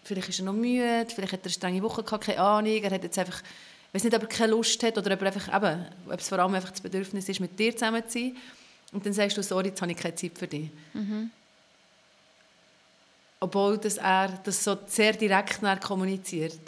vielleicht 0.04 0.30
ist 0.30 0.40
er 0.40 0.46
noch 0.46 0.54
müde, 0.54 1.08
vielleicht 1.14 1.34
hat 1.34 1.42
er 1.42 1.46
eine 1.46 1.52
strenge 1.52 1.84
Woche 1.84 2.04
gehabt, 2.04 2.26
keine 2.26 2.40
Ahnung, 2.40 2.72
er 2.72 2.92
hat 2.92 3.04
jetzt 3.04 3.18
einfach, 3.18 3.42
ich 3.42 3.94
weiß 3.94 4.04
nicht, 4.06 4.16
ob 4.16 4.22
er 4.22 4.30
keine 4.30 4.52
Lust 4.52 4.82
hat 4.84 4.98
oder 4.98 5.14
ob 5.14 5.22
er 5.22 5.28
einfach, 5.28 5.54
eben, 5.54 5.86
ob 6.08 6.20
es 6.20 6.30
vor 6.30 6.40
allem 6.40 6.54
einfach 6.54 6.70
das 6.70 6.82
Bedürfnis 6.82 7.28
ist, 7.28 7.40
mit 7.42 7.60
dir 7.60 7.74
zusammen 7.74 8.04
zu 8.08 8.20
sein. 8.20 8.38
Und 8.94 9.06
dann 9.06 9.12
sagst 9.12 9.36
du, 9.38 9.44
sorry, 9.44 9.68
jetzt 9.68 9.82
habe 9.82 9.92
ich 9.92 9.98
keine 9.98 10.16
Zeit 10.16 10.38
für 10.38 10.48
dich. 10.48 10.70
obwohl 13.40 13.78
das 13.78 13.98
er 13.98 14.30
das 14.44 14.64
so 14.64 14.78
sehr 14.88 15.14
direkt 15.14 15.60
kommuniziert. 15.82 16.60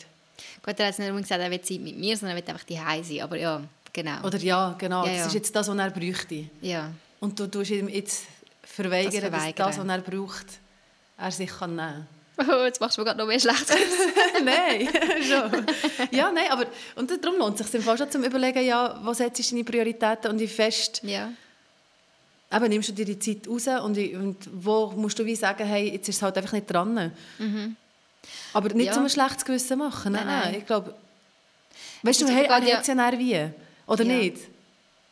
Gut, 0.64 0.80
er 0.80 0.88
hat 0.88 1.00
nicht 1.00 1.10
gesagt, 1.10 1.42
er 1.42 1.52
will 1.52 1.62
Zeit 1.62 1.80
mit 1.80 1.98
mir, 1.98 2.16
sondern 2.18 2.38
er 2.38 2.44
will 2.44 2.50
einfach 2.50 2.64
die 2.66 2.76
sein. 2.76 3.22
Aber 3.22 3.38
ja, 3.38 3.62
genau. 3.92 4.24
Oder 4.24 4.38
ja, 4.40 4.76
genau. 4.78 5.06
Ja, 5.06 5.12
ja. 5.12 5.18
Das 5.20 5.28
ist 5.28 5.34
jetzt 5.34 5.56
das, 5.56 5.68
was 5.68 5.78
er 5.78 5.90
bräuchte. 5.90 6.46
Ja. 6.62 6.92
Und 7.20 7.40
du 7.40 7.48
tust 7.48 7.72
ihm 7.72 7.90
jetzt 7.90 8.26
verweigern, 8.64 9.32
das 9.32 9.46
dass 9.46 9.56
das, 9.56 9.78
was 9.80 9.88
er 9.88 10.02
braucht, 10.02 10.46
er 11.20 11.32
sich 11.32 11.50
kann 11.50 11.76
nehmen 11.76 12.08
kann. 12.38 12.50
Oh, 12.50 12.64
jetzt 12.64 12.80
machst 12.80 12.98
du 12.98 13.02
mir 13.02 13.06
gerade 13.06 13.20
noch 13.20 13.28
mehr 13.28 13.40
schlecht. 13.40 13.66
nein, 14.44 14.88
schon. 15.28 15.66
Ja, 16.12 16.32
nein, 16.32 16.46
aber 16.50 16.68
und 16.96 17.12
darum 17.24 17.38
lohnt 17.38 17.60
es 17.60 17.70
sich 17.70 17.86
im 17.86 17.98
schon 17.98 18.10
zum 18.10 18.24
Überlegen, 18.24 18.66
ja, 18.66 18.98
was 19.04 19.18
setzt 19.18 19.52
deine 19.52 19.64
Prioritäten 19.64 20.32
und 20.32 20.40
wie 20.40 20.48
fest 20.48 21.02
ja. 21.04 21.32
eben, 22.54 22.70
nimmst 22.70 22.90
du 22.90 22.94
dir 22.94 23.06
die 23.06 23.20
Zeit 23.20 23.48
raus 23.48 23.68
und, 23.84 23.98
und 23.98 24.38
wo 24.54 24.92
musst 24.96 25.20
du 25.20 25.26
wie 25.26 25.36
sagen, 25.36 25.66
hey, 25.66 25.92
jetzt 25.92 26.08
ist 26.08 26.18
es 26.18 26.22
halt 26.22 26.38
einfach 26.38 26.54
nicht 26.54 26.72
dran. 26.72 27.12
Mhm. 27.38 27.76
Aber 28.54 28.70
nicht 28.70 28.88
ja. 28.88 28.98
um 28.98 29.04
ein 29.04 29.10
schlechtes 29.10 29.44
Gewissen 29.44 29.80
machen. 29.80 30.14
Nein, 30.14 30.26
nein. 30.26 30.42
nein. 30.46 30.56
Ich 30.60 30.66
glaube, 30.66 30.94
weißt 32.04 32.22
du, 32.22 32.28
hey, 32.28 32.46
er 32.46 32.56
hat 32.56 32.88
ja 32.88 33.20
wie. 33.20 33.50
Oder 33.86 34.04
ja. 34.04 34.18
nicht? 34.18 34.38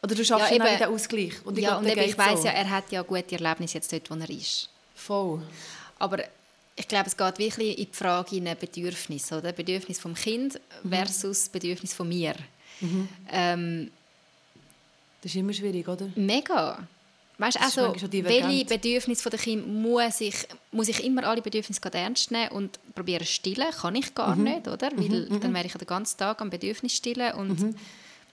Oder 0.02 0.16
du 0.16 0.24
schaffst 0.24 0.52
ja, 0.52 0.56
eben, 0.56 0.78
den 0.78 0.88
Ausgleich. 0.88 1.34
Und 1.44 1.58
ich, 1.58 1.64
ja, 1.64 1.80
glaub, 1.80 1.82
und 1.82 1.98
ich 1.98 2.18
weiss 2.18 2.42
so. 2.42 2.48
ja, 2.48 2.54
er 2.54 2.70
hat 2.70 2.92
ja 2.92 3.02
gute 3.02 3.36
Erlebnisse 3.36 3.76
jetzt 3.76 3.92
dort, 3.92 4.10
wo 4.10 4.16
er 4.16 4.30
ist. 4.30 4.70
Voll. 4.96 5.42
Aber 6.00 6.20
ich 6.76 6.88
glaube, 6.88 7.08
es 7.08 7.18
geht 7.18 7.40
wirklich 7.40 7.80
in 7.80 7.86
die 7.86 7.94
Frage 7.98 8.36
in 8.38 8.44
Bedürfnis, 8.60 9.32
oder? 9.32 9.52
Bedürfnis 9.52 10.00
vom 10.00 10.14
Kind 10.14 10.60
mhm. 10.84 10.90
versus 10.90 11.50
Bedürfnis 11.50 11.94
von 11.94 12.08
mir. 12.08 12.36
Mhm. 12.82 13.10
Ähm, 13.32 13.92
das 15.22 15.32
ist 15.32 15.38
immer 15.38 15.54
schwierig, 15.54 15.88
oder? 15.88 16.10
Mega. 16.16 16.88
Weißt, 17.40 17.62
also, 17.62 17.94
welche 18.12 18.66
Bedürfnisse 18.66 19.30
der 19.30 19.40
Kind 19.40 19.68
muss 19.68 20.22
ich, 20.22 20.36
muss 20.72 20.88
ich 20.88 21.04
immer 21.04 21.24
alle 21.24 21.42
Bedürfnisse 21.42 21.82
ernst 21.94 22.32
nehmen 22.32 22.50
und 22.50 22.80
probieren 22.96 23.26
stillen? 23.26 23.70
Kann 23.72 23.96
ich 23.96 24.16
gar 24.16 24.36
mhm. 24.36 24.44
nicht, 24.44 24.68
oder? 24.68 24.92
Weil 24.96 25.28
mhm. 25.30 25.40
dann 25.40 25.52
mhm. 25.52 25.56
wäre 25.56 25.68
ich 25.68 25.74
den 25.74 25.88
ganzen 25.88 26.18
Tag 26.18 26.42
am 26.42 26.50
Bedürfnis 26.50 26.94
stillen 26.94 27.34
und 27.34 27.60
mhm. 27.60 27.76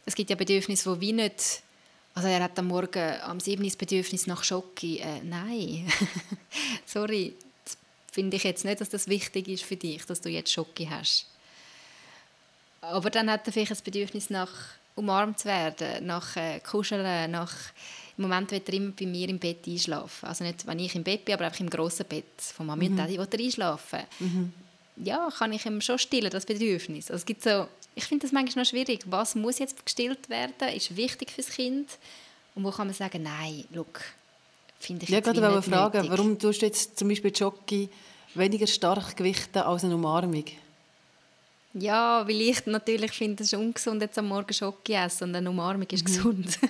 es 0.06 0.14
gibt 0.14 0.30
ja 0.30 0.36
Bedürfnisse, 0.36 0.94
die 0.94 1.00
wie 1.00 1.12
nicht 1.12 1.62
also 2.14 2.28
er 2.28 2.44
hat 2.44 2.56
am 2.60 2.68
Morgen 2.68 3.20
am 3.22 3.40
7. 3.40 3.64
das 3.64 3.74
Bedürfnis 3.74 4.28
nach 4.28 4.44
Schoki. 4.44 4.98
Äh, 4.98 5.20
nein, 5.24 5.84
sorry, 6.86 7.34
finde 8.14 8.36
ich 8.36 8.44
jetzt 8.44 8.64
nicht, 8.64 8.80
dass 8.80 8.88
das 8.88 9.08
wichtig 9.08 9.48
ist 9.48 9.64
für 9.64 9.76
dich, 9.76 10.06
dass 10.06 10.20
du 10.20 10.28
jetzt 10.28 10.52
Schoki 10.52 10.86
hast. 10.86 11.26
Aber 12.80 13.10
dann 13.10 13.28
hat 13.30 13.46
er 13.46 13.52
vielleicht 13.52 13.72
ein 13.72 13.78
Bedürfnis 13.84 14.30
nach 14.30 14.50
umarmt 14.94 15.40
zu 15.40 15.46
werden, 15.46 16.06
nach 16.06 16.36
äh, 16.36 16.60
Kuscheln, 16.60 17.30
nach 17.30 17.52
im 18.16 18.22
Moment 18.22 18.52
wird 18.52 18.68
er 18.68 18.74
immer 18.74 18.92
bei 18.92 19.06
mir 19.06 19.28
im 19.28 19.40
Bett 19.40 19.66
einschlafen. 19.66 20.28
Also 20.28 20.44
nicht, 20.44 20.64
wenn 20.68 20.78
ich 20.78 20.94
im 20.94 21.02
Bett 21.02 21.24
bin, 21.24 21.34
aber 21.34 21.46
einfach 21.46 21.58
im 21.58 21.68
grossen 21.68 22.06
Bett 22.06 22.24
von 22.38 22.66
Mami 22.66 22.88
mhm. 22.88 22.92
und 22.92 22.98
Daddy, 22.98 23.18
wo 23.18 23.22
er 23.22 23.40
einschlafen. 23.40 24.00
Mhm. 24.20 24.52
Ja, 24.96 25.28
kann 25.36 25.52
ich 25.52 25.66
ihm 25.66 25.80
schon 25.80 25.98
stillen, 25.98 26.30
das 26.30 26.46
Bedürfnis. 26.46 27.10
Also 27.10 27.22
es 27.22 27.26
gibt 27.26 27.42
so, 27.42 27.66
ich 27.96 28.04
finde 28.04 28.26
das 28.26 28.32
manchmal 28.32 28.62
noch 28.62 28.70
schwierig. 28.70 29.00
Was 29.06 29.34
muss 29.34 29.58
jetzt 29.58 29.84
gestillt 29.84 30.28
werden? 30.28 30.68
Ist 30.68 30.96
wichtig 30.96 31.32
fürs 31.32 31.48
Kind? 31.48 31.90
Und 32.54 32.62
wo 32.62 32.70
kann 32.70 32.86
man 32.86 32.94
sagen, 32.94 33.24
nein, 33.24 33.64
look, 33.72 34.00
finde 34.84 35.04
ich 35.04 35.08
ja, 35.10 35.20
gerade 35.20 35.40
wollte 35.40 35.70
fragen, 35.70 35.98
nötig. 35.98 36.10
warum 36.10 36.38
tust 36.38 36.62
du 36.62 36.66
jetzt 36.66 36.98
zum 36.98 37.08
Beispiel 37.08 37.32
Jockey 37.34 37.88
weniger 38.34 38.66
stark 38.66 39.16
gewichten 39.16 39.58
als 39.58 39.84
eine 39.84 39.94
Umarmung? 39.94 40.44
Ja, 41.74 42.26
weil 42.26 42.40
ich 42.40 42.64
natürlich 42.66 43.12
finde, 43.12 43.42
es 43.42 43.52
ist 43.52 43.58
ungesund, 43.58 44.00
jetzt 44.00 44.16
am 44.18 44.28
Morgen 44.28 44.52
Schoki 44.52 44.92
essen 44.92 45.30
und 45.30 45.34
eine 45.34 45.50
Umarmung 45.50 45.88
ist 45.90 46.02
mhm. 46.02 46.06
gesund. 46.06 46.58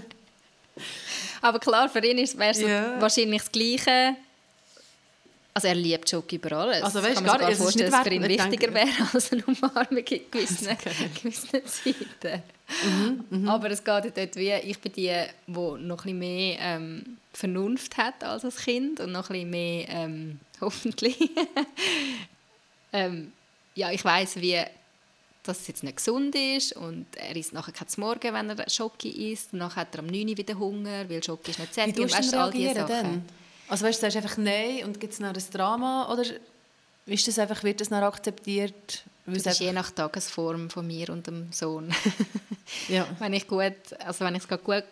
Aber 1.42 1.58
klar, 1.58 1.88
für 1.88 2.04
ihn 2.04 2.16
wäre 2.16 2.50
es 2.50 2.60
ja. 2.60 3.00
wahrscheinlich 3.00 3.42
das 3.42 3.52
Gleiche. 3.52 4.16
Also 5.52 5.68
er 5.68 5.74
liebt 5.74 6.08
Schoki 6.08 6.36
über 6.36 6.52
alles. 6.52 6.82
Also 6.82 7.02
weißt, 7.02 7.16
Kann 7.16 7.24
man 7.24 7.38
gar, 7.38 7.50
sich 7.50 7.58
vorstellen, 7.58 7.90
dass 7.90 8.00
es 8.00 8.08
für 8.08 8.14
ihn 8.14 8.22
wichtiger 8.22 8.72
wäre 8.72 8.88
als 9.12 9.32
eine 9.32 9.44
Umarmung 9.44 9.98
in 9.98 10.30
gewissen, 10.30 10.68
okay. 10.70 11.10
gewissen 11.22 11.66
Zeiten. 11.66 12.42
Mhm, 12.84 13.24
mhm, 13.30 13.48
Aber 13.48 13.70
es 13.70 13.82
geht 13.82 14.16
dort 14.16 14.36
wie, 14.36 14.52
ich 14.52 14.78
bin 14.78 14.92
die, 14.92 15.12
die 15.46 15.52
noch 15.52 15.72
ein 15.78 15.86
bisschen 15.86 16.18
mehr 16.18 16.56
ähm, 16.60 17.18
Vernunft 17.32 17.96
hat 17.96 18.22
als 18.22 18.42
das 18.42 18.56
Kind 18.56 19.00
und 19.00 19.12
noch 19.12 19.30
ein 19.30 19.32
bisschen 19.32 19.50
mehr, 19.50 19.88
ähm, 19.88 20.40
hoffentlich, 20.60 21.30
ähm, 22.92 23.32
ja, 23.74 23.90
ich 23.90 24.04
weiß, 24.04 24.36
wie 24.36 24.62
dass 25.42 25.60
es 25.60 25.68
jetzt 25.68 25.82
nicht 25.82 25.96
gesund 25.96 26.34
ist 26.34 26.74
und 26.74 27.06
er 27.16 27.34
isst 27.34 27.52
nachher 27.52 27.72
kein 27.72 27.88
Morgen, 27.96 28.34
wenn 28.34 28.50
er 28.50 28.68
Schoki 28.68 29.32
isst. 29.32 29.48
Dann 29.52 29.74
hat 29.74 29.94
er 29.94 30.00
am 30.00 30.06
9 30.06 30.28
Uhr 30.28 30.36
wieder 30.36 30.58
Hunger, 30.58 31.08
weil 31.08 31.22
Schoki 31.22 31.50
ist 31.52 31.58
nicht 31.58 31.74
sättig. 31.74 31.96
Wie 31.96 32.06
tust 32.06 32.32
du 32.32 32.40
all 32.40 32.50
diese 32.50 32.74
Sachen. 32.74 32.88
Dann? 32.88 33.24
Also 33.70 33.86
weißt 33.86 33.98
du, 33.98 34.10
sagst 34.10 34.16
einfach 34.16 34.36
Nein 34.36 34.84
und 34.84 34.98
gibt 34.98 35.12
es 35.12 35.20
noch 35.20 35.28
ein 35.28 35.44
Drama 35.52 36.12
oder 36.12 36.24
ist 37.06 37.28
das 37.28 37.38
einfach, 37.38 37.62
wird 37.62 37.80
das 37.80 37.90
noch 37.90 38.02
akzeptiert? 38.02 39.04
Das 39.26 39.46
ist 39.46 39.60
je 39.60 39.72
nach 39.72 39.90
Tagesform 39.90 40.70
von 40.70 40.86
mir 40.86 41.10
und 41.10 41.26
dem 41.26 41.52
Sohn. 41.52 41.94
ja. 42.88 43.06
wenn 43.20 43.32
ich 43.32 43.46
gut, 43.46 43.76
also 44.00 44.24
wenn 44.24 44.34
ich 44.34 44.42
es 44.42 44.48
gut 44.48 44.84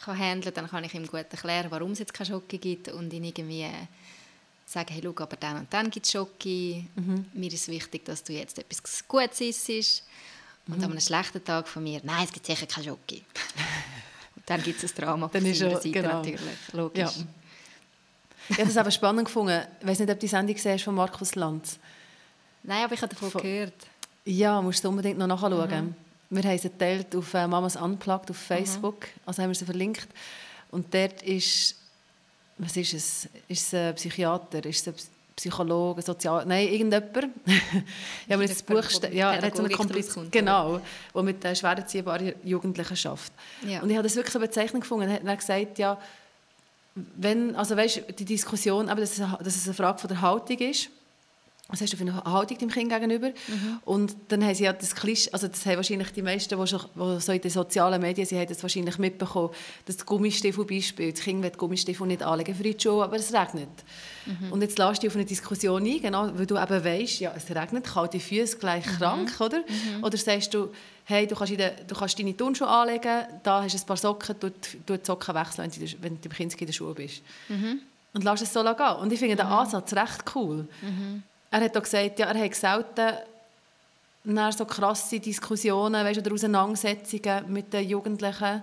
kann 0.00 0.18
handeln, 0.18 0.54
dann 0.54 0.68
kann 0.68 0.84
ich 0.84 0.94
ihm 0.94 1.06
gut 1.06 1.26
erklären, 1.30 1.66
warum 1.70 1.90
es 1.90 1.98
jetzt 1.98 2.14
keine 2.14 2.30
Schoki 2.30 2.58
gibt 2.58 2.88
und 2.88 3.12
ihn 3.12 3.24
irgendwie 3.24 3.66
sagen, 4.64 4.92
hey, 4.92 5.02
schau, 5.02 5.22
aber 5.22 5.36
dann 5.36 5.58
und 5.58 5.72
dann 5.72 5.90
gibt 5.90 6.06
es 6.06 6.12
Schoki. 6.12 6.86
Mhm. 6.94 7.26
Mir 7.32 7.52
ist 7.52 7.66
wichtig, 7.68 8.04
dass 8.04 8.22
du 8.22 8.32
jetzt 8.32 8.58
etwas 8.58 9.06
Gutes 9.08 9.40
isst. 9.40 10.04
Und 10.68 10.78
mhm. 10.78 10.84
an 10.84 10.90
einem 10.92 11.00
schlechten 11.00 11.44
Tag 11.44 11.66
von 11.66 11.82
mir, 11.82 12.00
nein, 12.04 12.24
es 12.24 12.32
gibt 12.32 12.46
sicher 12.46 12.66
keine 12.66 12.92
und 12.92 13.00
dann 14.46 14.62
gibt 14.62 14.82
es 14.82 14.92
ein 14.92 14.96
Drama 14.96 15.28
dann 15.32 15.42
von 15.42 15.54
seiner 15.54 15.76
Seite 15.76 15.90
genau. 15.90 16.18
natürlich, 16.18 16.72
logisch. 16.72 17.16
Ja. 17.16 17.24
Ich 18.50 18.58
habe 18.58 18.66
das 18.66 18.76
aber 18.76 18.90
spannend 18.90 19.26
gefunden. 19.26 19.62
Ich 19.80 19.86
weiß 19.86 20.00
nicht, 20.00 20.10
ob 20.10 20.16
du 20.16 20.20
die 20.20 20.28
Sendung 20.28 20.56
siehst 20.56 20.84
von 20.84 20.94
Markus 20.94 21.34
Lanz. 21.34 21.78
Nein, 22.62 22.84
aber 22.84 22.94
ich 22.94 23.02
habe 23.02 23.14
davon 23.14 23.30
von, 23.30 23.40
gehört. 23.40 23.86
Ja, 24.24 24.60
musst 24.60 24.84
du 24.84 24.88
unbedingt 24.88 25.18
noch 25.18 25.26
nachschauen. 25.26 25.86
Mhm. 25.86 25.94
Wir 26.30 26.50
haben 26.50 26.58
sie 26.58 26.68
geteilt 26.68 27.14
auf 27.16 27.32
äh, 27.34 27.46
Mamas 27.46 27.76
Unplugged 27.76 28.30
auf 28.30 28.36
mhm. 28.36 28.54
Facebook. 28.54 29.00
Mhm. 29.00 29.20
Also 29.26 29.42
haben 29.42 29.50
wir 29.50 29.54
sie 29.54 29.64
verlinkt. 29.64 30.08
Und 30.70 30.92
dort 30.92 31.22
ist 31.22 31.76
was 32.60 32.76
ist 32.76 32.92
es? 32.92 33.28
Ist 33.48 33.72
es 33.72 33.74
ein 33.74 33.94
Psychiater? 33.94 34.64
Ist 34.66 34.86
es 34.86 34.88
ein 34.88 35.08
Psychologe, 35.34 36.02
Sozial... 36.02 36.44
Nein, 36.44 36.68
irgendjemand. 36.68 37.14
ja, 38.28 38.36
aber 38.36 38.46
das 38.46 38.62
Buch... 38.62 38.84
Ja, 39.10 39.32
er 39.32 39.42
hat 39.42 39.56
so 39.56 39.64
eine 39.64 39.72
Kompliz 39.72 40.14
Genau, 40.30 40.80
der 41.14 41.22
mit 41.22 41.42
äh, 41.42 41.56
schwer 41.56 41.70
erziehbaren 41.70 42.34
Jugendlichen 42.44 42.96
schafft. 42.96 43.32
Ja. 43.66 43.80
Und 43.80 43.88
ich 43.88 43.96
habe 43.96 44.06
das 44.06 44.14
wirklich 44.16 44.34
eine 44.34 44.46
Bezeichnung 44.46 44.82
gefunden. 44.82 45.08
Er 45.08 45.32
hat 45.32 45.38
gesagt, 45.38 45.78
ja, 45.78 45.98
wenn, 47.16 47.56
also 47.56 47.76
weißt, 47.76 48.18
die 48.18 48.24
Diskussion, 48.24 48.88
aber 48.88 49.00
dass 49.00 49.16
dass 49.16 49.56
es 49.56 49.66
eine 49.66 49.74
Frage 49.74 49.98
von 49.98 50.08
der 50.08 50.20
Haltung 50.20 50.58
ist, 50.58 50.90
was 51.70 51.80
hast 51.80 51.92
du 51.92 51.96
für 51.96 52.02
eine 52.02 52.22
Haltung 52.24 52.58
dem 52.58 52.70
Kind 52.70 52.90
gegenüber? 52.90 53.28
Mhm. 53.28 53.80
Und 53.84 54.16
dann 54.28 54.44
haben 54.44 54.54
sie 54.54 54.64
ja 54.64 54.72
das 54.72 54.94
Klischee, 54.94 55.30
also 55.32 55.48
das 55.48 55.64
haben 55.66 55.76
wahrscheinlich 55.76 56.10
die 56.12 56.22
meisten, 56.22 56.58
die, 56.58 56.66
schon, 56.66 56.80
die 56.94 57.20
so 57.20 57.32
in 57.32 57.40
den 57.40 57.50
sozialen 57.50 58.00
Medien 58.00 58.26
sind, 58.26 58.38
haben 58.38 58.48
das 58.48 58.62
wahrscheinlich 58.62 58.98
mitbekommen, 58.98 59.50
dass 59.86 59.98
das 59.98 60.06
Gummistiefel 60.06 60.64
Beispiel, 60.64 61.12
das 61.12 61.20
Kind 61.20 61.42
will 61.42 61.50
Gummistiefel 61.50 62.06
nicht 62.06 62.22
anlegen 62.22 62.54
für 62.54 62.62
die 62.62 62.76
Schuhe, 62.78 63.04
aber 63.04 63.16
es 63.16 63.32
regnet. 63.32 63.68
Mhm. 64.26 64.52
Und 64.52 64.62
jetzt 64.62 64.78
lässt 64.78 64.98
du 64.98 65.00
dich 65.02 65.10
auf 65.10 65.16
eine 65.16 65.24
Diskussion 65.24 65.84
ein, 65.84 66.00
genau, 66.00 66.30
weil 66.34 66.46
du 66.46 66.56
eben 66.56 66.84
weißt, 66.84 67.20
ja, 67.20 67.32
es 67.36 67.48
regnet, 67.54 67.84
kalte 67.84 68.20
Füße 68.20 68.58
gleich 68.58 68.86
mhm. 68.86 68.96
krank, 68.98 69.40
oder? 69.40 69.58
Mhm. 69.58 70.04
Oder 70.04 70.16
sagst 70.16 70.52
du, 70.54 70.70
hey, 71.04 71.26
du 71.26 71.34
kannst, 71.34 71.52
de, 71.52 71.70
du 71.86 71.94
kannst 71.94 72.18
deine 72.18 72.36
Turnschuhe 72.36 72.68
anlegen, 72.68 73.24
da 73.42 73.62
hast 73.62 73.74
du 73.74 73.78
ein 73.78 73.86
paar 73.86 73.96
Socken, 73.96 74.36
du, 74.38 74.50
du 74.86 74.96
die 74.96 75.04
Socken 75.04 75.34
wechseln, 75.34 75.70
wenn 75.72 75.86
du, 75.86 76.02
wenn 76.02 76.20
du 76.20 76.28
beim 76.28 76.36
Kind 76.36 76.54
in 76.54 76.66
der 76.66 76.72
Schuhe 76.72 76.94
bist. 76.94 77.22
Mhm. 77.48 77.80
Und 78.12 78.24
lass 78.24 78.42
es 78.42 78.52
so 78.52 78.62
gehen. 78.62 78.96
Und 79.00 79.12
ich 79.12 79.18
finde 79.18 79.36
den 79.36 79.46
mhm. 79.46 79.52
Ansatz 79.52 79.92
recht 79.92 80.24
cool. 80.34 80.68
Mhm. 80.82 81.22
Er 81.50 81.60
hat 81.60 81.76
auch 81.76 81.82
gesagt, 81.82 82.18
ja, 82.18 82.26
er 82.26 82.44
hat 82.44 82.54
selten 82.54 83.16
nach 84.24 84.52
so 84.52 84.64
krasse 84.64 85.18
Diskussionen 85.18 86.04
weißt, 86.04 86.20
oder 86.20 86.32
Auseinandersetzungen 86.32 87.52
mit 87.52 87.72
den 87.72 87.88
Jugendlichen, 87.88 88.62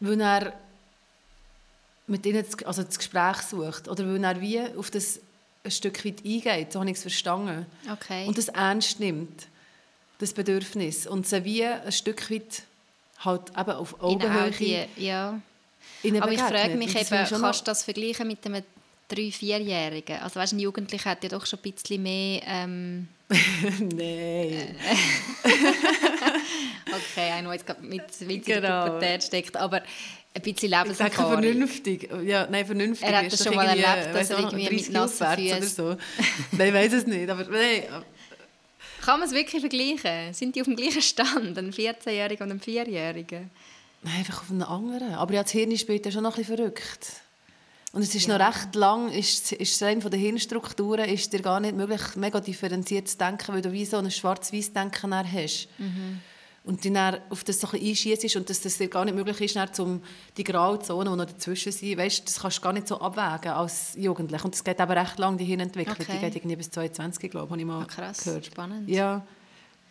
weil 0.00 0.20
er 0.20 0.52
mit 2.06 2.24
ihnen 2.26 2.44
das, 2.44 2.64
also 2.64 2.82
das 2.82 2.98
Gespräch 2.98 3.38
sucht 3.38 3.88
oder 3.88 4.06
weil 4.06 4.22
er 4.22 4.40
wie 4.40 4.60
auf 4.76 4.90
das 4.90 5.20
ein 5.64 5.70
Stück 5.70 6.04
weit 6.04 6.24
eingeht, 6.24 6.72
so 6.72 6.80
habe 6.80 6.90
ich 6.90 6.96
es 6.96 7.02
verstanden. 7.02 7.66
Okay. 7.92 8.26
Und 8.26 8.38
das 8.38 8.48
ernst 8.48 9.00
nimmt, 9.00 9.48
das 10.18 10.32
Bedürfnis 10.32 11.06
und 11.06 11.26
sie 11.26 11.44
wie 11.44 11.64
ein 11.64 11.92
Stück 11.92 12.30
weit 12.30 12.62
halt 13.18 13.50
eben 13.50 13.70
auf 13.72 14.00
Augenhöhe 14.00 14.88
ja. 14.96 15.40
Aber 16.20 16.32
ich 16.32 16.40
frage 16.40 16.76
mich 16.76 16.94
eben, 16.94 17.26
kannst 17.40 17.60
du 17.62 17.64
das 17.64 17.82
vergleichen 17.82 18.26
mit 18.28 18.44
einem 18.46 18.62
drei, 19.08 19.30
vierjährigen. 19.30 20.18
Also 20.18 20.40
weißt, 20.40 20.52
ein 20.54 20.58
Jugendlicher 20.58 21.10
hat 21.10 21.22
ja 21.22 21.28
doch 21.30 21.46
schon 21.46 21.58
ein 21.58 21.72
bisschen 21.72 22.02
mehr... 22.02 22.42
Ähm, 22.46 23.08
Nein. 23.28 24.76
okay, 26.86 27.32
einer, 27.32 27.48
der 27.48 27.52
jetzt 27.54 27.66
gerade 27.66 27.82
mit 27.82 28.04
Witz 28.20 28.46
genau. 28.46 28.86
Pubertät 28.86 29.24
steckt, 29.24 29.56
aber 29.56 29.82
ein 30.34 30.42
bisschen 30.42 30.70
Lebenserfahrung. 30.70 31.42
Ich 31.42 31.50
vernünftig. 31.50 32.08
Ja, 32.24 32.46
nein, 32.48 32.64
vernünftig. 32.64 33.08
Er 33.08 33.18
hat 33.18 33.32
das 33.32 33.42
schon 33.42 33.54
mal 33.54 33.66
erlebt, 33.66 34.14
dass 34.14 34.30
er 34.30 34.38
irgendwie 34.38 34.70
mit 34.70 34.92
nassen 34.92 35.26
Füßen... 35.26 35.62
So. 35.62 35.96
nein, 36.52 36.68
ich 36.68 36.74
weiß 36.74 36.92
es 36.92 37.06
nicht, 37.06 37.28
aber 37.28 37.44
nein. 37.44 37.82
Kann 39.02 39.20
man 39.20 39.28
es 39.28 39.34
wirklich 39.34 39.60
vergleichen? 39.60 40.34
Sind 40.34 40.54
die 40.54 40.60
auf 40.60 40.66
dem 40.66 40.76
gleichen 40.76 41.02
Stand, 41.02 41.56
ein 41.58 41.72
14-Jähriger 41.72 42.42
und 42.42 42.52
ein 42.52 42.60
4-Jähriger? 42.60 43.44
Einfach 44.04 44.42
auf 44.42 44.50
einem 44.50 44.62
anderen. 44.62 45.14
Aber 45.14 45.34
ja, 45.34 45.42
das 45.42 45.52
Hirn 45.52 45.76
spielt 45.76 46.06
ja 46.06 46.12
schon 46.12 46.22
noch 46.22 46.34
ein 46.36 46.42
bisschen 46.42 46.56
verrückt. 46.56 47.06
Und 47.96 48.02
es 48.02 48.14
ist 48.14 48.26
ja. 48.26 48.36
noch 48.36 48.46
recht 48.46 48.74
lang, 48.74 49.10
ist, 49.10 49.52
ist 49.52 49.82
rein 49.82 50.02
von 50.02 50.10
den 50.10 50.20
Hirnstrukturen 50.20 51.06
ist 51.06 51.32
dir 51.32 51.40
gar 51.40 51.60
nicht 51.60 51.74
möglich, 51.74 52.02
mega 52.16 52.40
differenziert 52.40 53.08
zu 53.08 53.16
denken, 53.16 53.54
weil 53.54 53.62
du 53.62 53.72
wie 53.72 53.86
so 53.86 53.96
ein 53.96 54.10
schwarz-weiß-Denken 54.10 55.14
hast. 55.14 55.68
Mhm. 55.78 56.20
Und 56.64 56.84
dann 56.84 57.20
auf 57.30 57.42
das 57.42 57.58
so 57.58 57.68
ein 57.68 57.80
und 57.80 58.50
dass 58.50 58.60
das 58.60 58.76
dir 58.76 58.88
gar 58.88 59.06
nicht 59.06 59.14
möglich 59.14 59.40
ist, 59.40 59.56
dann 59.56 59.72
zum 59.72 60.02
die 60.36 60.44
Grauzonen, 60.44 61.10
die 61.10 61.16
noch 61.16 61.24
dazwischen 61.24 61.72
sind, 61.72 61.96
weißt, 61.96 62.26
das 62.26 62.40
kannst 62.40 62.58
du 62.58 62.60
gar 62.60 62.74
nicht 62.74 62.86
so 62.86 63.00
abwägen 63.00 63.52
als 63.52 63.94
Jugendlich. 63.96 64.44
Und 64.44 64.52
das 64.52 64.62
geht 64.62 64.78
aber 64.78 64.94
recht 64.94 65.18
lang, 65.18 65.38
die 65.38 65.46
Hirnentwicklung. 65.46 65.96
Okay. 65.98 66.12
Die 66.12 66.18
geht 66.18 66.36
irgendwie 66.36 66.56
bis 66.56 66.70
22, 66.70 67.30
glaube 67.30 67.46
ich, 67.46 67.50
habe 67.50 67.60
ich 67.60 67.66
mal 67.66 67.80
ah, 67.80 67.86
krass, 67.86 68.24
gehört. 68.24 68.44
spannend. 68.44 68.90
Ja. 68.90 69.24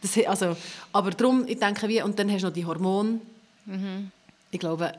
Das, 0.03 0.15
also, 0.27 0.55
aber 0.91 1.09
darum, 1.09 1.47
ich 1.47 1.57
denke, 1.57 1.87
wie, 1.87 2.03
und 2.03 2.19
dann 2.19 2.31
hast 2.31 2.43
du 2.43 2.47
noch 2.49 2.53
die 2.53 2.65
Hormone. 2.67 3.19
Mhm. 3.65 4.11
Ich 4.51 4.59
glaube, 4.59 4.93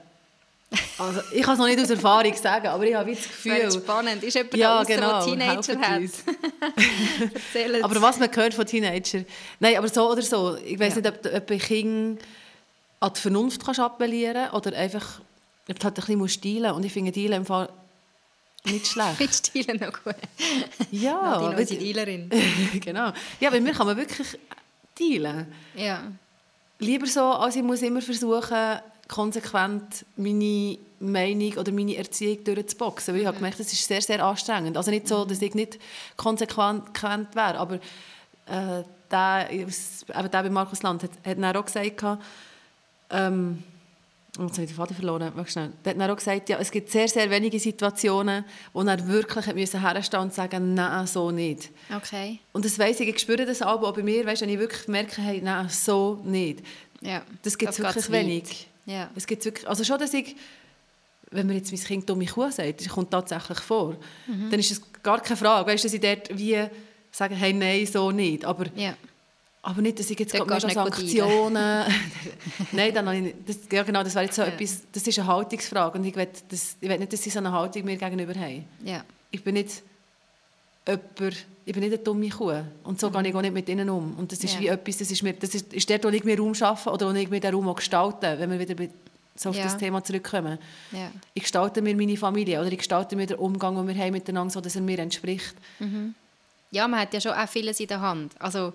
also, 0.99 1.21
ich 1.33 1.43
kann 1.43 1.55
es 1.55 1.59
noch 1.59 1.67
nicht 1.67 1.81
aus 1.81 1.91
Erfahrung 1.91 2.35
sagen, 2.35 2.67
aber 2.67 2.85
ich 2.85 2.95
habe 2.95 3.15
das 3.15 3.23
Gefühl... 3.23 3.61
Das 3.63 3.75
spannend. 3.75 4.23
Ist 4.23 4.35
jemand 4.35 4.57
ja, 4.57 4.81
außer, 4.81 4.95
genau, 4.95 5.25
Teenager 5.25 5.79
hat? 5.79 6.03
aber 7.83 8.03
was 8.03 8.19
man 8.19 8.35
hört 8.35 8.55
von 8.55 8.67
Teenager... 8.67 9.25
Nein, 9.61 9.77
aber 9.77 9.89
so 9.89 10.11
oder 10.11 10.23
so. 10.23 10.57
Ich 10.65 10.79
weiß 10.79 10.97
ja. 10.97 11.01
nicht, 11.03 11.27
ob, 11.27 11.35
ob 11.35 11.51
ein 11.51 11.59
Kind 11.59 12.21
an 12.99 13.13
die 13.15 13.21
Vernunft 13.21 13.65
kannst 13.65 13.81
appellieren 13.81 14.51
oder 14.51 14.77
einfach 14.77 15.21
ob 15.69 15.79
du 15.79 15.85
halt 15.85 15.99
ein 15.99 16.19
bisschen 16.19 16.29
steilen 16.29 16.73
Und 16.73 16.85
ich 16.85 16.93
finde 16.93 17.13
Dealen 17.13 17.39
im 17.39 17.47
Fall 17.47 17.69
nicht 18.65 18.87
schlecht. 18.87 19.21
Mit 19.21 19.35
Steilen 19.35 19.81
noch 19.81 20.03
gut. 20.03 20.15
Ja. 20.91 21.21
Nadine, 21.41 21.57
unsere 21.57 21.81
Dealerin. 21.81 22.31
genau. 22.81 23.13
Ja, 23.41 23.51
bei 23.51 23.61
mir 23.61 23.73
kann 23.73 23.87
man 23.87 23.97
wirklich 23.97 24.39
dealen. 24.99 25.53
Ja. 25.75 26.03
Lieber 26.79 27.07
so, 27.07 27.23
als 27.23 27.57
ich 27.57 27.63
muss 27.63 27.83
immer 27.83 28.03
versuchen 28.03 28.81
konsequent 29.09 30.05
meine 30.17 30.79
Meinung 30.99 31.53
oder 31.55 31.73
meine 31.73 31.97
Erziehung 31.97 32.43
durchzuboxen. 32.45 33.15
Weil 33.15 33.21
ich 33.21 33.27
habe 33.27 33.37
mhm. 33.37 33.41
gemerkt, 33.41 33.61
das 33.61 33.73
ist 33.73 33.87
sehr, 33.87 34.03
sehr 34.03 34.25
anstrengend. 34.25 34.77
Also 34.77 34.91
nicht 34.91 35.09
so, 35.09 35.25
dass 35.25 35.41
ich 35.43 35.55
nicht 35.55 35.79
konsequent 36.17 37.35
wäre, 37.35 37.59
aber 37.59 37.75
äh, 38.47 38.83
der, 39.11 39.51
eben 39.51 39.71
der 40.11 40.29
bei 40.43 40.51
Markus 40.51 40.83
Land 40.83 41.03
hat, 41.03 41.11
hat 41.25 41.39
dann 41.39 41.57
auch 41.57 41.65
gesagt, 41.65 42.03
ähm, 43.11 43.63
oh, 44.39 44.43
jetzt 44.43 44.53
habe 44.53 44.63
ich 44.63 44.71
den 44.71 44.77
Vater 44.77 44.95
verloren, 44.95 45.33
schnell. 45.47 45.73
Der 45.85 45.93
hat 45.93 46.01
dann 46.01 46.11
auch 46.11 46.17
gesagt, 46.17 46.49
ja, 46.49 46.59
es 46.59 46.71
gibt 46.71 46.91
sehr, 46.91 47.09
sehr 47.09 47.31
wenige 47.31 47.61
Situationen, 47.61 48.45
wo 48.73 48.83
er 48.83 49.07
wirklich 49.07 49.47
herstehen 49.47 50.21
und 50.21 50.35
sagen, 50.35 50.75
nein, 50.75 51.07
so 51.07 51.31
nicht. 51.31 51.71
Okay. 51.95 52.41
Und 52.53 52.65
das 52.65 52.79
weiss 52.79 52.99
ich, 53.01 53.09
ich 53.09 53.19
spüre 53.21 53.47
das 53.47 53.63
auch 53.63 53.93
bei 53.93 54.03
mir, 54.03 54.27
weißt, 54.27 54.43
wenn 54.43 54.49
ich 54.49 54.59
wirklich 54.59 54.89
merke, 54.89 55.23
hey, 55.23 55.41
nein, 55.43 55.69
so 55.69 56.21
nicht. 56.25 56.65
Ja, 57.01 57.23
das 57.43 57.57
gibt 57.57 57.73
es 57.73 57.79
wirklich 57.79 58.11
wenig. 58.11 58.69
Ja. 58.87 59.11
Es 59.15 59.27
gibt 59.27 59.45
wirklich, 59.45 59.69
also 59.69 59.85
schon, 59.85 59.99
dass 59.99 60.15
ich, 60.15 60.37
wenn 61.31 61.47
mir 61.47 61.55
jetzt 61.55 61.73
mein 61.73 61.81
Kind 61.81 62.09
dumme 62.09 62.27
Kuh 62.27 62.51
sagt, 62.51 62.81
das 62.81 62.89
kommt 62.89 63.11
tatsächlich 63.11 63.59
vor, 63.59 63.97
mhm. 64.27 64.51
dann 64.51 64.61
ist 64.61 64.71
es 64.71 64.81
gar 65.03 65.21
keine 65.21 65.37
Frage, 65.37 65.71
weißt, 65.71 65.85
dass 65.85 65.93
ich 65.93 66.01
dort 66.01 66.37
wie 66.37 66.65
sage, 67.11 67.35
hey, 67.35 67.53
nein, 67.53 67.85
so 67.87 68.11
nicht, 68.11 68.45
aber, 68.45 68.67
ja. 68.77 68.95
aber 69.63 69.83
nicht, 69.83 69.99
dass 69.99 70.11
ich 70.11 70.19
jetzt 70.19 70.33
gerade 70.33 70.67
mega 70.67 70.85
Sanktionen... 70.85 71.85
nein, 72.73 72.95
dann 72.95 73.33
das, 73.47 73.59
ja 73.73 73.83
genau, 73.83 74.03
das 74.03 74.15
wäre 74.15 74.27
jetzt 74.27 74.37
so 74.37 74.43
ja. 74.43 74.49
etwas, 74.49 74.83
das 74.93 75.07
ist 75.07 75.19
eine 75.19 75.27
Haltungsfrage 75.27 75.99
und 75.99 76.05
ich 76.05 76.15
will, 76.15 76.29
das, 76.49 76.77
ich 76.81 76.89
will 76.89 76.99
nicht, 76.99 77.13
dass 77.13 77.23
sie 77.23 77.31
so 77.31 77.39
eine 77.39 77.53
Haltung 77.53 77.85
mir 77.85 77.97
gegenüber 77.97 78.35
haben. 78.35 78.65
Ja. 78.85 79.05
Ich 79.31 79.43
bin 79.43 79.55
nicht 79.55 79.83
jemand, 80.87 81.47
ich 81.65 81.73
bin 81.73 81.83
nicht 81.83 81.95
eine 81.95 81.99
dumme 81.99 82.29
Kuh. 82.29 82.63
Und 82.85 83.01
so 83.01 83.09
mhm. 83.11 83.15
gehe 83.15 83.29
ich 83.29 83.35
auch 83.35 83.43
nicht 83.43 83.55
mit 83.55 83.69
ihnen 83.69 83.91
um. 83.91 84.17
Und 84.19 84.33
das 84.33 84.43
ist 84.45 84.55
ja. 84.55 84.61
wie 84.61 84.69
etwas, 84.69 84.99
das 84.99 85.11
ist, 85.11 85.23
mir, 85.23 85.33
das 85.33 85.55
ist, 85.55 85.73
ist 85.73 85.91
dort, 85.91 86.05
wo 86.05 86.09
ich 86.09 86.25
mir 86.25 86.39
Raum 86.39 86.55
schaffe 86.55 86.91
oder 86.91 87.09
wo 87.09 87.15
ich 87.15 87.29
mir 87.29 87.41
den 87.41 87.55
Raum 87.55 87.69
auch 87.69 87.77
gestalte, 87.77 88.37
wenn 88.39 88.51
wir 88.51 88.59
wieder 88.59 88.75
so 89.35 89.51
auf 89.51 89.57
ja. 89.57 89.65
das 89.65 89.77
Thema 89.77 90.03
zurückkommen. 90.03 90.59
Ja. 90.93 91.11
Ich 91.35 91.43
gestalte 91.43 91.83
mir 91.83 91.95
meine 91.95 92.17
Familie 92.17 92.61
oder 92.61 92.71
ich 92.71 92.79
gestalte 92.79 93.17
mir 93.17 93.27
den 93.27 93.39
Umgang, 93.39 93.77
den 93.77 93.89
wir 93.89 94.03
haben 94.03 94.13
miteinander, 94.13 94.53
so 94.53 94.61
dass 94.61 94.77
er 94.77 94.83
mir 94.83 94.99
entspricht. 94.99 95.55
Mhm. 95.79 96.15
Ja, 96.71 96.89
man 96.89 97.01
hat 97.01 97.13
ja 97.13 97.21
schon 97.21 97.33
auch 97.33 97.49
vieles 97.49 97.81
in 97.81 97.89
der 97.89 98.01
Hand. 98.01 98.33
Also, 98.39 98.73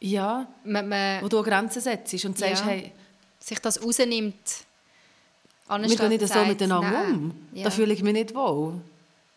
ja, 0.00 0.46
man, 0.64 0.88
man, 0.88 1.22
wo 1.22 1.28
du 1.28 1.42
Grenzen 1.42 1.80
setzt 1.80 2.24
und 2.24 2.38
sagst, 2.38 2.64
ja, 2.64 2.70
hey... 2.70 2.92
Sich 3.40 3.58
das 3.58 3.82
rausnimmt. 3.82 4.34
Wir 5.68 5.96
gehen 5.96 6.08
nicht 6.08 6.26
so 6.26 6.44
miteinander 6.46 6.90
nein. 6.90 7.14
um. 7.14 7.62
Da 7.62 7.68
fühle 7.68 7.92
ich 7.92 8.02
mich 8.02 8.14
nicht 8.14 8.34
wohl. 8.34 8.80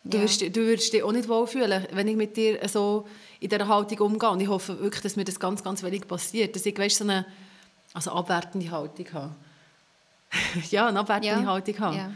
Du, 0.10 0.18
ja. 0.18 0.24
wirst, 0.24 0.42
du 0.42 0.56
würdest 0.56 0.94
dich 0.94 1.04
auch 1.04 1.12
nicht 1.12 1.28
wohlfühlen, 1.28 1.88
wenn 1.92 2.08
ich 2.08 2.16
mit 2.16 2.38
dir 2.38 2.60
so 2.68 3.08
in 3.40 3.50
dieser 3.50 3.68
Haltung 3.68 4.00
umgehe. 4.00 4.30
Und 4.30 4.40
ich 4.40 4.48
hoffe 4.48 4.80
wirklich, 4.80 5.02
dass 5.02 5.16
mir 5.16 5.26
das 5.26 5.40
ganz, 5.40 5.64
ganz 5.64 5.84
wenig 5.84 6.08
passiert. 6.08 6.56
Dass 6.56 6.66
ich 6.66 6.78
weißt, 6.78 6.98
so 6.98 7.04
eine 7.04 7.26
also 7.94 8.12
abwertende 8.12 8.70
Haltung 8.70 9.06
habe. 9.14 9.36
ja, 10.72 10.88
eine 10.88 11.00
abwertende 11.00 11.44
ja. 11.44 11.46
Haltung 11.46 11.80
habe. 11.80 11.96
Ja. 11.98 12.12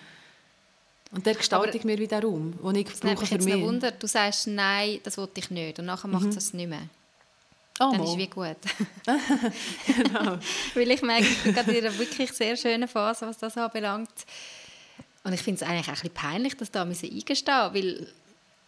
Und 1.13 1.25
der 1.25 1.35
gestalte 1.35 1.77
ich 1.77 1.83
mir 1.83 1.97
wieder 1.97 2.21
Raum, 2.21 2.57
den 2.63 2.75
ich 2.75 2.85
brauche 2.85 3.07
mich 3.07 3.29
für 3.29 3.37
mich. 3.37 3.47
Jetzt 3.47 3.61
Wunder, 3.61 3.91
du 3.91 4.07
sagst, 4.07 4.47
nein, 4.47 4.99
das 5.03 5.17
wollte 5.17 5.39
ich 5.41 5.49
nicht. 5.51 5.79
Und 5.79 5.85
nachher 5.85 6.07
macht 6.07 6.23
mhm. 6.23 6.37
es 6.37 6.53
nicht 6.53 6.69
mehr. 6.69 6.87
Oh, 7.79 7.91
dann 7.91 8.03
ist 8.03 8.11
es 8.11 8.17
wie 8.17 8.27
gut. 8.27 8.57
genau. 9.87 10.37
Weil 10.73 10.91
ich 10.91 11.01
merke, 11.01 11.25
ich 11.25 11.43
bin 11.43 11.53
gerade 11.53 11.71
in 11.71 11.85
einer 11.85 11.97
wirklich 11.97 12.31
sehr 12.31 12.55
schönen 12.55 12.87
Phase, 12.87 13.27
was 13.27 13.39
das 13.39 13.57
anbelangt. 13.57 14.09
Und 15.23 15.33
ich 15.33 15.41
finde 15.41 15.63
es 15.63 15.69
eigentlich 15.69 15.85
auch 15.85 15.89
ein 15.89 15.93
bisschen 15.93 16.13
peinlich, 16.13 16.57
dass 16.57 16.71
da 16.71 16.83
eingestehen 16.83 17.27
müssen, 17.27 17.47
weil 17.47 18.07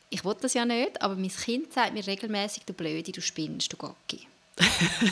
ich 0.09 0.23
will 0.23 0.35
das 0.39 0.53
ja 0.53 0.65
nicht, 0.65 1.01
aber 1.01 1.15
mein 1.15 1.29
Kind 1.29 1.73
sagt 1.73 1.93
mir 1.93 2.05
regelmäßig, 2.05 2.63
du 2.65 2.73
Blöde, 2.73 3.11
du 3.11 3.21
spinnst, 3.21 3.73
du 3.73 3.77
Gocki. 3.77 4.27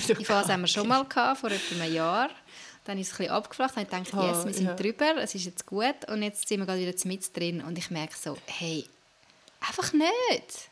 Die 0.07 0.25
Phase 0.25 0.53
haben 0.53 0.61
wir 0.61 0.67
schon 0.67 0.87
mal 0.87 1.03
gehabt, 1.03 1.39
vor 1.39 1.49
etwa 1.49 1.83
einem 1.83 1.93
Jahr. 1.93 2.29
Dann 2.85 2.99
ist 2.99 3.07
es 3.07 3.13
ein 3.13 3.17
bisschen 3.17 3.33
abgeflacht, 3.33 3.77
dann 3.77 3.87
dachte 3.87 4.09
ich, 4.09 4.13
yes, 4.13 4.37
oh, 4.41 4.45
wir 4.45 4.53
sind 4.53 4.65
ja. 4.65 4.75
drüber, 4.75 5.17
es 5.17 5.33
ist 5.33 5.45
jetzt 5.45 5.65
gut 5.65 6.07
und 6.07 6.21
jetzt 6.21 6.47
sind 6.47 6.59
wir 6.59 6.65
gerade 6.65 6.81
wieder 6.81 7.07
mit 7.07 7.37
drin 7.37 7.61
und 7.61 7.77
ich 7.77 7.89
merke 7.89 8.15
so, 8.15 8.37
hey, 8.45 8.85
einfach 9.67 9.93
nicht. 9.93 10.69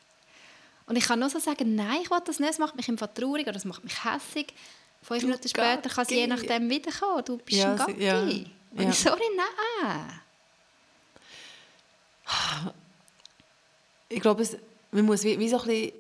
Und 0.86 0.96
ich 0.96 1.06
kann 1.06 1.20
nur 1.20 1.30
so 1.30 1.40
sagen, 1.40 1.76
nein, 1.76 2.00
ich 2.04 2.10
will 2.10 2.20
das 2.26 2.40
nicht, 2.40 2.52
es 2.52 2.60
macht 2.60 2.76
mich 2.76 2.90
einfach 2.90 3.10
traurig 3.14 3.48
oder 3.48 3.58
es 3.58 3.66
macht 3.66 3.84
mich 3.84 4.04
hässig. 4.04 4.54
Fünf 5.02 5.24
Minuten 5.24 5.48
später 5.48 5.90
kann 5.90 6.04
es 6.04 6.10
je 6.10 6.28
nachdem 6.28 6.70
wiederkommen, 6.70 7.24
du 7.26 7.38
bist 7.38 7.60
ja, 7.60 7.74
ein 7.74 7.78
Gocki. 7.78 8.04
Ja. 8.04 8.22
Und 8.22 8.84
ja. 8.84 8.92
sorry, 8.92 9.24
nein. 9.36 10.20
Ich 14.10 14.22
glaube, 14.22 14.42
es, 14.42 14.58
man 14.92 15.06
muss 15.06 15.24
wie, 15.24 15.38
wie 15.40 15.50
so 15.50 15.60
ein 15.60 15.68
bisschen 15.68 15.94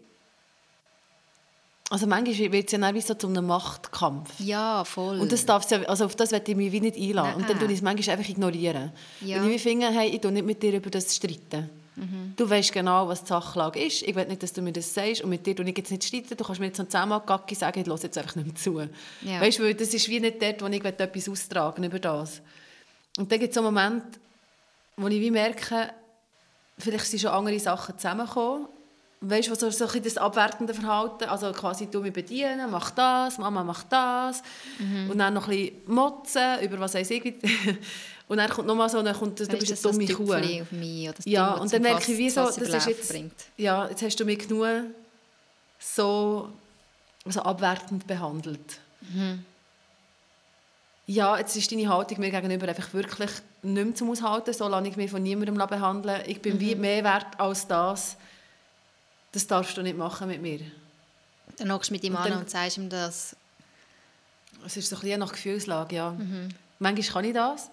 also 1.92 2.06
manchmal 2.06 2.52
wird 2.52 2.72
es 2.72 2.72
ja 2.72 2.94
wie 2.94 3.02
so 3.02 3.16
zu 3.16 3.28
einem 3.28 3.48
Machtkampf. 3.48 4.40
Ja, 4.40 4.84
voll. 4.84 5.20
Und 5.20 5.32
das 5.32 5.44
darf's 5.46 5.72
ja, 5.72 5.82
also 5.84 6.06
auf 6.06 6.16
das 6.16 6.32
werde 6.32 6.52
ich 6.52 6.56
mich 6.56 6.72
wie 6.72 6.82
nicht 6.82 6.96
einladen. 6.96 7.32
Nein. 7.32 7.36
Und 7.42 7.50
dann 7.50 7.58
tue 7.58 7.68
ich 7.68 7.78
es 7.78 7.82
manchmal 7.82 8.18
einfach 8.18 8.30
ignorieren. 8.30 8.92
Ja. 9.22 9.44
Weil 9.44 9.52
ich 9.52 9.64
finde, 9.64 9.90
hey, 9.90 10.10
ich 10.10 10.22
tue 10.22 10.32
nicht 10.32 10.46
mit 10.46 10.62
dir 10.62 10.74
über 10.74 10.92
das 10.92 11.16
streiten. 11.16 11.68
Mhm. 11.96 12.34
Du 12.36 12.48
weißt 12.48 12.72
genau, 12.72 13.08
was 13.08 13.24
die 13.24 13.30
Sachlage 13.30 13.84
ist. 13.84 14.04
Ich 14.04 14.16
will 14.16 14.26
nicht, 14.26 14.44
dass 14.44 14.54
du 14.54 14.62
mir 14.62 14.72
das 14.72 14.94
sagst. 14.94 15.22
Und 15.22 15.32
mit 15.32 15.46
dir 15.48 15.56
tue 15.56 15.68
ich 15.68 15.76
jetzt 15.76 15.90
nicht 15.90 16.04
streiten. 16.04 16.38
Du 16.38 16.44
kannst 16.44 16.62
mir 16.62 16.68
jetzt 16.68 16.78
noch 16.78 16.88
zehnmal 16.88 17.22
Gacki 17.26 17.56
sagen, 17.56 17.82
ich 17.82 17.88
höre 17.88 17.98
jetzt 17.98 18.18
einfach 18.20 18.36
nicht 18.36 18.46
mehr 18.46 18.56
zu. 18.56 18.80
Ja. 19.28 19.42
Weißt 19.42 19.58
du, 19.58 19.74
das 19.74 19.92
ist 19.92 20.08
wie 20.08 20.20
nicht 20.20 20.40
dort, 20.40 20.62
wo 20.62 20.68
ich 20.68 20.86
etwas 20.86 21.28
austragen 21.28 21.84
über 21.84 21.98
das. 21.98 22.42
Und 23.18 23.32
dann 23.32 23.40
gibt 23.40 23.50
es 23.50 23.56
so 23.56 23.62
einen 23.62 23.74
Moment, 23.74 24.04
wo 24.96 25.08
ich 25.08 25.20
wie 25.20 25.32
merke, 25.32 25.90
vielleicht 26.80 27.06
sind 27.06 27.20
schon 27.20 27.32
andere 27.32 27.60
Sachen 27.60 27.98
zusammengekommen. 27.98 28.68
Weißt 29.22 29.50
du, 29.50 29.56
so, 29.56 29.70
so 29.70 29.86
ein 29.86 30.02
das 30.02 30.18
abwertende 30.18 30.74
Verhalten, 30.74 31.26
also 31.26 31.52
quasi 31.52 31.88
du 31.88 32.00
mich 32.00 32.14
bedienen, 32.14 32.72
mach 32.72 32.92
das, 32.92 33.38
Mama 33.38 33.66
macht 33.66 33.92
das 33.92 34.42
mhm. 34.80 35.10
und 35.10 35.18
dann 35.18 35.34
noch 35.34 35.50
ein 35.50 35.58
bisschen 35.58 35.94
motzen 35.94 36.62
über 36.62 36.80
was 36.80 36.94
weiß 36.94 37.12
ich. 37.12 37.34
und 38.30 38.38
dann 38.38 38.50
kommt 38.50 38.68
nochmal 38.68 38.90
so, 38.90 39.02
dann 39.02 39.14
kommt, 39.14 39.38
du 39.38 39.46
weißt, 39.46 39.60
bist 39.60 39.86
eine 39.86 39.94
dumme 39.94 40.08
Kuh. 40.08 40.34
Auf 40.34 40.72
mich, 40.72 41.10
oder 41.10 41.18
ja, 41.26 41.54
und 41.56 41.74
dann 41.74 41.82
merke 41.82 42.10
ich, 42.10 42.18
wie 42.18 42.30
so, 42.30 42.46
das 42.46 42.58
ist 42.58 42.88
jetzt, 42.88 43.10
bringt. 43.10 43.34
ja, 43.58 43.90
jetzt 43.90 44.02
hast 44.02 44.18
du 44.22 44.24
mich 44.24 44.40
genug 44.40 44.86
so, 45.80 46.50
so 47.26 47.42
abwertend 47.42 48.08
behandelt. 48.08 48.80
Mhm 49.02 49.44
ja, 51.10 51.40
jetzt 51.40 51.56
ist 51.56 51.72
deine 51.72 51.90
Haltung 51.90 52.20
mir 52.20 52.30
gegenüber 52.30 52.68
einfach 52.68 52.94
wirklich 52.94 53.32
nicht 53.64 53.86
mehr 53.86 53.96
zum 53.96 54.12
Aushalten. 54.12 54.54
So 54.54 54.68
lasse 54.68 54.90
ich 54.90 54.96
mich 54.96 55.10
von 55.10 55.24
niemandem 55.24 55.56
behandeln. 55.56 56.22
Ich 56.28 56.40
bin 56.40 56.54
mhm. 56.54 56.60
wie 56.60 56.76
mehr 56.76 57.04
wert 57.04 57.40
als 57.40 57.68
das. 57.68 58.16
Das 59.32 59.48
darfst 59.48 59.76
du 59.76 59.82
nicht 59.82 59.98
machen 59.98 60.28
mit 60.28 60.40
mir. 60.40 60.60
Dann 61.58 61.74
hockst 61.74 61.90
du 61.90 61.96
mit 61.96 62.04
ihm 62.04 62.16
an 62.16 62.34
und 62.34 62.50
sagst 62.52 62.78
ihm 62.78 62.90
das. 62.90 63.36
Es 64.64 64.78
ist 64.78 64.88
so 64.88 64.98
ein 64.98 65.02
bisschen 65.02 65.20
nach 65.20 65.32
Gefühlslage, 65.32 65.96
ja. 65.96 66.12
Mhm. 66.12 66.50
Manchmal 66.78 67.08
kann 67.08 67.26
ich 67.26 67.34
das. 67.34 67.72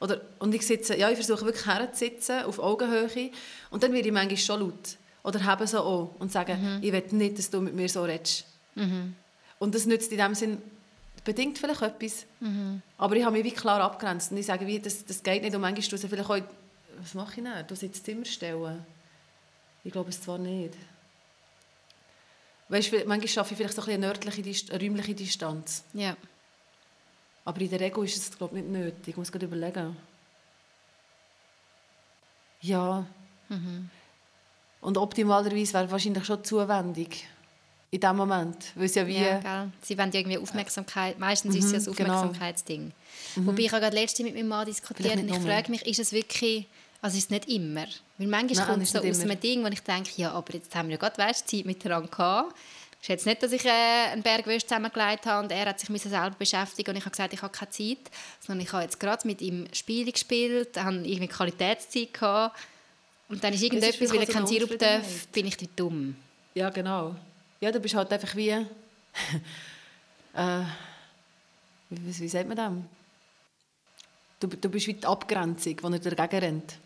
Oder, 0.00 0.22
und 0.38 0.54
ich 0.54 0.66
sitze, 0.66 0.96
ja, 0.96 1.10
ich 1.10 1.16
versuche 1.16 1.44
wirklich 1.44 1.66
herzusitzen, 1.66 2.44
auf 2.44 2.58
Augenhöhe. 2.58 3.32
Und 3.68 3.82
dann 3.82 3.92
werde 3.92 4.08
ich 4.08 4.14
manchmal 4.14 4.38
schon 4.38 4.60
laut. 4.60 4.96
Oder 5.24 5.44
habe 5.44 5.66
so 5.66 5.80
auch 5.80 6.14
und 6.20 6.32
sage, 6.32 6.54
mhm. 6.54 6.78
ich 6.80 6.90
will 6.90 7.04
nicht, 7.10 7.38
dass 7.38 7.50
du 7.50 7.60
mit 7.60 7.74
mir 7.74 7.90
so 7.90 8.02
redest. 8.02 8.46
Mhm. 8.76 9.14
Und 9.58 9.74
das 9.74 9.84
nützt 9.84 10.10
in 10.10 10.16
dem 10.16 10.34
Sinn 10.34 10.62
bedingt 11.22 11.58
vielleicht 11.58 11.82
etwas. 11.82 12.26
Mhm. 12.40 12.82
Aber 12.96 13.16
ich 13.16 13.24
habe 13.24 13.36
mich 13.36 13.44
wie 13.44 13.52
klar 13.52 13.80
abgrenzt. 13.80 14.30
Und 14.30 14.38
ich 14.38 14.46
sage, 14.46 14.66
wie, 14.66 14.78
das, 14.78 15.04
das 15.04 15.22
geht 15.22 15.42
nicht. 15.42 15.54
Und 15.54 15.60
manchmal 15.60 15.86
tust 15.86 16.04
du 16.04 16.08
vielleicht 16.08 16.30
auch, 16.30 16.40
was 17.00 17.14
mache 17.14 17.40
ich 17.40 17.44
denn? 17.44 17.66
Du 17.66 17.74
ins 17.74 18.02
Zimmer 18.02 18.24
stellen? 18.24 18.84
Ich 19.84 19.92
glaube 19.92 20.10
es 20.10 20.20
zwar 20.20 20.38
nicht. 20.38 20.74
Weißt 22.68 22.92
manchmal 23.06 23.28
schaffe 23.28 23.54
ich 23.54 23.56
vielleicht 23.56 23.74
so 23.74 23.82
eine 23.82 24.06
örtliche, 24.06 24.42
eine 24.70 24.80
räumliche 24.82 25.14
Distanz. 25.14 25.84
Ja. 25.94 26.16
Aber 27.44 27.60
in 27.60 27.70
der 27.70 27.80
Regel 27.80 28.04
ist 28.04 28.16
es, 28.16 28.36
glaube 28.36 28.58
ich, 28.58 28.64
nicht 28.64 28.72
nötig. 28.72 29.08
Ich 29.08 29.16
muss 29.16 29.32
gerade 29.32 29.46
überlegen. 29.46 29.96
Ja. 32.60 33.06
Und 34.80 34.98
optimalerweise 34.98 35.72
wäre 35.72 35.90
wahrscheinlich 35.90 36.26
schon 36.26 36.44
zuwendig 36.44 37.26
in 37.90 38.00
dem 38.00 38.16
Moment, 38.16 38.56
weil 38.74 38.90
ja 38.90 39.06
wie... 39.06 39.18
Ja, 39.18 39.38
gell? 39.38 39.72
Sie 39.82 39.96
wollen 39.96 40.12
ja 40.12 40.20
irgendwie 40.20 40.38
Aufmerksamkeit, 40.38 41.18
meistens 41.18 41.56
ist 41.56 41.72
es 41.72 41.86
ja 41.86 41.92
ein 41.92 41.96
genau. 41.96 42.14
Aufmerksamkeitsding. 42.14 42.92
Wobei 43.36 43.62
ich 43.62 43.72
habe 43.72 43.80
gerade 43.80 43.96
letzte 43.96 44.22
mit 44.24 44.34
meinem 44.34 44.48
Mann 44.48 44.66
diskutiert 44.66 45.16
und 45.16 45.28
ich 45.28 45.38
frage 45.38 45.70
mich, 45.70 45.86
ist 45.86 45.98
es 45.98 46.12
wirklich, 46.12 46.66
also 47.00 47.16
ist 47.16 47.24
es 47.24 47.30
nicht 47.30 47.48
immer? 47.48 47.86
Weil 48.18 48.26
manchmal 48.26 48.56
Nein, 48.56 48.66
kommt 48.66 48.82
es 48.82 48.94
ist 48.94 49.02
so 49.02 49.08
aus 49.08 49.18
immer. 49.18 49.32
einem 49.32 49.40
Ding, 49.40 49.64
wo 49.64 49.68
ich 49.68 49.80
denke, 49.80 50.10
ja, 50.16 50.32
aber 50.32 50.54
jetzt 50.54 50.74
haben 50.74 50.88
wir 50.88 50.96
ja 50.96 50.98
gerade 50.98 51.16
weißt, 51.16 51.48
Zeit 51.48 51.64
miteinander 51.64 52.08
gehabt. 52.08 52.54
Es 53.00 53.04
ist 53.04 53.08
jetzt 53.08 53.26
nicht, 53.26 53.42
dass 53.42 53.52
ich 53.52 53.64
äh, 53.64 54.12
einen 54.12 54.22
Berg 54.22 54.44
zusammengelegt 54.60 55.24
habe 55.24 55.44
und 55.44 55.52
er 55.52 55.66
hat 55.66 55.80
sich 55.80 55.88
selber 56.02 56.34
beschäftigen 56.36 56.90
und 56.90 56.96
ich 56.96 57.04
habe 57.04 57.12
gesagt, 57.12 57.32
ich 57.32 57.40
habe 57.40 57.52
keine 57.52 57.70
Zeit, 57.70 58.10
sondern 58.44 58.66
ich 58.66 58.72
habe 58.72 58.82
jetzt 58.82 58.98
gerade 59.00 59.26
mit 59.26 59.40
ihm 59.40 59.66
Spiele 59.72 60.10
gespielt, 60.10 60.76
habe 60.76 60.96
irgendwie 60.96 61.28
Qualitätszeit 61.28 62.12
gehabt 62.12 62.58
und 63.28 63.42
dann 63.42 63.54
ist 63.54 63.62
irgendetwas, 63.62 63.96
vielleicht 63.96 64.12
weil 64.12 64.22
auch 64.22 64.26
so 64.26 64.32
keinen 64.32 64.46
eine 64.46 64.66
Sirup 64.66 64.78
darf, 64.78 65.26
bin 65.28 65.46
ich 65.46 65.56
dumm. 65.76 66.16
Ja, 66.54 66.70
genau. 66.70 67.14
Ja, 67.60 67.72
du 67.72 67.80
bist 67.80 67.94
halt 67.94 68.12
einfach 68.12 68.34
wie... 68.36 68.50
äh, 70.34 70.62
wie, 71.90 72.18
wie, 72.20 72.28
sagt 72.28 72.48
man 72.48 72.56
das? 72.56 72.72
Du, 74.40 74.46
du 74.46 74.68
bist 74.68 74.86
wie 74.86 74.94
die 74.94 75.06
Abgrenzung, 75.06 75.76
die 75.76 76.08
er 76.08 76.14
dagegen 76.14 76.44
rennt. 76.44 76.78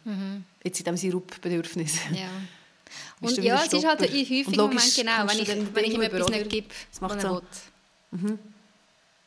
Jetzt 0.64 0.80
in 0.80 0.84
diesem 0.84 0.96
Sirupbedürfnis. 0.96 1.98
Ja. 2.12 2.28
Und 3.20 3.38
ja, 3.38 3.62
es 3.64 3.72
ist 3.72 3.86
halt 3.86 4.02
in 4.02 4.08
häufigen 4.08 4.56
Momenten 4.56 4.92
genau, 4.96 5.28
wenn 5.28 5.38
ich, 5.38 5.74
wenn 5.74 5.84
ich 5.84 5.94
ihm 5.94 6.02
etwas 6.02 6.28
nicht 6.28 6.48
gebe, 6.50 6.68
Das 6.90 7.00
macht 7.00 7.16
was 7.16 7.24
er 7.24 7.30
so. 7.30 7.42
will. 8.10 8.38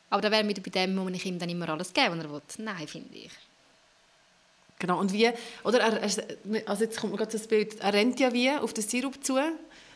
Aber 0.10 0.21
da 0.21 0.31
wäre 0.31 0.47
wieder 0.47 0.62
bei 0.62 0.69
dem, 0.69 0.97
wo 0.97 1.08
ich 1.10 1.25
ihm 1.25 1.39
dann 1.39 1.49
immer 1.49 1.69
alles 1.69 1.93
gebe, 1.93 2.12
was 2.12 2.23
er 2.23 2.31
will. 2.31 2.41
Nein, 2.58 2.88
finde 2.88 3.15
ich. 3.15 3.31
Genau, 4.77 4.99
und 4.99 5.13
wie, 5.13 5.31
oder 5.63 5.79
er, 5.79 6.01
also 6.01 6.84
jetzt 6.84 6.99
kommt 6.99 7.13
mir 7.13 7.17
gerade 7.17 7.31
das 7.31 7.47
Bild, 7.47 7.79
er 7.79 7.93
rennt 7.93 8.19
ja 8.19 8.34
wie 8.34 8.51
auf 8.51 8.73
den 8.73 8.84
Sirup 8.84 9.23
zu 9.23 9.38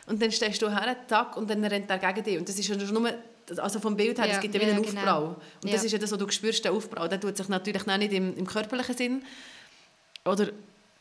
und 0.06 0.20
dann 0.20 0.32
stehst 0.32 0.60
du 0.62 0.68
her, 0.70 0.96
tack, 1.08 1.36
und 1.36 1.48
dann 1.50 1.64
rennt 1.64 1.88
er 1.90 1.98
gegen 1.98 2.24
dich. 2.24 2.38
Und 2.38 2.48
das 2.48 2.58
ist 2.58 2.68
ja 2.68 2.78
schon 2.78 2.92
nur, 2.94 3.12
also 3.56 3.78
vom 3.80 3.96
Bild 3.96 4.18
her, 4.18 4.26
Ja, 4.26 4.34
es 4.34 4.40
gibt 4.40 4.54
ja 4.54 4.60
ja, 4.60 4.66
wieder 4.66 4.76
einen 4.76 4.84
genau. 4.84 5.00
Aufprall. 5.00 5.36
Und 5.62 5.68
Ja. 5.68 5.74
das 5.74 5.84
ist 5.84 5.92
ja 5.92 5.98
das, 5.98 6.10
was 6.12 6.18
du 6.18 6.28
spürst, 6.30 6.64
den 6.64 6.72
Aufprall. 6.72 7.08
Der 7.08 7.20
tut 7.20 7.36
sich 7.36 7.48
natürlich 7.48 7.82
auch 7.88 7.96
nicht 7.96 8.12
im, 8.12 8.36
im 8.36 8.46
körperlichen 8.46 8.96
Sinn, 8.96 9.22
oder 10.24 10.48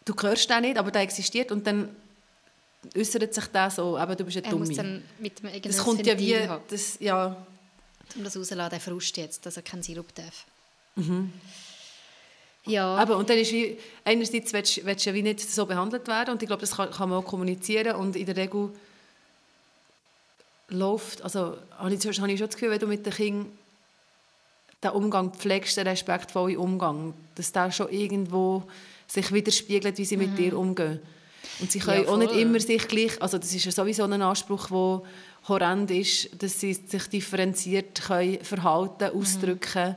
du 0.05 0.13
hörst 0.21 0.49
den 0.49 0.61
nicht, 0.61 0.77
aber 0.77 0.91
der 0.91 1.01
existiert 1.01 1.51
und 1.51 1.65
dann 1.67 1.89
äußert 2.95 3.33
sich 3.33 3.45
der 3.47 3.69
so, 3.69 3.97
eben, 3.99 4.15
du 4.15 4.23
bist 4.23 4.37
mit 4.37 4.47
einem 4.79 5.03
Das 5.63 5.77
kommt 5.77 6.05
ja 6.05 6.17
wie, 6.17 6.37
haben, 6.47 6.61
das, 6.69 6.97
ja, 6.99 7.35
um 8.15 8.23
das 8.23 8.37
rauszulassen, 8.37 8.69
der 8.71 8.79
Frust 8.79 9.17
jetzt, 9.17 9.45
dass 9.45 9.57
er 9.57 9.63
keinen 9.63 9.83
Sirup 9.83 10.13
darf. 10.15 10.45
Mhm. 10.95 11.31
Ja, 12.65 12.95
Aber, 12.95 13.17
und 13.17 13.29
dann 13.29 13.37
ist 13.37 13.51
wie, 13.51 13.77
einerseits 14.03 14.53
willst, 14.53 14.77
du- 14.77 14.85
willst 14.85 15.05
du 15.05 15.09
ja 15.09 15.13
wie 15.15 15.21
nicht 15.23 15.39
so 15.39 15.65
behandelt 15.65 16.07
werden 16.07 16.31
und 16.31 16.41
ich 16.43 16.47
glaube, 16.47 16.61
das 16.61 16.71
kann, 16.75 16.91
kann 16.91 17.09
man 17.09 17.19
auch 17.19 17.25
kommunizieren 17.25 17.95
und 17.95 18.15
in 18.15 18.25
der 18.25 18.35
Regel 18.37 18.69
läuft, 20.69 21.21
also 21.21 21.57
habe 21.77 21.93
ich, 21.93 21.99
habe 22.05 22.31
ich 22.31 22.37
schon 22.39 22.47
das 22.47 22.55
Gefühl, 22.55 22.71
wenn 22.71 22.79
du 22.79 22.87
mit 22.87 23.05
den 23.05 23.13
Kindern 23.13 23.51
den 24.83 24.91
Umgang 24.91 25.33
pflegst, 25.33 25.75
den 25.77 25.87
respektvollen 25.87 26.57
Umgang, 26.57 27.13
dass 27.35 27.51
der 27.51 27.71
schon 27.71 27.89
irgendwo 27.89 28.63
sich 29.07 29.31
widerspiegelt, 29.33 29.97
wie 29.97 30.05
sie 30.05 30.15
mit 30.17 30.37
dir 30.37 30.57
umgehen. 30.57 30.99
Und 31.59 31.71
sie 31.71 31.79
können 31.79 32.01
Mhm. 32.01 32.05
Ja, 32.05 32.11
auch 32.13 32.17
nicht 32.17 32.33
immer 32.33 32.59
sich 32.59 32.87
gleich, 32.87 33.21
also 33.21 33.37
das 33.37 33.53
ist 33.53 33.65
ja 33.65 33.71
sowieso 33.71 34.03
ein 34.03 34.21
Anspruch, 34.21 34.67
der 34.67 35.01
horrend 35.49 35.91
ist, 35.91 36.29
dass 36.41 36.59
sie 36.59 36.73
sich 36.73 37.07
differenziert 37.09 38.01
können 38.01 38.39
verhalten, 38.43 39.09
Mhm. 39.13 39.19
ausdrücken 39.19 39.95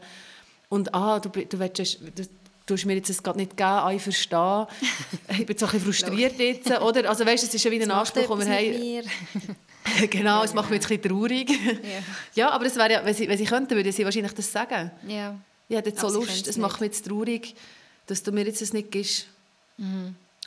und 0.69 0.93
ah, 0.95 1.21
du, 1.21 1.29
du 1.29 1.59
willst, 1.59 1.79
du, 2.17 2.29
du 2.67 2.75
hast 2.75 2.85
mir 2.87 2.95
jetzt 2.95 3.11
das 3.11 3.23
gerade 3.23 3.39
nicht 3.39 3.51
gegeben, 3.51 3.69
ah, 3.69 3.93
ich 3.93 4.03
verstehe, 4.03 4.67
ich 5.39 5.47
bin 5.47 5.59
so 5.59 5.67
ein 5.67 5.73
bisschen 5.73 5.81
frustriert 5.93 6.39
jetzt, 6.39 6.71
oder? 6.71 7.09
Also 7.09 7.25
weißt, 7.27 7.45
es 7.45 7.55
ist 7.55 7.63
ja 7.65 7.71
wie 7.71 7.81
ein 7.83 7.91
Anspruch, 7.91 8.27
den 8.39 8.49
wir 8.49 9.03
haben. 9.03 9.11
genau, 10.11 10.43
es 10.43 10.55
macht 10.55 10.71
mich 10.71 10.81
jetzt 10.81 10.91
ein 10.91 10.99
bisschen 10.99 11.17
traurig. 11.17 11.51
Ja. 11.51 12.03
ja, 12.35 12.51
aber 12.51 12.65
das 12.65 12.77
wäre 12.77 12.93
ja, 12.93 13.05
wenn 13.05 13.15
sie, 13.15 13.29
wenn 13.29 13.39
sie 13.39 13.45
könnten, 13.45 13.75
würden 13.75 13.93
sie 13.93 14.05
wahrscheinlich 14.05 14.33
das 14.33 14.51
sagen. 14.51 14.91
ja. 15.07 15.39
Ich 15.69 15.79
hätte 15.79 15.89
jetzt 15.89 16.01
so 16.01 16.09
Lust, 16.09 16.47
es 16.49 16.59
macht 16.59 16.83
mich 16.83 16.89
jetzt 16.89 17.07
traurig, 17.07 17.55
dass 18.07 18.23
du 18.23 18.31
mir 18.31 18.45
jetzt 18.45 18.61
das 18.61 18.75
nicht 18.75 18.91
gibst. 18.91 19.27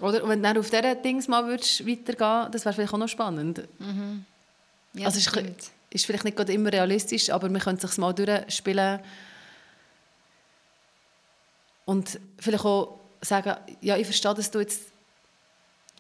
Oder? 0.02 0.24
Und 0.24 0.30
wenn 0.30 0.40
du 0.40 0.48
dann 0.48 0.58
auf 0.58 0.70
diesen 0.70 1.02
Dings 1.02 1.28
mal 1.28 1.48
würdest 1.48 1.88
weitergehen 1.88 2.52
das 2.52 2.64
wäre 2.64 2.74
vielleicht 2.74 2.94
auch 2.94 2.98
noch 3.00 3.08
spannend. 3.08 3.64
ja 4.94 5.06
also 5.08 5.18
ist, 5.18 5.72
ist 5.90 6.06
vielleicht 6.06 6.26
nicht 6.26 6.38
gerade 6.38 6.54
immer 6.54 6.72
realistisch, 6.72 7.32
aber 7.32 7.50
man 7.50 7.62
könnte 7.62 7.86
es 7.86 7.92
sich 7.92 7.98
mal 7.98 8.14
durchspielen 8.14 9.00
und 11.86 12.20
vielleicht 12.40 12.66
auch 12.66 13.00
sagen, 13.22 13.56
ja, 13.82 13.96
ich 13.98 14.06
verstehe, 14.06 14.34
dass 14.34 14.52
du 14.52 14.60
jetzt 14.60 14.82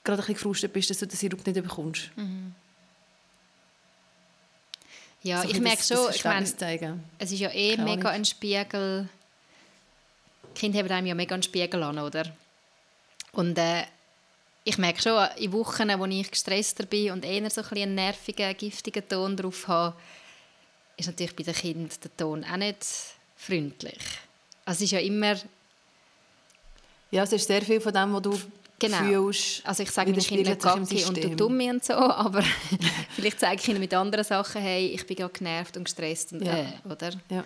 gerade 0.03 0.21
ein 0.21 0.25
bisschen 0.25 0.36
gefrustet 0.36 0.73
bist, 0.73 0.89
dass 0.89 0.99
du 0.99 1.08
den 1.08 1.15
Sirup 1.15 1.45
nicht 1.45 1.62
bekommst. 1.62 2.10
Ja, 5.25 5.41
So 5.41 5.49
ich 5.49 5.59
merke 5.59 5.81
schon, 5.81 6.11
ich 6.13 6.23
meine, 6.23 6.45
es 7.17 7.31
ist 7.31 7.39
ja 7.39 7.49
eh 7.51 7.75
Keine 7.75 7.83
mega 7.83 8.09
Ahnung. 8.09 8.11
ein 8.21 8.25
Spiegel. 8.25 9.09
Die 10.55 10.59
Kinder 10.59 10.79
haben 10.79 10.91
einem 10.91 11.07
ja 11.07 11.15
mega 11.15 11.33
einen 11.33 11.41
Spiegel 11.41 11.81
an, 11.81 11.97
oder? 11.97 12.31
Und 13.31 13.57
äh, 13.57 13.85
ich 14.63 14.77
merke 14.77 15.01
schon, 15.01 15.27
in 15.38 15.51
Wochen, 15.51 15.89
wo 15.99 16.05
ich 16.05 16.29
gestresster 16.29 16.85
bin 16.85 17.11
und 17.11 17.25
eher 17.25 17.49
so 17.49 17.61
ein 17.61 17.67
einen 17.77 17.95
nervigen, 17.95 18.55
giftigen 18.55 19.07
Ton 19.09 19.35
drauf 19.35 19.67
habe, 19.67 19.95
ist 20.95 21.07
natürlich 21.07 21.35
bei 21.35 21.43
den 21.43 21.55
Kindern 21.55 21.89
der 22.03 22.17
Ton 22.17 22.43
auch 22.43 22.57
nicht 22.57 22.85
freundlich. 23.35 23.99
Also 24.63 24.77
es 24.77 24.81
ist 24.83 24.91
ja 24.91 24.99
immer, 24.99 25.35
Ja, 27.09 27.23
es 27.23 27.31
ist 27.33 27.47
sehr 27.47 27.63
viel 27.63 27.81
von 27.81 27.93
dem, 27.93 28.13
was 28.13 28.21
du 28.21 28.39
Genau. 28.77 28.97
fühlst. 28.97 29.65
also 29.65 29.83
ich 29.83 29.91
sage 29.91 30.11
Kindern 30.11 30.57
nicht 30.57 30.65
im 30.65 30.85
Gacki 30.85 31.05
und 31.05 31.23
du. 31.23 31.35
Dumme 31.35 31.69
und 31.69 31.83
so, 31.83 31.93
aber 31.93 32.43
vielleicht 33.15 33.39
zeige 33.39 33.61
ich 33.61 33.67
ihnen 33.69 33.79
mit 33.79 33.93
anderen 33.93 34.25
Sachen, 34.25 34.61
hey, 34.61 34.88
ich 34.88 35.05
bin 35.07 35.15
gerade 35.15 35.33
genervt 35.33 35.77
und 35.77 35.85
gestresst 35.85 36.33
und 36.33 36.43
Ja. 36.43 36.57
äh, 36.57 36.65
oder? 36.89 37.11
Ja. 37.29 37.43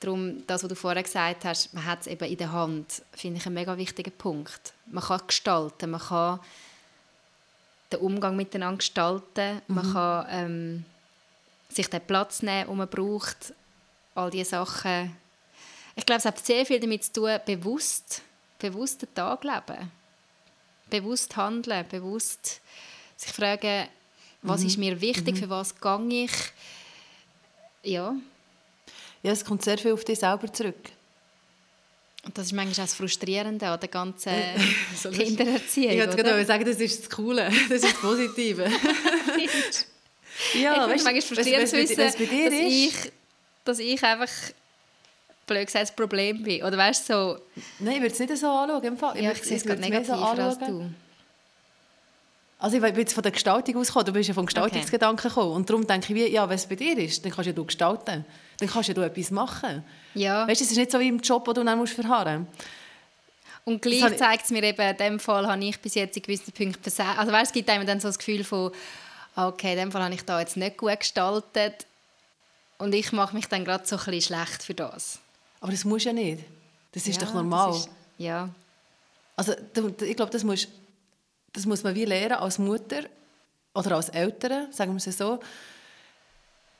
Darum, 0.00 0.44
das, 0.46 0.62
was 0.62 0.68
du 0.68 0.74
vorher 0.74 1.02
gesagt 1.02 1.44
hast, 1.44 1.72
man 1.74 1.84
hat 1.84 2.00
es 2.02 2.06
eben 2.08 2.24
in 2.28 2.36
der 2.36 2.52
Hand, 2.52 3.02
finde 3.12 3.38
ich 3.38 3.46
einen 3.46 3.54
mega 3.54 3.76
wichtigen 3.76 4.12
Punkt. 4.12 4.72
Man 4.86 5.02
kann 5.02 5.20
gestalten, 5.26 5.90
man 5.90 6.00
kann 6.00 6.40
den 7.92 8.00
Umgang 8.00 8.36
miteinander 8.36 8.78
gestalten, 8.78 9.60
man 9.66 9.92
kann 9.92 10.26
ähm, 10.30 10.84
sich 11.68 11.88
den 11.88 12.00
Platz 12.00 12.42
nehmen, 12.42 12.68
den 12.68 12.76
man 12.76 12.88
braucht, 12.88 13.54
all 14.14 14.30
diese 14.30 14.50
Sachen. 14.50 15.16
Ich 15.96 16.06
glaube, 16.06 16.18
es 16.18 16.24
hat 16.24 16.44
sehr 16.44 16.64
viel 16.66 16.78
damit 16.80 17.04
zu 17.04 17.12
tun, 17.12 17.38
bewusst, 17.44 18.22
bewusst 18.58 19.02
den 19.02 19.14
Tag 19.14 19.42
leben. 19.42 19.90
Bewusst 20.90 21.36
handeln, 21.36 21.84
bewusst 21.88 22.60
sich 23.16 23.32
fragen, 23.32 23.88
was 24.42 24.62
ist 24.62 24.78
mir 24.78 25.00
wichtig, 25.00 25.38
für 25.38 25.50
was 25.50 25.78
gehe 25.80 26.24
ich. 26.24 26.32
Ja, 27.82 28.14
ja, 29.22 29.32
es 29.32 29.44
kommt 29.44 29.62
sehr 29.64 29.78
viel 29.78 29.92
auf 29.92 30.04
dich 30.04 30.18
selber 30.18 30.52
zurück. 30.52 30.76
Und 32.24 32.36
das 32.36 32.46
ist 32.46 32.52
manchmal 32.52 32.72
auch 32.72 32.88
das 32.88 32.94
Frustrierende 32.94 33.66
an 33.68 33.80
der 33.80 33.88
ganzen 33.88 34.32
So 34.96 35.08
lustig. 35.08 35.28
Kindererziehung. 35.28 35.92
Ich 35.92 35.98
wollte 35.98 36.16
gerade 36.16 36.44
sagen, 36.44 36.64
das 36.64 36.80
ist 36.80 37.02
das 37.02 37.10
Coole, 37.10 37.50
das 37.68 37.82
ist 37.82 37.84
das 37.84 37.94
Positive. 37.94 38.64
ja, 40.54 40.86
ich 40.86 40.92
weißt 40.92 41.04
manchmal 41.04 41.22
frustrierend 41.22 41.68
zu 41.68 41.76
wenn 41.76 41.84
es 41.84 41.90
wissen, 41.90 42.14
dass 42.44 42.54
ich, 42.54 42.94
dass 43.64 43.78
ich 43.78 44.02
einfach 44.02 44.30
blöd 45.48 45.66
gesagt 45.66 45.82
das 45.88 45.96
Problem 45.96 46.42
bin. 46.44 46.62
Oder 46.62 46.76
weißt 46.78 47.08
du, 47.08 47.12
so, 47.12 47.38
Nein, 47.80 47.96
ich 47.96 48.02
würde 48.02 48.12
es 48.14 48.18
nicht 48.20 48.36
so 48.36 48.46
anschauen. 48.48 48.84
Im 48.84 48.96
Fall. 48.96 49.20
ja, 49.20 49.32
ich 49.32 49.42
sehe 49.42 49.56
es 49.56 49.64
gerade 49.64 49.80
mehr 49.80 50.04
so 50.04 50.12
als 50.12 50.58
du. 50.58 50.90
Also 52.60 52.76
ich 52.76 52.82
bin 52.82 52.96
jetzt 52.96 53.12
von 53.12 53.22
der 53.22 53.30
Gestaltung 53.30 53.76
ausgekommen, 53.76 54.06
du 54.06 54.12
bist 54.12 54.28
ja 54.28 54.34
vom 54.34 54.46
Gestaltungsgedanken 54.46 55.28
gekommen. 55.28 55.52
Und 55.52 55.70
darum 55.70 55.86
denke 55.86 56.12
ich, 56.12 56.14
wie, 56.14 56.28
ja, 56.32 56.48
wenn 56.48 56.56
es 56.56 56.66
bei 56.66 56.74
dir 56.74 56.98
ist, 56.98 57.24
dann 57.24 57.30
kannst 57.32 57.46
ja 57.46 57.52
du 57.52 57.64
gestalten. 57.64 58.24
Dann 58.58 58.68
kannst 58.68 58.88
ja 58.88 58.94
du 58.94 59.02
etwas 59.02 59.30
machen. 59.30 59.84
Ja, 60.14 60.46
Weißt 60.48 60.60
du, 60.60 60.64
es 60.64 60.70
ist 60.72 60.76
nicht 60.76 60.90
so 60.90 60.98
wie 60.98 61.06
im 61.08 61.20
Job, 61.20 61.46
wo 61.46 61.52
du 61.52 61.62
dann 61.62 61.78
musst 61.78 61.92
verharren 61.94 62.48
musst. 62.48 62.68
und 63.64 63.80
gleich 63.80 64.16
zeigt 64.16 64.44
es 64.44 64.50
mir 64.50 64.64
eben, 64.64 64.80
in 64.80 64.96
dem 64.96 65.20
Fall 65.20 65.46
habe 65.46 65.64
ich 65.64 65.80
bis 65.80 65.94
jetzt 65.94 66.16
in 66.16 66.22
gewissen 66.22 66.50
Punkten 66.52 66.82
versagt. 66.82 67.18
Also 67.18 67.30
weißt, 67.30 67.46
es 67.46 67.52
gibt 67.52 67.68
einem 67.70 67.86
dann 67.86 68.00
so 68.00 68.08
das 68.08 68.18
Gefühl 68.18 68.42
von, 68.42 68.72
okay, 69.36 69.72
in 69.74 69.78
dem 69.78 69.92
Fall 69.92 70.02
habe 70.02 70.14
ich 70.14 70.24
da 70.24 70.40
jetzt 70.40 70.56
nicht 70.56 70.78
gut 70.78 70.98
gestaltet. 70.98 71.86
Und 72.78 72.92
ich 72.92 73.12
mache 73.12 73.36
mich 73.36 73.46
dann 73.46 73.64
gerade 73.64 73.86
so 73.86 73.96
ein 73.96 74.04
bisschen 74.04 74.34
schlecht 74.34 74.64
für 74.64 74.74
das. 74.74 75.20
Aber 75.60 75.72
das 75.72 75.84
musst 75.84 76.04
du 76.04 76.10
ja 76.10 76.12
nicht. 76.14 76.44
Das 76.92 77.06
ist 77.06 77.20
ja, 77.20 77.26
doch 77.26 77.34
normal. 77.34 77.74
ist- 77.74 77.88
ja, 78.18 78.48
Also 79.36 79.52
ich 80.02 80.16
glaube, 80.16 80.32
das 80.32 80.42
muss, 80.44 80.66
das 81.52 81.64
muss 81.66 81.82
man 81.84 81.94
wie 81.94 82.04
lernen 82.04 82.34
als 82.38 82.58
Mutter 82.58 83.02
oder 83.74 83.96
als 83.96 84.08
Eltern, 84.08 84.72
sagen 84.72 84.92
wir 84.92 85.06
es 85.06 85.16
so, 85.16 85.38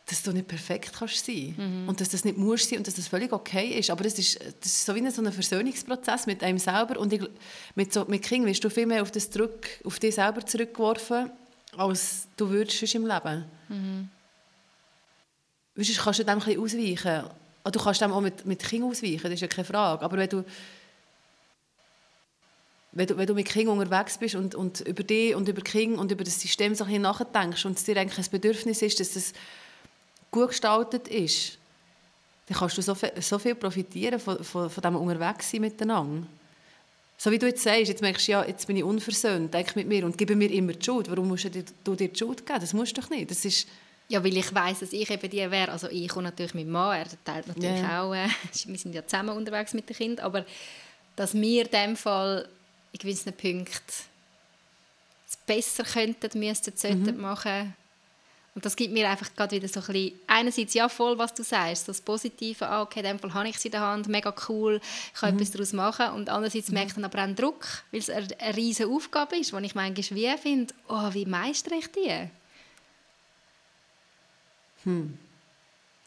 dass 0.07 0.23
du 0.23 0.33
nicht 0.33 0.49
perfekt 0.49 0.93
kannst 0.99 1.25
sein 1.27 1.55
Mhm. 1.57 1.89
und 1.89 2.01
dass 2.01 2.09
das 2.09 2.25
nicht 2.25 2.39
musst 2.39 2.69
sein 2.71 2.79
und 2.79 2.87
dass 2.87 2.95
das 2.95 3.07
völlig 3.09 3.31
okay 3.33 3.79
ist. 3.79 3.91
Aber 3.91 4.03
das 4.03 4.19
ist, 4.19 4.41
das 4.41 4.73
ist 4.73 4.87
so 4.87 4.95
wie 4.95 5.01
ein, 5.01 5.11
so 5.11 5.23
ein 5.23 5.33
Versöhnungsprozess 5.33 6.27
mit 6.27 6.43
einem 6.43 6.59
selber 6.59 6.99
und 6.99 7.13
ich, 7.13 7.23
mit, 7.75 7.93
so, 7.93 8.05
mit 8.07 8.23
Kindern 8.23 8.49
wirst 8.49 8.65
du 8.65 8.71
viel 8.71 8.87
mehr 8.87 9.03
auf, 9.03 9.11
das 9.13 9.31
zurück, 9.31 9.69
auf 9.85 9.99
dich 9.99 10.15
selber 10.15 10.45
zurückgeworfen, 10.45 11.31
als 11.77 12.27
du 12.37 12.49
würdest 12.49 12.95
im 12.95 13.07
Leben. 13.07 13.45
Mhm. 13.69 14.09
Weißt, 15.77 15.99
kannst 15.99 16.19
du 16.21 16.25
dem 16.25 16.39
ein 16.41 16.45
bisschen 16.45 16.61
ausweichen. 16.63 17.31
Du 17.71 17.81
kannst 17.81 18.01
dem 18.01 18.13
auch 18.13 18.21
mit, 18.21 18.47
mit 18.47 18.63
Kindern 18.63 18.91
ausweichen, 18.91 19.23
das 19.23 19.33
ist 19.33 19.41
ja 19.41 19.49
keine 19.49 19.65
Frage. 19.65 20.05
Aber 20.05 20.17
wenn 20.17 20.29
du 20.29 20.45
wenn 22.93 23.07
du, 23.07 23.17
wenn 23.17 23.27
du 23.27 23.35
mit 23.35 23.49
Kindern 23.49 23.79
unterwegs 23.79 24.19
bist 24.19 24.35
und, 24.35 24.55
und 24.55 24.81
über 24.81 25.03
dich 25.03 25.35
und 25.35 25.49
über 25.49 25.61
Kinder 25.61 26.01
und 26.01 26.11
über 26.11 26.25
das 26.25 26.41
System 26.41 26.75
so 26.75 26.85
ein 26.85 27.03
nachdenkst 27.03 27.65
und 27.67 27.77
es 27.77 27.85
dir 27.85 27.97
eigentlich 27.97 28.27
ein 28.27 28.31
Bedürfnis 28.31 28.83
ist, 28.83 28.99
dass 28.99 29.15
es 29.15 29.33
gut 30.31 30.49
gestaltet 30.49 31.07
ist, 31.09 31.59
dann 32.47 32.57
kannst 32.57 32.79
du 32.79 32.83
so 32.83 32.95
viel, 32.95 33.13
so 33.21 33.39
viel 33.39 33.55
profitieren 33.55 34.19
von, 34.19 34.43
von, 34.43 34.71
von 34.71 34.83
diesem 34.83 34.97
Unterwegssein 34.97 35.61
miteinander. 35.61 36.27
So 37.19 37.31
wie 37.31 37.39
du 37.39 37.47
jetzt 37.47 37.63
sagst, 37.63 37.89
jetzt 37.89 38.01
merkst 38.01 38.29
du, 38.29 38.33
ja, 38.33 38.45
jetzt 38.45 38.67
bin 38.67 38.77
ich 38.77 38.85
unversöhnt, 38.85 39.53
denk 39.53 39.77
mit 39.77 39.87
mir 39.87 40.05
und 40.05 40.17
gebe 40.17 40.35
mir 40.35 40.51
immer 40.51 40.73
die 40.73 40.85
Schuld. 40.85 41.11
Warum 41.11 41.29
musst 41.29 41.45
du 41.45 41.51
dir, 41.51 41.65
du 41.85 41.95
dir 41.95 42.09
die 42.09 42.19
Schuld 42.19 42.47
geben? 42.47 42.61
Das 42.61 42.73
musst 42.73 42.97
du 42.97 43.01
doch 43.01 43.11
nicht. 43.11 43.31
Das 43.31 43.45
ist 43.45 43.67
ja, 44.09 44.25
weil 44.25 44.37
ich 44.37 44.55
weiß, 44.55 44.81
dass 44.81 44.93
ich 44.93 45.09
eben 45.11 45.31
die 45.31 45.51
wäre. 45.51 45.71
Also 45.71 45.89
ich 45.89 46.15
und 46.17 46.25
natürlich 46.25 46.55
mein 46.55 46.71
Mann, 46.71 46.97
er 46.97 47.25
teilt 47.25 47.47
natürlich 47.47 47.81
yeah. 47.81 48.03
auch, 48.03 48.15
äh, 48.15 48.29
wir 48.67 48.79
sind 48.79 48.95
ja 48.95 49.07
zusammen 49.07 49.37
unterwegs 49.37 49.75
mit 49.75 49.89
den 49.89 49.97
Kindern, 49.97 50.27
aber 50.27 50.45
dass 51.15 51.35
wir 51.35 51.65
in 51.65 51.71
dem 51.71 51.97
Fall 51.97 52.49
in 52.93 52.99
gewissen 52.99 53.33
Punkten 53.33 54.09
es 55.29 55.37
besser 55.47 55.85
könnten, 55.85 56.39
müssten, 56.39 56.75
sollten 56.75 57.17
mhm. 57.17 57.21
machen. 57.21 57.75
Und 58.55 58.65
das 58.65 58.75
gibt 58.75 58.93
mir 58.93 59.09
einfach 59.09 59.29
gerade 59.37 59.55
wieder 59.55 59.69
so 59.69 59.79
ein 59.81 59.87
bisschen, 59.87 60.19
einerseits 60.27 60.75
ja 60.75 60.89
voll, 60.89 61.19
was 61.19 61.35
du 61.35 61.45
sagst, 61.45 61.85
so 61.85 61.93
das 61.93 62.01
Positive, 62.01 62.67
ah, 62.67 62.83
okay, 62.83 63.01
in 63.01 63.05
dem 63.05 63.19
Fall 63.19 63.35
habe 63.35 63.49
ich 63.49 63.59
sie 63.59 63.69
in 63.69 63.73
der 63.73 63.83
Hand, 63.83 64.09
mega 64.09 64.35
cool, 64.49 64.81
ich 65.15 65.21
kann 65.21 65.35
mhm. 65.35 65.41
etwas 65.41 65.53
daraus 65.53 65.73
machen. 65.75 66.13
Und 66.15 66.31
andererseits 66.31 66.69
mhm. 66.69 66.75
merkt 66.75 66.97
man 66.97 67.05
aber 67.05 67.19
auch 67.19 67.23
einen 67.25 67.37
Druck, 67.37 67.67
weil 67.93 68.01
es 68.01 68.09
eine, 68.09 68.27
eine 68.41 68.57
riesige 68.57 68.89
Aufgabe 68.89 69.37
ist, 69.37 69.53
wo 69.53 69.59
ich 69.59 69.75
manchmal 69.75 70.19
wie 70.19 70.39
finde, 70.39 70.75
oh, 70.89 71.13
wie 71.13 71.27
meistere 71.27 71.77
ich 71.77 71.93
die? 71.93 72.31
Hm. 74.85 75.19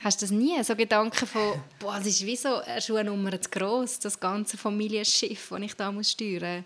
Hast 0.04 0.22
du 0.22 0.26
das 0.26 0.32
nie? 0.32 0.62
So 0.64 0.76
Gedanken 0.76 1.28
von, 1.28 1.62
boah, 1.80 1.98
es 2.00 2.08
ist 2.08 2.26
wie 2.26 2.36
so 2.36 2.56
eine 2.56 2.82
Schuhnummer 2.82 3.40
zu 3.40 3.50
gross, 3.50 4.00
das 4.00 4.20
ganze 4.20 4.58
Familienschiff, 4.58 5.50
das 5.50 5.62
ich 5.62 5.76
da 5.76 5.92
muss 5.92 6.12
steuern 6.12 6.58
muss. 6.58 6.66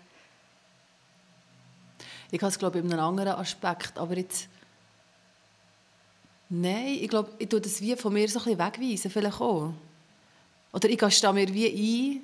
Ich 2.30 2.40
habe 2.40 2.50
es, 2.50 2.58
glaube 2.58 2.78
ich, 2.78 2.84
in 2.84 2.92
einem 2.92 3.04
anderen 3.04 3.34
Aspekt, 3.34 3.98
aber 3.98 4.16
jetzt... 4.16 4.48
Nein, 6.48 6.98
ich 7.00 7.08
glaube, 7.08 7.30
ich 7.38 7.48
tue 7.48 7.60
das 7.60 7.80
wie 7.80 7.96
von 7.96 8.12
mir 8.12 8.28
so 8.28 8.38
ein 8.38 8.44
bisschen 8.44 8.58
wegweisen, 8.58 9.10
vielleicht 9.10 9.40
auch. 9.40 9.72
Oder 10.72 10.88
ich 10.88 11.14
stehe 11.14 11.32
mir 11.32 11.52
wie 11.52 11.66
ein, 11.66 12.20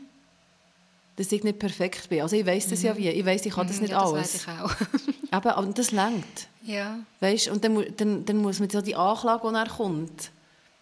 dass 1.16 1.30
ich 1.32 1.44
nicht 1.44 1.58
perfekt 1.58 2.08
bin. 2.08 2.22
Also 2.22 2.36
ich 2.36 2.46
weiß 2.46 2.68
das 2.68 2.80
mhm. 2.80 2.86
ja 2.86 2.96
wie, 2.96 3.08
ich 3.08 3.24
weiß, 3.24 3.46
ich 3.46 3.52
kann 3.52 3.66
das 3.66 3.76
mhm, 3.76 3.82
nicht 3.82 3.92
ja, 3.92 4.02
alles. 4.02 4.32
Das 4.32 4.46
weiß 4.46 4.54
ich 4.54 4.62
auch. 4.62 4.74
Aber, 5.32 5.56
aber 5.56 5.72
das 5.72 5.92
längt. 5.92 6.48
Ja. 6.62 6.98
Weißt, 7.20 7.48
und 7.48 7.64
dann, 7.64 7.82
dann, 7.96 8.22
dann 8.26 8.36
muss 8.36 8.60
man 8.60 8.68
so 8.68 8.82
die 8.82 8.94
Anklage, 8.94 9.48
die 9.48 9.54
er 9.54 9.66
kommt, 9.66 10.30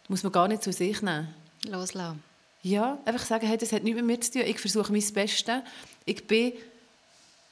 muss 0.09 0.25
man 0.25 0.33
gar 0.33 0.49
nicht 0.49 0.65
zu 0.65 0.73
sich 0.73 1.01
nehmen. 1.03 1.29
Loslassen. 1.69 2.21
Ja, 2.63 2.99
einfach 3.05 3.25
sagen, 3.25 3.47
hey, 3.47 3.57
das 3.57 3.73
hat 3.73 3.85
nichts 3.85 3.97
mit 3.97 4.07
mir 4.07 4.21
zu 4.21 4.33
tun. 4.33 4.43
Ich 4.43 4.59
versuche 4.59 4.91
mein 4.91 5.05
Bestes. 5.15 5.63
Ich 6.05 6.27
bin 6.27 6.55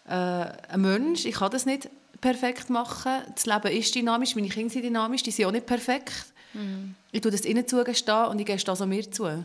äh, 0.08 0.10
ein 0.10 0.80
Mensch, 0.80 1.24
ich 1.24 1.36
kann 1.36 1.52
das 1.52 1.66
nicht 1.66 1.88
perfekt 2.20 2.68
machen. 2.68 3.22
Das 3.32 3.46
Leben 3.46 3.72
ist 3.72 3.94
dynamisch, 3.94 4.34
meine 4.34 4.48
Kinder 4.48 4.72
sind 4.72 4.84
dynamisch, 4.84 5.22
die 5.22 5.30
sind 5.30 5.46
auch 5.46 5.52
nicht 5.52 5.66
perfekt. 5.66 6.26
Mhm. 6.52 6.94
Ich 7.12 7.20
tue 7.20 7.30
das 7.30 7.44
ihnen 7.44 7.66
zugestehen 7.66 8.26
und 8.26 8.38
ich 8.40 8.46
gehe 8.46 8.56
das 8.56 8.80
auch 8.80 8.86
mir 8.86 9.08
zu. 9.10 9.44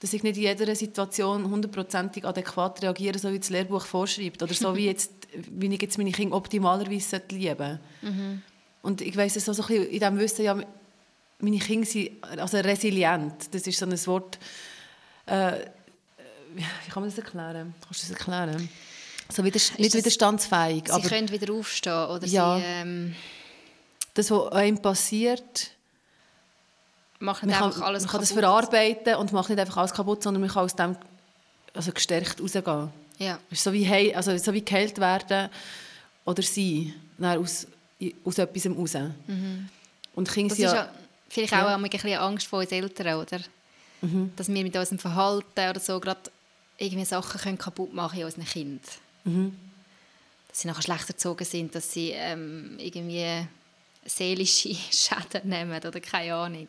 Dass 0.00 0.12
ich 0.12 0.22
nicht 0.22 0.36
in 0.36 0.42
jeder 0.44 0.74
Situation 0.76 1.50
hundertprozentig 1.50 2.24
adäquat 2.24 2.82
reagiere, 2.82 3.18
so 3.18 3.32
wie 3.32 3.38
das 3.38 3.50
Lehrbuch 3.50 3.84
vorschreibt. 3.84 4.42
Oder 4.42 4.54
so 4.54 4.76
wie, 4.76 4.86
jetzt, 4.86 5.12
wie 5.32 5.72
ich 5.72 5.82
jetzt 5.82 5.98
meine 5.98 6.12
Kinder 6.12 6.36
optimalerweise 6.36 7.22
lieben 7.30 7.80
mhm. 8.02 8.42
Und 8.80 9.00
ich 9.00 9.16
weiss 9.16 9.36
es 9.36 9.48
auch 9.48 9.54
so 9.54 9.62
ein 9.62 9.68
bisschen 9.68 9.90
in 9.90 10.00
dem 10.00 10.18
Wissen, 10.18 10.44
ja, 10.44 10.56
meine 11.40 11.58
Kinder 11.58 11.86
sind 11.86 12.10
also 12.22 12.58
resilient. 12.58 13.52
Das 13.52 13.66
ist 13.66 13.78
so 13.78 13.86
ein 13.86 14.06
Wort, 14.06 14.38
äh, 15.26 15.52
wie 16.54 16.90
kann 16.90 17.02
man 17.02 17.10
das 17.10 17.18
erklären? 17.18 17.74
Kannst 17.84 18.02
du 18.02 18.08
das 18.08 18.18
erklären? 18.18 18.68
So 19.30 19.44
wider, 19.44 19.60
nicht 19.78 19.94
widerstandsfähig. 19.94 20.84
Sie 20.86 20.92
aber, 20.92 21.08
können 21.08 21.30
wieder 21.30 21.52
aufstehen 21.52 22.06
oder 22.06 22.26
ja, 22.26 22.56
sie... 22.56 22.64
Ähm, 22.64 23.14
das, 24.14 24.30
was 24.30 24.52
einem 24.52 24.80
passiert... 24.80 25.72
Macht 27.20 27.42
nicht 27.42 27.58
man 27.58 27.72
kann, 27.72 27.82
alles 27.82 28.04
man 28.04 28.12
kann 28.12 28.20
das 28.20 28.32
verarbeiten 28.32 29.16
und 29.16 29.32
macht 29.32 29.48
nicht 29.48 29.58
einfach 29.58 29.78
alles 29.78 29.92
kaputt, 29.92 30.22
sondern 30.22 30.40
man 30.40 30.50
kann 30.50 30.64
aus 30.64 30.76
dem 30.76 30.96
also 31.74 31.92
gestärkt 31.92 32.40
rausgehen. 32.40 32.90
Ja. 33.18 33.38
So 33.50 33.72
wie, 33.72 33.88
heil, 33.88 34.14
also 34.14 34.36
so 34.36 34.52
wie 34.52 34.64
geheilt 34.64 34.98
werden 34.98 35.50
oder 36.24 36.42
sein, 36.42 36.94
aus, 37.20 37.66
aus 38.24 38.38
etwas 38.38 38.66
raus. 38.66 38.94
Mhm. 39.26 39.68
Und 40.14 40.30
Kinder 40.30 40.50
das 40.50 40.58
ist 40.58 40.72
ja, 40.72 40.88
vielleicht 41.28 41.52
ja. 41.52 41.64
auch 41.64 41.78
ein 41.78 41.82
bisschen 41.82 42.18
Angst 42.18 42.46
vor 42.46 42.60
uns 42.60 42.70
Eltern, 42.70 43.20
oder? 43.20 43.40
Mhm. 44.00 44.32
Dass 44.36 44.48
wir 44.48 44.62
mit 44.62 44.76
unserem 44.76 44.98
Verhalten 44.98 45.70
oder 45.70 45.80
so 45.80 45.98
gerade 45.98 46.30
irgendwie 46.76 47.04
Sachen 47.04 47.40
können 47.40 47.58
kaputt 47.58 47.92
machen 47.92 48.20
in 48.20 48.24
unseren 48.24 48.44
Kindern. 48.44 48.80
Mhm. 49.24 49.56
Dass 50.48 50.60
sie 50.60 50.68
nachher 50.68 50.82
schlechter 50.82 51.10
erzogen 51.10 51.44
sind, 51.44 51.74
dass 51.74 51.92
sie 51.92 52.10
ähm, 52.10 52.76
irgendwie 52.78 53.46
seelische 54.04 54.74
Schäden 54.90 55.48
nehmen 55.48 55.76
oder 55.76 56.00
keine 56.00 56.34
Ahnung. 56.34 56.68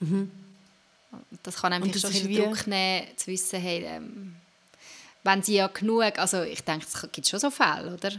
Mhm. 0.00 0.30
Das 1.42 1.56
kann 1.56 1.72
einem 1.72 1.92
schon 1.92 2.10
viel 2.10 2.42
Druck 2.42 2.66
nehmen, 2.66 3.06
zu 3.16 3.28
wissen, 3.28 3.60
hey, 3.60 3.84
ähm, 3.84 4.36
wenn 5.22 5.42
sie 5.42 5.56
ja 5.56 5.66
genug, 5.66 6.18
also 6.18 6.42
ich 6.42 6.62
denke, 6.62 6.86
es 6.86 7.12
gibt 7.12 7.26
schon 7.26 7.40
so 7.40 7.50
Fälle, 7.50 7.94
oder? 7.94 8.12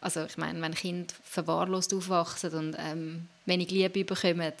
Also 0.00 0.24
ich 0.24 0.36
meine, 0.36 0.60
wenn 0.60 0.74
Kinder 0.74 1.12
verwahrlost 1.24 1.92
aufwachsen 1.92 2.52
und 2.52 2.76
ähm, 2.78 3.28
wenig 3.46 3.70
Liebe 3.70 4.04
bekommen, 4.04 4.52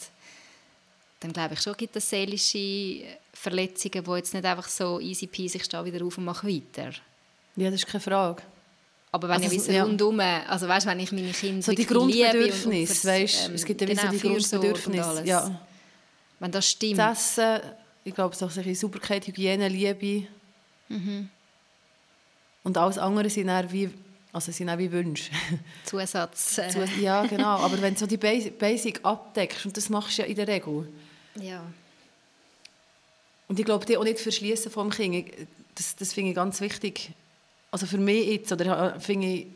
dann 1.20 1.32
glaube 1.32 1.54
ich 1.54 1.60
schon, 1.60 1.76
gibt 1.76 1.96
es 1.96 2.08
seelische 2.08 3.04
Verletzungen, 3.32 4.04
die 4.04 4.10
jetzt 4.12 4.34
nicht 4.34 4.44
einfach 4.44 4.68
so 4.68 5.00
easy 5.00 5.26
peasy, 5.26 5.58
ich 5.58 5.64
stehe 5.64 5.84
wieder 5.84 6.04
auf 6.04 6.18
und 6.18 6.24
mache 6.24 6.46
weiter. 6.46 6.90
Ja, 7.56 7.70
das 7.70 7.80
ist 7.80 7.86
keine 7.86 8.00
Frage. 8.00 8.42
Aber 9.10 9.28
wenn 9.28 9.42
also, 9.42 9.54
ich 9.54 9.66
ja. 9.66 9.84
rundum, 9.84 10.20
also 10.20 10.68
weißt, 10.68 10.86
wenn 10.86 11.00
ich 11.00 11.12
meine 11.12 11.32
Kinder 11.32 11.62
so 11.62 11.72
die 11.72 11.86
Grundbedürfnisse, 11.86 13.08
weißt, 13.08 13.48
ähm, 13.48 13.54
es 13.54 13.64
gibt 13.64 13.80
ja 13.80 13.86
genau, 13.86 14.02
so 14.02 14.08
die 14.08 14.18
Grundbedürfnisse, 14.18 15.22
ja. 15.24 15.60
Wenn 16.40 16.50
das 16.50 16.68
stimmt. 16.68 16.98
Das 16.98 17.38
Essen, 17.38 17.60
ich 18.04 18.14
glaube, 18.14 18.34
so 18.34 18.46
ein 18.46 18.74
Sauberkeit, 18.74 19.26
Hygiene, 19.26 19.68
Liebe. 19.68 20.26
Mhm. 20.88 21.28
Und 22.62 22.76
alles 22.76 22.98
andere 22.98 23.30
sind 23.30 23.48
dann 23.48 23.70
wie, 23.72 23.90
also 24.32 24.52
sind 24.52 24.70
auch 24.70 24.78
wie 24.78 24.90
Wünsche. 24.90 25.30
Zusatz. 25.84 26.58
Äh. 26.58 26.86
ja, 27.00 27.24
genau. 27.26 27.56
Aber 27.58 27.80
wenn 27.80 27.94
du 27.94 28.00
so 28.00 28.06
die 28.06 28.16
Basic 28.16 29.00
abdeckst, 29.04 29.66
und 29.66 29.76
das 29.76 29.88
machst 29.88 30.18
du 30.18 30.22
ja 30.22 30.28
in 30.28 30.36
der 30.36 30.48
Regel. 30.48 30.88
Ja. 31.40 31.62
Und 33.48 33.58
ich 33.58 33.64
glaube, 33.64 33.86
die 33.86 33.96
auch 33.96 34.04
nicht 34.04 34.20
verschließen 34.20 34.70
vom 34.70 34.90
Kind, 34.90 35.32
das, 35.74 35.96
das 35.96 36.12
finde 36.12 36.30
ich 36.30 36.36
ganz 36.36 36.60
wichtig. 36.60 37.10
Also 37.70 37.86
für 37.86 37.98
mich 37.98 38.26
jetzt, 38.26 38.52
oder 38.52 38.98
finde 39.00 39.26
ich, 39.26 39.46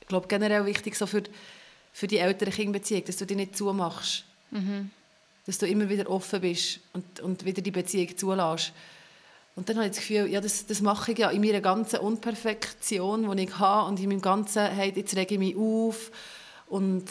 ich 0.00 0.06
glaube 0.08 0.28
generell 0.28 0.66
wichtig 0.66 0.96
so 0.96 1.06
für, 1.06 1.22
für 1.92 2.06
die 2.06 2.18
ältere 2.18 2.50
Kindbeziehung, 2.50 3.04
dass 3.04 3.16
du 3.16 3.26
die 3.26 3.36
nicht 3.36 3.56
zumachst. 3.56 4.24
Mhm. 4.50 4.90
Dass 5.46 5.58
du 5.58 5.66
immer 5.66 5.88
wieder 5.88 6.08
offen 6.10 6.40
bist 6.40 6.80
und, 6.92 7.20
und 7.20 7.44
wieder 7.44 7.62
die 7.62 7.70
Beziehung 7.70 8.16
zulässt. 8.16 8.72
Und 9.56 9.68
dann 9.68 9.76
habe 9.76 9.86
ich 9.86 9.92
das 9.92 10.00
Gefühl, 10.00 10.26
ja, 10.28 10.40
das, 10.40 10.66
das 10.66 10.80
mache 10.80 11.12
ich 11.12 11.18
ja 11.18 11.30
in 11.30 11.40
meiner 11.40 11.60
ganzen 11.60 11.98
Unperfektion, 11.98 13.36
die 13.36 13.42
ich 13.44 13.58
habe 13.58 13.88
und 13.88 14.00
in 14.00 14.08
meinem 14.08 14.22
ganzen, 14.22 14.66
hey, 14.66 14.92
jetzt 14.94 15.16
rege 15.16 15.34
ich 15.34 15.38
mich 15.40 15.56
auf 15.56 16.10
und 16.68 17.04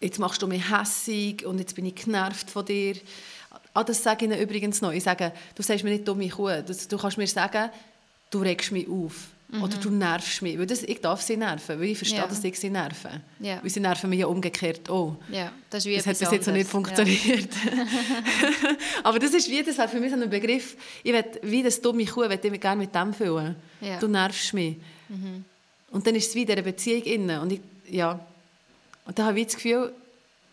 jetzt 0.00 0.18
machst 0.18 0.42
du 0.42 0.46
mich 0.46 0.70
hässig 0.70 1.44
und 1.44 1.58
jetzt 1.58 1.74
bin 1.74 1.86
ich 1.86 1.94
genervt 1.94 2.50
von 2.50 2.64
dir. 2.64 2.96
Ah, 3.74 3.84
das 3.84 4.02
sage 4.02 4.24
ich 4.24 4.32
Ihnen 4.32 4.40
übrigens 4.40 4.80
noch. 4.80 4.92
Ich 4.92 5.04
sage, 5.04 5.32
du 5.54 5.62
sagst 5.62 5.84
mir 5.84 5.90
nicht 5.90 6.08
dumme 6.08 6.28
Kuh. 6.28 6.62
Du, 6.66 6.74
du 6.74 6.98
kannst 6.98 7.18
mir 7.18 7.26
sagen, 7.26 7.70
du 8.30 8.40
regst 8.40 8.72
mich 8.72 8.88
auf. 8.88 9.28
Mhm. 9.50 9.62
Oder 9.62 9.78
du 9.78 9.90
nervst 9.90 10.42
mich. 10.42 10.58
Weil 10.58 10.66
das, 10.66 10.82
ich 10.82 11.00
darf 11.00 11.22
sie 11.22 11.36
nerven, 11.36 11.80
weil 11.80 11.88
ich 11.88 11.96
verstehe, 11.96 12.20
ja. 12.20 12.26
dass 12.26 12.44
ich 12.44 12.58
sie 12.58 12.68
nerve. 12.68 13.22
Ja. 13.40 13.62
Weil 13.62 13.70
sie 13.70 13.80
nerven 13.80 14.10
mich 14.10 14.20
ja 14.20 14.26
umgekehrt 14.26 14.90
auch. 14.90 15.16
Ja, 15.30 15.52
das, 15.70 15.84
das 15.84 16.06
hat 16.06 16.18
bis 16.18 16.30
jetzt 16.30 16.46
noch 16.46 16.54
nicht 16.54 16.68
funktioniert. 16.68 17.48
Ja. 17.64 17.86
Aber 19.04 19.18
das 19.18 19.32
ist 19.32 19.48
wie, 19.48 19.62
das 19.62 19.78
wäre 19.78 19.88
für 19.88 20.00
mich 20.00 20.12
so 20.12 20.20
ein 20.20 20.28
Begriff, 20.28 20.76
ich 21.02 21.12
will, 21.12 21.24
wie 21.42 21.62
das 21.62 21.80
dumme 21.80 22.04
Kuh, 22.04 22.24
ich 22.24 22.42
will 22.42 22.58
gerne 22.58 22.82
mit 22.82 22.94
dem 22.94 23.14
fühlen. 23.14 23.56
Ja. 23.80 23.98
Du 23.98 24.06
nervst 24.06 24.52
mich. 24.52 24.76
Mhm. 25.08 25.44
Und 25.92 26.06
dann 26.06 26.14
ist 26.14 26.28
es 26.28 26.34
wieder 26.34 26.52
eine 26.52 26.62
Beziehung 26.62 27.02
innen. 27.04 27.40
Und 27.40 27.52
ich, 27.52 27.60
ja. 27.88 28.20
Und 29.06 29.18
da 29.18 29.24
habe 29.24 29.40
ich 29.40 29.46
das 29.46 29.54
Gefühl, 29.56 29.94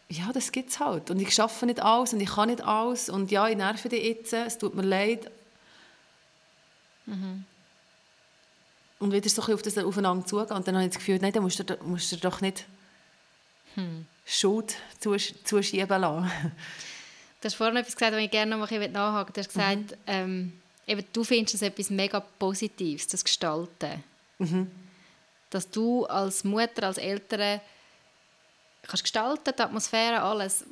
ja, 0.07 0.31
das 0.31 0.53
gibt 0.53 0.69
es 0.69 0.79
halt. 0.79 1.11
Und 1.11 1.21
ich 1.21 1.33
schaffe 1.33 1.65
nicht 1.65 1.81
alles 1.81 2.13
und 2.13 2.21
ich 2.21 2.29
kann 2.29 2.47
nicht 2.47 2.61
alles. 2.61 3.09
Und 3.09 3.29
ja, 3.29 3.49
ich 3.49 3.57
nerve 3.57 3.89
dich 3.89 4.05
jetzt, 4.05 4.31
es 4.31 4.57
tut 4.57 4.73
mir 4.73 4.83
leid. 4.83 5.29
Mhm. 7.05 7.43
Und 8.99 9.11
wieder 9.11 9.29
so 9.29 9.41
ein 9.43 9.53
auf 9.53 9.61
das 9.61 9.77
aufeinander 9.77 10.25
zugehen. 10.25 10.55
Und 10.55 10.67
dann 10.67 10.75
habe 10.75 10.85
ich 10.85 10.91
das 10.91 10.99
Gefühl, 10.99 11.19
nein, 11.19 11.33
dann 11.33 11.43
musst 11.43 11.59
du, 11.59 11.77
musst 11.83 12.11
du 12.11 12.17
doch 12.17 12.41
nicht 12.41 12.65
hm. 13.75 14.05
Schuld 14.25 14.75
zuschieben 15.43 16.01
lassen. 16.01 16.31
Du 17.41 17.47
hast 17.47 17.55
vorhin 17.57 17.77
etwas 17.77 17.95
gesagt, 17.95 18.13
was 18.13 18.23
ich 18.23 18.31
gerne 18.31 18.57
noch 18.57 18.69
mal 18.69 18.89
nachhaken 18.89 19.33
Du 19.33 19.39
hast 19.39 19.49
gesagt, 19.49 19.91
mhm. 19.91 19.97
ähm, 20.07 20.53
eben, 20.87 21.05
du 21.13 21.23
findest 21.23 21.53
es 21.53 21.61
etwas 21.61 21.91
mega 21.91 22.19
Positives, 22.19 23.05
das 23.05 23.23
Gestalten. 23.23 24.03
Mhm. 24.39 24.71
Dass 25.51 25.69
du 25.69 26.05
als 26.05 26.43
Mutter, 26.43 26.87
als 26.87 26.97
Eltern 26.97 27.61
kannst 28.81 29.03
gestalten, 29.03 29.53
die 29.55 29.61
Atmosphäre, 29.61 30.21
alles. 30.21 30.63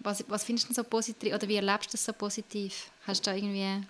Was, 0.00 0.22
was 0.28 0.44
findest 0.44 0.68
du 0.68 0.74
so 0.74 0.84
positiv 0.84 1.32
oder 1.32 1.48
wie 1.48 1.56
erlebst 1.56 1.88
du 1.88 1.92
das 1.92 2.04
so 2.04 2.12
positiv? 2.12 2.90
Hast 3.06 3.26
du 3.26 3.30
da 3.30 3.36
irgendwie 3.36 3.82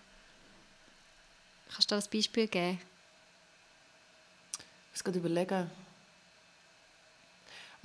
kannst 1.72 1.90
du 1.90 1.94
da 1.94 2.00
ein 2.00 2.10
Beispiel 2.12 2.48
geben? 2.48 2.80
muss 4.94 5.02
gerade 5.02 5.18
überlegen. 5.18 5.70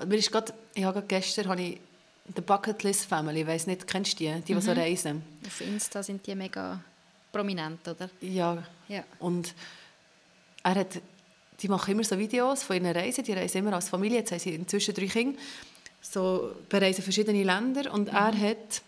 Mir 0.06 0.16
ist 0.16 0.32
grad, 0.32 0.54
ich 0.74 0.84
habe 0.84 1.02
gestern 1.02 1.50
habe 1.50 1.62
ich 1.62 1.80
die 2.26 2.42
Bucket 2.42 2.84
List 2.84 3.06
Family, 3.06 3.42
ich 3.42 3.48
weiss 3.48 3.66
nicht, 3.66 3.88
kennst 3.88 4.14
du 4.14 4.18
die, 4.18 4.42
die, 4.42 4.54
die 4.54 4.62
so 4.62 4.72
reisen? 4.72 5.24
Auf 5.46 5.62
Insta 5.62 6.04
sind 6.04 6.26
die 6.26 6.36
mega 6.36 6.80
prominent, 7.32 7.86
oder? 7.88 8.10
Ja. 8.22 8.64
Ja. 8.88 9.04
Und 9.18 9.56
er 10.64 10.76
hat, 10.76 11.02
die 11.60 11.68
machen 11.68 11.92
immer 11.92 12.04
so 12.04 12.18
Videos 12.18 12.62
von 12.62 12.76
ihren 12.76 12.96
Reisen, 12.96 13.24
die 13.24 13.34
reisen 13.34 13.58
immer 13.58 13.74
als 13.74 13.90
Familie, 13.90 14.20
jetzt 14.20 14.32
haben 14.32 14.40
sie 14.40 14.54
inzwischen 14.54 14.94
drei 14.94 15.08
Kinder, 15.08 15.40
so 16.02 16.56
bereisen 16.70 17.04
verschiedene 17.04 17.44
Länder 17.44 17.92
und 17.92 18.10
er 18.10 18.40
hat 18.40 18.84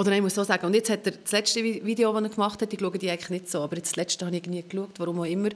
oder 0.00 0.10
nein, 0.10 0.18
ich 0.18 0.22
muss 0.22 0.34
so 0.34 0.42
sagen, 0.44 0.64
und 0.66 0.72
jetzt 0.74 0.88
hat 0.88 1.04
er 1.06 1.12
das 1.12 1.30
letzte 1.32 1.60
Vi- 1.60 1.84
Video, 1.84 2.10
das 2.12 2.22
er 2.22 2.28
gemacht 2.30 2.62
hat, 2.62 2.72
ich 2.72 2.80
schaue 2.80 2.98
die 2.98 3.10
eigentlich 3.10 3.28
nicht 3.30 3.50
so, 3.50 3.60
aber 3.62 3.76
jetzt 3.76 3.90
das 3.90 3.96
letzte 3.96 4.24
habe 4.24 4.34
ich 4.34 4.46
nie 4.46 4.62
geschaut, 4.66 4.92
warum 4.98 5.20
auch 5.20 5.24
immer. 5.24 5.50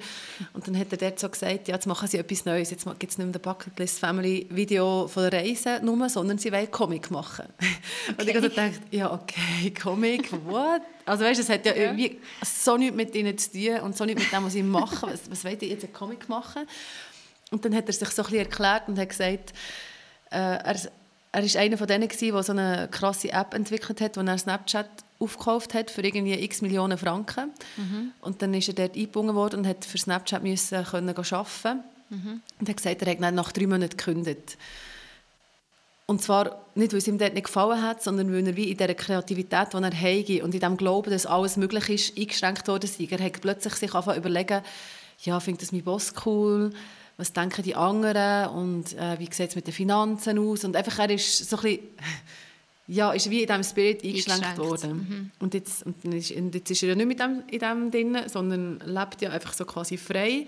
Und 0.53 0.67
dann 0.67 0.79
hat 0.79 0.93
er 0.93 0.99
dort 0.99 1.19
so 1.19 1.29
gesagt, 1.31 1.67
ja, 1.67 1.75
jetzt 1.75 1.87
machen 1.87 2.07
sie 2.09 2.19
etwas 2.19 2.45
Neues, 2.45 2.71
jetzt 2.71 2.85
gibt 2.99 3.11
es 3.11 3.17
nicht 3.19 3.27
mehr 3.27 3.33
das 3.33 3.43
Bucketlist 3.43 3.99
Family 3.99 4.47
Video 4.51 5.09
von 5.09 5.31
der 5.31 5.41
Reise 5.41 5.81
nur, 5.83 6.09
sondern 6.11 6.37
sie 6.39 6.53
wollen 6.53 6.71
Comic 6.71 7.11
machen. 7.11 7.47
Und 8.19 8.29
ich 8.29 8.37
habe 8.37 8.49
gedacht, 8.51 8.81
ja, 8.91 9.13
okay, 9.13 9.71
Comic, 9.71 10.31
what? 10.47 10.83
Also 11.07 11.25
weißt 11.25 11.39
du, 11.39 11.43
es 11.43 11.49
hat 11.49 11.65
ja, 11.65 11.73
Ja. 11.75 11.83
irgendwie 11.85 12.19
so 12.45 12.77
nichts 12.77 12.97
mit 12.97 13.15
ihnen 13.15 13.37
zu 13.39 13.51
tun 13.53 13.81
und 13.83 13.97
so 13.97 14.05
nichts 14.05 14.23
mit 14.25 14.33
dem, 14.33 14.45
was 14.45 14.53
sie 14.53 14.63
machen. 14.63 15.09
Was, 15.11 15.31
was 15.31 15.45
wollt 15.45 15.63
ihr 15.63 15.69
jetzt, 15.69 15.85
einen 15.85 15.93
Comic 15.93 16.29
machen? 16.29 16.67
Und 17.51 17.65
dann 17.65 17.75
hat 17.75 17.87
er 17.87 17.93
sich 17.93 18.09
so 18.11 18.23
ein 18.23 18.25
bisschen 18.27 18.39
erklärt 18.45 18.89
und 18.89 18.99
hat 18.99 19.09
gesagt, 19.09 19.53
äh, 20.31 20.37
er, 20.39 20.77
er 21.35 21.43
ist 21.43 21.57
einer 21.57 21.77
von 21.77 21.89
denen 21.89 22.09
gewesen, 22.09 22.33
der 22.33 22.43
so 22.45 22.53
eine 22.53 22.89
krasse 22.91 23.33
App 23.33 23.55
entwickelt 23.55 24.01
hat, 24.01 24.17
wo 24.17 24.21
er 24.21 24.39
Snapchat 24.39 24.89
aufgekauft 25.19 25.75
hat 25.75 25.91
für 25.91 26.03
irgendwie 26.03 26.35
x 26.35 26.63
Millionen 26.63 26.97
Franken. 26.97 27.51
Und 28.21 28.41
dann 28.41 28.55
ist 28.55 28.69
er 28.69 28.75
dort 28.75 28.95
eingebunden 28.95 29.35
worden 29.35 29.61
und 29.61 29.67
hat 29.67 29.85
für 29.85 29.99
Snapchat 29.99 30.45
müssen 30.45 30.85
können 30.85 31.09
arbeiten. 31.09 31.81
Und 32.61 32.69
hat 32.69 32.77
gesagt, 32.77 33.03
er 33.03 33.11
hat 33.11 33.35
nach 33.35 33.51
drei 33.51 33.67
Monaten 33.67 33.97
gekündigt. 33.97 34.57
Und 36.07 36.23
zwar 36.23 36.65
nicht, 36.77 36.93
weil 36.93 36.99
es 36.99 37.09
ihm 37.09 37.19
dort 37.19 37.35
nicht 37.35 37.47
gefallen 37.47 37.83
hat, 37.83 38.01
sondern 38.01 38.33
weil 38.33 38.47
er 38.47 38.55
wie 38.55 38.71
in 38.71 38.77
dieser 38.77 38.95
Kreativität, 38.95 39.73
die 39.73 39.83
er 39.83 40.01
heige 40.01 40.45
und 40.45 40.55
in 40.55 40.61
dem 40.61 40.77
Glauben, 40.77 41.11
dass 41.11 41.27
alles 41.27 41.57
möglich 41.57 41.89
ist, 41.89 42.17
eingeschränkt 42.17 42.69
worden 42.69 42.85
ist. 42.85 43.01
Er 43.01 43.25
hat 43.25 43.41
plötzlich 43.41 43.75
sich 43.75 43.93
angefangen 43.93 44.19
überlegen, 44.19 44.63
ja, 45.23 45.41
findet 45.41 45.63
das 45.63 45.73
mein 45.73 45.83
Boss 45.83 46.13
cool? 46.25 46.71
Was 47.17 47.33
denken 47.33 47.63
die 47.63 47.77
anderen? 47.77 48.49
Und 48.51 48.93
äh, 48.95 49.19
wie 49.19 49.29
sieht 49.31 49.51
es 49.51 49.57
mit 49.57 49.67
den 49.67 49.75
Finanzen 49.75 50.39
aus? 50.39 50.65
Und 50.65 50.75
einfach, 50.77 50.99
er 50.99 51.11
ist 51.11 51.49
so 51.49 51.57
ein 51.57 51.63
bisschen, 51.63 51.81
ja, 52.89 53.13
ist 53.13 53.31
wie 53.31 53.43
in 53.43 53.47
diesem 53.47 53.63
Spirit 53.63 54.03
eingeschränkt, 54.05 54.45
Eingeschränkt. 54.45 54.83
worden. 54.83 55.33
Und, 55.39 55.55
jetzt, 55.55 55.87
und 55.87 56.05
ist, 56.13 56.33
und 56.33 56.55
jetzt 56.55 56.71
ist 56.71 56.83
er 56.83 56.91
ja 56.91 56.95
nicht 56.97 57.07
mit 57.07 57.21
dem, 57.21 57.43
in 57.51 57.59
dem 57.59 57.91
drin, 57.91 58.19
sondern 58.29 58.81
lebt 58.81 59.23
ja 59.23 59.31
einfach 59.31 59.53
so 59.55 59.65
quasi 59.65 59.97
frei. 59.97 60.47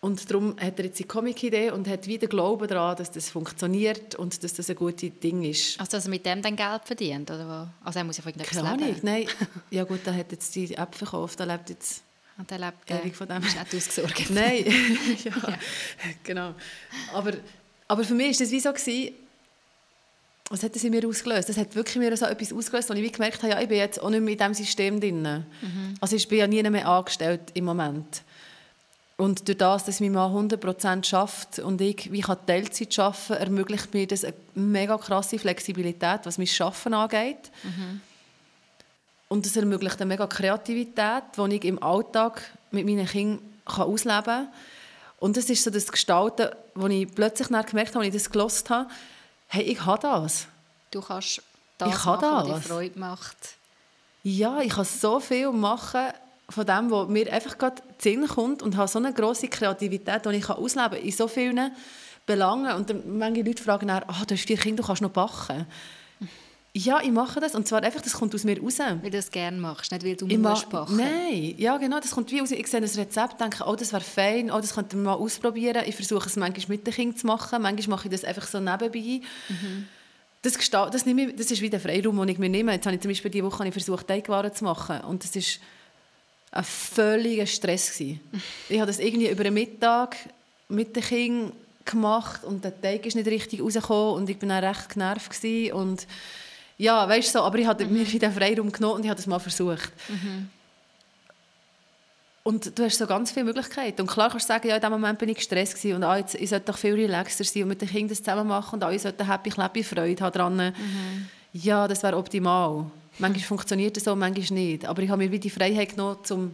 Und 0.00 0.28
darum 0.28 0.56
hat 0.58 0.80
er 0.80 0.86
jetzt 0.86 0.98
die 0.98 1.04
Comic-Idee 1.04 1.70
und 1.70 1.86
hat 1.86 2.08
wieder 2.08 2.26
Glauben 2.26 2.66
daran, 2.66 2.96
dass 2.96 3.12
das 3.12 3.30
funktioniert 3.30 4.16
und 4.16 4.42
dass 4.42 4.52
das 4.54 4.68
ein 4.68 4.74
gutes 4.74 5.12
Ding 5.22 5.44
ist. 5.44 5.78
Also, 5.78 5.92
dass 5.92 6.06
er 6.06 6.10
mit 6.10 6.26
dem 6.26 6.42
dann 6.42 6.56
Geld 6.56 6.82
verdient, 6.84 7.30
oder? 7.30 7.72
Also, 7.84 8.00
er 8.00 8.04
muss 8.04 8.16
ja 8.16 8.24
von 8.24 8.32
irgendetwas 8.32 8.80
leben. 8.80 8.98
nein. 9.02 9.26
Ja 9.70 9.84
gut, 9.84 10.00
er 10.06 10.16
hat 10.16 10.32
jetzt 10.32 10.52
die 10.56 10.74
App 10.74 10.96
verkauft, 10.96 11.38
er 11.38 11.46
lebt 11.46 11.70
jetzt 11.70 12.02
Und 12.42 12.50
er 12.50 12.58
lebt 12.58 12.90
ewig 12.90 13.14
von 13.14 13.28
dem. 13.28 13.40
ist 13.44 13.56
nicht 13.56 13.72
ausgesorgt. 13.72 14.30
Nein, 14.30 14.64
ja, 15.24 15.32
genau. 16.24 16.54
Aber, 17.14 17.34
aber 17.86 18.02
für 18.02 18.14
mich 18.14 18.32
war 18.32 18.44
das 18.44 18.50
wie 18.50 18.58
so, 18.58 18.72
gewesen, 18.72 19.14
was 20.50 20.64
hat 20.64 20.74
das 20.74 20.82
in 20.82 20.90
mir 20.90 21.06
ausgelöst? 21.06 21.48
Das 21.48 21.56
hat 21.56 21.72
wirklich 21.76 21.96
mir 21.98 22.16
so 22.16 22.26
etwas 22.26 22.52
ausgelöst, 22.52 22.90
wo 22.90 22.94
ich 22.94 23.02
wie 23.02 23.12
gemerkt 23.12 23.44
habe, 23.44 23.52
ja, 23.52 23.60
ich 23.60 23.68
bin 23.68 23.78
jetzt 23.78 24.02
auch 24.02 24.10
nicht 24.10 24.22
mehr 24.22 24.32
in 24.32 24.38
diesem 24.38 24.54
System 24.54 25.00
drin. 25.00 25.46
Also 26.00 26.16
ich 26.16 26.26
bin 26.26 26.38
ja 26.38 26.48
nie 26.48 26.62
mehr 26.64 26.88
angestellt 26.88 27.42
im 27.54 27.64
Moment. 27.64 28.22
Und 29.16 29.46
durch 29.46 29.58
das, 29.58 29.84
dass 29.84 30.00
mein 30.00 30.12
Mann 30.12 30.50
100% 30.50 31.04
schafft 31.04 31.60
und 31.60 31.80
ich 31.80 32.10
wie 32.10 32.22
kann 32.22 32.44
Teilzeit 32.44 32.98
arbeiten 32.98 33.34
ermöglicht 33.34 33.94
mir 33.94 34.08
das 34.08 34.24
eine 34.24 34.34
mega 34.56 34.98
krasse 34.98 35.38
Flexibilität, 35.38 36.22
was 36.24 36.38
mein 36.38 36.48
Schaffen 36.48 36.92
angeht. 36.92 37.52
Und 39.32 39.46
es 39.46 39.56
ermöglicht 39.56 39.98
eine 39.98 40.08
mega 40.08 40.26
Kreativität, 40.26 41.22
die 41.38 41.56
ich 41.56 41.64
im 41.64 41.82
Alltag 41.82 42.42
mit 42.70 42.84
meinen 42.84 43.06
Kindern 43.06 43.40
kann 43.64 43.86
ausleben 43.86 44.24
kann. 44.24 44.48
Und 45.20 45.38
das 45.38 45.48
ist 45.48 45.64
so 45.64 45.70
das 45.70 45.90
Gestalten, 45.90 46.50
wo 46.74 46.86
ich 46.88 47.10
plötzlich 47.14 47.48
gemerkt 47.48 47.94
habe, 47.94 48.04
als 48.04 48.08
ich 48.08 48.12
das 48.12 48.30
gelernt 48.30 48.64
habe, 48.68 48.90
hey, 49.46 49.62
ich 49.62 49.86
habe 49.86 50.02
das. 50.02 50.48
Du 50.90 51.00
kannst 51.00 51.40
das 51.78 51.88
Ich 51.88 52.02
kann 52.02 52.20
machen, 52.20 52.30
was 52.30 52.44
dir 52.44 52.52
das. 52.52 52.66
Freude 52.66 52.98
macht. 52.98 53.36
Ja, 54.22 54.60
ich 54.60 54.74
kann 54.74 54.84
so 54.84 55.18
viel 55.18 55.50
machen 55.50 56.12
von 56.50 56.66
dem, 56.66 56.90
was 56.90 57.08
mir 57.08 57.32
einfach 57.32 57.56
gerade 57.56 57.82
Sinn 57.96 58.28
kommt 58.28 58.62
und 58.62 58.76
habe 58.76 58.88
so 58.88 58.98
eine 58.98 59.14
grosse 59.14 59.48
Kreativität, 59.48 60.26
die 60.26 60.36
ich 60.36 60.50
ausleben 60.50 60.90
kann 60.90 61.00
in 61.00 61.10
so 61.10 61.26
vielen 61.26 61.74
Belangen. 62.26 62.76
Und 62.76 62.90
dann 62.90 63.16
manche 63.16 63.40
Leute 63.40 63.62
fragen 63.62 63.88
dann, 63.88 64.02
ah, 64.08 64.24
du 64.26 64.34
hast 64.34 64.46
vier 64.46 64.58
Kinder, 64.58 64.82
du 64.82 64.86
kannst 64.86 65.00
noch 65.00 65.08
backen. 65.08 65.66
Ja, 66.74 67.02
ich 67.02 67.10
mache 67.10 67.38
das 67.38 67.54
und 67.54 67.68
zwar 67.68 67.82
einfach, 67.82 68.00
das 68.00 68.14
kommt 68.14 68.34
aus 68.34 68.44
mir 68.44 68.58
raus. 68.58 68.78
Weil 68.78 68.98
du 69.02 69.10
das 69.10 69.30
gerne 69.30 69.58
machst, 69.58 69.92
nicht 69.92 70.04
weil 70.06 70.16
du 70.16 70.26
Ich 70.26 70.38
musst 70.38 70.72
ma- 70.72 70.80
backen. 70.80 70.96
Nein, 70.96 71.54
ja 71.58 71.76
genau, 71.76 72.00
das 72.00 72.12
kommt 72.12 72.30
wie 72.32 72.40
aus. 72.40 72.50
Ich 72.50 72.66
sehe 72.66 72.80
ein 72.80 72.84
Rezept, 72.84 73.38
denke, 73.38 73.64
oh, 73.66 73.76
das 73.76 73.92
wäre 73.92 74.02
fein, 74.02 74.50
oh, 74.50 74.58
das 74.58 74.72
könnte 74.74 74.96
man 74.96 75.04
mal 75.04 75.14
ausprobieren. 75.14 75.82
Ich 75.86 75.94
versuche 75.94 76.26
es 76.28 76.36
manchmal 76.36 76.76
mit 76.78 76.86
den 76.86 76.94
Kindern 76.94 77.16
zu 77.18 77.26
machen, 77.26 77.60
manchmal 77.60 77.96
mache 77.98 78.08
ich 78.08 78.12
das 78.12 78.24
einfach 78.24 78.46
so 78.46 78.58
nebenbei. 78.58 79.20
Das, 80.40 80.58
gesta- 80.58 80.88
das, 80.88 81.04
nehme 81.04 81.26
ich, 81.28 81.36
das 81.36 81.50
ist 81.50 81.60
wie 81.60 81.68
der 81.68 81.78
Freiraum, 81.78 82.16
den 82.20 82.28
ich 82.30 82.38
mir 82.38 82.48
nehme. 82.48 82.72
Jetzt 82.72 82.86
habe 82.86 82.96
ich 82.96 83.02
zum 83.02 83.10
Beispiel 83.10 83.30
diese 83.30 83.44
Woche 83.44 83.66
ich 83.68 83.72
versucht, 83.74 84.08
Teigwaren 84.08 84.54
zu 84.54 84.64
machen 84.64 85.00
und 85.02 85.22
das 85.24 85.36
ist 85.36 85.60
ein 86.52 86.64
völliger 86.64 87.46
Stress 87.46 87.92
gewesen. 87.92 88.20
ich 88.70 88.78
habe 88.80 88.86
das 88.86 88.98
irgendwie 88.98 89.28
über 89.28 89.44
den 89.44 89.52
Mittag 89.54 90.16
mit 90.68 90.96
den 90.96 91.02
Kindern 91.02 91.52
gemacht 91.84 92.44
und 92.44 92.64
der 92.64 92.80
Teig 92.80 93.04
ist 93.04 93.14
nicht 93.14 93.26
richtig 93.28 93.60
rausgekommen 93.60 94.14
und 94.22 94.30
ich 94.30 94.38
bin 94.38 94.48
dann 94.48 94.64
recht 94.64 94.88
genervt 94.88 95.30
gewesen 95.30 95.72
und 95.74 96.06
ja, 96.82 97.08
weißt 97.08 97.28
du 97.28 97.38
so, 97.38 97.44
aber 97.44 97.58
ich 97.58 97.66
habe 97.66 97.86
mir 97.86 98.04
den 98.04 98.32
Freiraum 98.32 98.72
genommen 98.72 98.96
und 98.96 99.04
ich 99.04 99.08
habe 99.08 99.16
das 99.16 99.28
mal 99.28 99.38
versucht. 99.38 99.92
Und 102.42 102.76
du 102.76 102.84
hast 102.84 102.98
so 102.98 103.06
ganz 103.06 103.30
viele 103.30 103.44
Möglichkeiten. 103.44 104.00
Und 104.00 104.08
klar 104.08 104.30
kannst 104.30 104.48
du 104.48 104.52
sagen, 104.52 104.66
ja, 104.66 104.74
in 104.74 104.80
diesem 104.80 104.90
Moment 104.90 105.16
bin 105.16 105.28
ich 105.28 105.36
gestresst 105.36 105.76
gewesen 105.76 105.94
und 105.94 106.02
ah, 106.02 106.16
jetzt, 106.16 106.34
ich 106.34 106.50
sollte 106.50 106.72
doch 106.72 106.78
viel 106.78 106.94
relaxer 106.94 107.44
sein 107.44 107.62
und 107.62 107.68
mit 107.68 107.80
den 107.80 107.88
Kindern 107.88 108.08
das 108.08 108.18
zusammen 108.18 108.48
machen 108.48 108.74
und 108.74 108.82
alle 108.82 108.98
sollten 108.98 109.24
happy, 109.28 109.50
clappy, 109.50 109.84
Freude 109.84 110.24
haben 110.24 110.32
dran. 110.32 110.74
Ja, 111.52 111.86
das 111.86 112.02
wäre 112.02 112.16
optimal. 112.16 112.86
Manchmal 113.20 113.44
funktioniert 113.46 113.96
das 113.96 114.02
so, 114.02 114.16
manchmal 114.16 114.58
nicht. 114.58 114.84
Aber 114.84 115.02
ich 115.02 115.08
habe 115.08 115.22
mir 115.22 115.30
wie 115.30 115.38
die 115.38 115.50
Freiheit 115.50 115.90
genommen, 115.90 116.18
um 116.30 116.52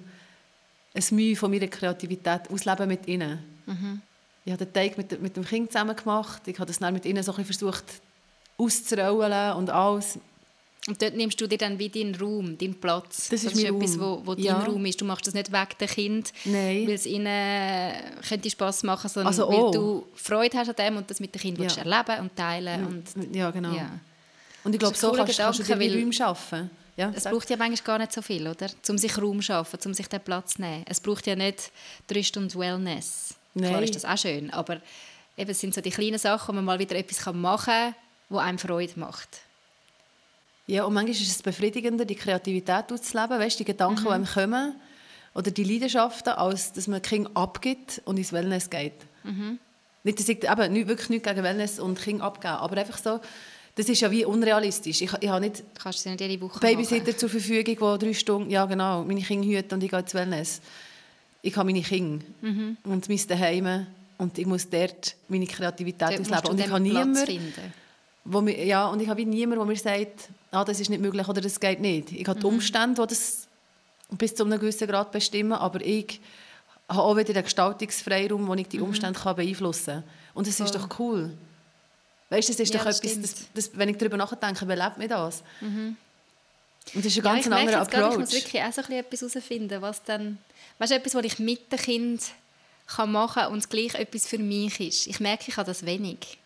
ein 0.93 1.05
Mühe 1.13 1.37
von 1.37 1.51
meiner 1.51 1.69
Kreativität 1.69 2.51
ausleben 2.53 2.87
mit 2.87 3.09
ihnen. 3.09 3.39
Ich 4.45 4.53
habe 4.53 4.67
den 4.67 4.75
Teig 4.75 4.99
mit, 4.99 5.23
mit 5.23 5.37
dem 5.39 5.45
Kind 5.47 5.73
zusammen 5.73 5.97
gemacht. 5.97 6.43
Ich 6.45 6.59
habe 6.59 6.67
das 6.67 6.81
dann 6.81 6.93
mit 6.93 7.07
ihnen 7.07 7.23
so 7.23 7.33
ein 7.33 7.39
bisschen 7.39 7.71
versucht 7.71 8.03
auszurollen 8.59 9.55
und 9.57 9.71
alles. 9.71 10.19
Und 10.87 11.03
dort 11.03 11.15
nimmst 11.17 11.39
du 11.41 11.47
dir 11.47 11.59
dann 11.59 11.79
wie 11.79 11.91
deinen 11.91 12.15
Raum, 12.15 12.57
deinen 12.57 12.75
Platz. 12.81 13.29
Das 13.29 13.45
ist 13.45 13.55
mein 13.57 13.67
etwas, 13.77 13.99
Raum. 14.01 14.23
wo, 14.25 14.27
wo 14.27 14.35
Ja. 14.41 14.55
dein 14.55 14.71
Raum 14.71 14.87
ist. 14.87 14.99
Du 15.01 15.05
machst 15.05 15.27
das 15.27 15.35
nicht 15.35 15.53
wegen 15.53 15.69
den 15.79 15.89
Kind, 15.89 16.33
weil 16.45 16.91
es 16.91 17.05
ihnen 17.05 17.93
könnte 18.27 18.49
Spass 18.51 18.83
machen, 18.85 19.09
sondern 19.09 19.27
Also 19.29 19.49
weil 19.49 19.57
auch. 19.57 19.71
du 19.71 20.07
Freude 20.15 20.57
hast 20.57 20.69
an 20.71 20.77
dem 20.77 20.97
und 20.97 21.11
das 21.11 21.21
mit 21.21 21.35
den 21.35 21.43
Kindern 21.43 21.69
Ja. 21.69 21.77
erleben 21.83 22.23
und 22.23 22.37
teilen. 22.37 22.87
Und, 22.87 23.35
Ja, 23.37 23.51
genau. 23.51 23.75
ja. 23.75 23.91
Und 24.65 24.73
ich 24.73 24.79
glaube, 24.79 24.95
Das 24.95 25.03
ist 25.03 25.09
so 25.09 25.13
kannst, 25.13 25.37
kannst 25.39 25.59
du 25.59 25.63
dir 25.63 25.75
Gedanke, 25.75 25.93
weil- 25.95 26.01
Räume 26.01 26.13
schaffen. 26.13 26.71
Ja, 26.97 27.13
Es 27.15 27.25
sag. 27.25 27.33
braucht 27.33 27.49
ja 27.51 27.57
manchmal 27.57 27.85
gar 27.85 27.99
nicht 27.99 28.13
so 28.13 28.23
viel, 28.23 28.47
oder? 28.49 28.69
Um 28.89 28.99
sich 28.99 29.17
Raum 29.19 29.37
zu 29.37 29.43
schaffen, 29.43 29.79
um 29.85 29.95
sich 29.95 30.09
den 30.09 30.21
Platz 30.21 30.55
zu 30.55 30.63
nehmen. 30.63 30.85
Es 30.89 30.99
braucht 31.01 31.27
ja 31.27 31.37
nicht 31.37 31.71
drei 32.09 32.23
Stunden 32.23 32.59
Wellness. 32.59 33.35
Klar 33.57 33.73
Nein. 33.73 33.83
ist 33.85 33.95
das 33.95 34.05
auch 34.05 34.17
schön, 34.19 34.51
aber 34.51 34.81
eben, 35.37 35.51
es 35.51 35.61
sind 35.61 35.75
so 35.75 35.81
die 35.81 35.91
kleinen 35.91 36.19
Sachen, 36.19 36.49
wo 36.49 36.53
man 36.55 36.65
mal 36.65 36.79
wieder 36.79 36.97
etwas 36.97 37.25
machen 37.35 37.67
kann, 37.73 37.95
wo 38.29 38.39
einem 38.39 38.59
Freude 38.59 38.93
macht. 38.97 39.41
Ja, 40.67 40.85
und 40.85 40.93
manchmal 40.93 41.13
ist 41.13 41.23
es 41.23 41.43
befriedigender, 41.43 42.05
die 42.05 42.15
Kreativität 42.15 42.93
auszuleben, 42.93 43.39
weißt, 43.39 43.59
die 43.59 43.65
Gedanken, 43.65 44.05
die 44.05 44.11
einem 44.11 44.27
kommen, 44.27 44.75
oder 45.35 45.51
die 45.51 45.65
Leidenschaften, 45.65 46.35
als 46.35 46.73
dass 46.73 46.89
man 46.89 47.01
Kind 47.01 47.35
abgibt 47.35 48.03
und 48.05 48.17
ins 48.19 48.33
Wellness 48.33 48.69
geht. 48.69 48.93
Nicht, 50.05 50.19
dass 50.19 50.29
ich 50.29 50.43
eben, 50.45 50.73
nicht, 50.73 50.89
wirklich 50.89 51.09
nichts 51.11 51.29
gegen 51.29 51.43
Wellness 51.43 51.79
und 51.79 52.01
Kind 52.01 52.21
abgeben, 52.21 52.55
aber 52.55 52.77
einfach 52.77 52.99
so, 52.99 53.21
das 53.77 53.89
ist 53.89 54.01
ja 54.01 54.11
wie 54.11 54.25
unrealistisch. 54.25 55.03
Ich, 55.03 55.13
ich 55.21 55.29
habe 55.29 55.41
nicht 55.41 55.61
Du 55.61 55.65
kannst 55.83 56.01
sie 56.01 56.11
nicht 56.11 56.21
jede 56.21 56.41
Woche 56.41 56.59
Babysitter 56.59 57.07
machen. 57.07 57.19
zur 57.19 57.29
Verfügung, 57.29 57.99
die 57.99 58.07
drei 58.07 58.15
Stunden, 58.15 58.51
ja 58.51 58.67
genau, 58.67 59.05
meine 59.05 59.23
Kinder 59.23 59.47
hüten 59.47 59.75
und 59.75 59.83
ich 59.85 59.91
gehe 59.91 60.01
ins 60.01 60.15
Wellness. 60.15 60.61
Ich 61.43 61.57
habe 61.57 61.67
meine 61.67 61.83
Kinder 61.83 62.25
und 62.85 63.09
mein 63.09 63.21
Daheim 63.29 63.87
und 64.19 64.37
ich 64.37 64.47
muss 64.47 64.69
dort 64.69 65.15
meine 65.29 65.47
Kreativität 65.47 66.11
Dort 66.11 66.21
ausleben. 66.21 66.43
du 66.43 66.51
Und 66.51 66.61
ich 66.61 66.69
habe 66.69 66.81
niemanden, 66.81 67.25
finden. 67.25 67.73
Wo 68.31 68.41
mir, 68.41 68.65
ja, 68.65 68.87
und 68.89 69.01
ich 69.01 69.09
habe 69.09 69.25
niemanden, 69.25 69.67
der 69.67 69.75
mir 69.75 69.77
sagt, 70.07 70.29
ah, 70.51 70.65
das 70.65 70.81
ist 70.81 70.91
nicht 70.91 71.01
möglich 71.01 71.27
oder 71.29 71.41
das 71.41 71.59
geht 71.59 71.81
nicht. 71.81 72.13
Ich 72.13 72.27
habe 72.29 72.39
die 72.39 72.47
Umstände, 72.47 73.01
die 73.03 73.09
das 73.09 73.49
bis 74.11 74.35
zu 74.35 74.45
einem 74.45 74.59
gewissen 74.61 74.87
Grad 74.87 75.11
bestimmen, 75.13 75.53
aber 75.53 75.81
ich 75.81 76.21
habe 76.89 77.03
auch 77.03 77.17
wieder 77.17 77.33
den 77.33 77.43
Gestaltungsfreiraum, 77.43 78.47
wo 78.47 78.55
ich 78.55 78.69
die 78.69 78.81
Umstände 78.81 79.19
kann 79.19 79.37
beeinflussen 79.37 79.95
kann. 80.03 80.05
Und 80.35 80.47
das 80.47 80.61
ist 80.61 80.75
doch 80.75 80.99
cool. 80.99 81.31
Weißt 82.31 82.49
du, 82.49 82.53
das 82.53 82.61
ist 82.61 82.75
Ja, 82.75 82.81
doch 82.81 82.87
etwas, 82.87 83.21
das, 83.21 83.35
das, 83.55 83.71
wenn 83.75 83.89
ich 83.89 83.97
darüber 83.97 84.17
nachdenke, 84.19 84.67
belebt 84.67 84.99
mir 84.99 85.09
das. 85.09 85.43
Und 85.61 85.97
das 86.95 87.07
ist 87.07 87.19
ein 87.19 87.25
Ja, 87.25 87.33
ganz 87.33 87.47
merke 87.47 87.61
anderer 87.63 87.79
jetzt 87.81 87.91
gerade, 87.91 88.03
ich 88.03 88.09
Approach. 88.13 88.19
muss 88.21 88.33
wirklich 88.33 88.63
auch 88.63 88.73
so 88.73 88.81
ein 88.83 88.87
bisschen 88.87 88.99
etwas 89.05 89.21
herausfinden, 89.35 89.83
was 89.83 90.03
dann, 90.05 90.39
weißt 90.79 90.93
du, 90.93 90.97
etwas, 90.97 91.15
was 91.15 91.25
ich 91.25 91.39
mit 91.39 91.73
dem 91.73 91.79
Kind 91.79 92.23
kann 92.87 93.13
machen 93.13 93.47
und 93.53 93.59
es 93.59 93.69
gleich 93.69 93.95
etwas 93.95 94.27
für 94.27 94.39
mich 94.39 94.81
ist. 94.81 95.07
Ich 95.07 95.21
merke, 95.21 95.45
ich 95.49 95.57
habe 95.57 95.67
das 95.67 95.85
wenig. 95.87 96.39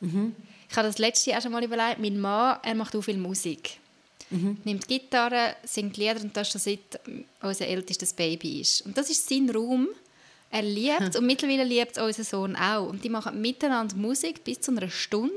Mhm. 0.00 0.34
Ich 0.68 0.76
habe 0.76 0.88
das 0.88 0.98
letzte 0.98 1.30
Jahr 1.30 1.40
schon 1.40 1.52
mal 1.52 1.64
überlegt. 1.64 1.98
Mein 1.98 2.18
Mann, 2.18 2.58
er 2.62 2.74
macht 2.74 2.94
auch 2.96 3.02
viel 3.02 3.18
Musik. 3.18 3.78
Mhm. 4.30 4.58
Nimmt 4.64 4.88
Gitarre, 4.88 5.56
singt 5.64 5.96
Lieder 5.96 6.20
und 6.20 6.36
das 6.36 6.50
schon 6.50 6.60
seit 6.60 7.00
unser 7.42 7.66
ältestes 7.66 8.12
Baby 8.12 8.60
ist. 8.60 8.82
Und 8.82 8.98
das 8.98 9.10
ist 9.10 9.28
sein 9.28 9.48
Raum. 9.50 9.88
Er 10.50 10.62
liebt 10.62 11.00
es 11.02 11.16
und 11.18 11.26
mittlerweile 11.26 11.64
liebt 11.64 11.96
es 11.96 12.02
unser 12.02 12.24
Sohn 12.24 12.56
auch. 12.56 12.88
Und 12.88 13.04
die 13.04 13.08
machen 13.08 13.40
miteinander 13.40 13.96
Musik 13.96 14.42
bis 14.42 14.60
zu 14.60 14.72
einer 14.72 14.88
Stunde. 14.90 15.32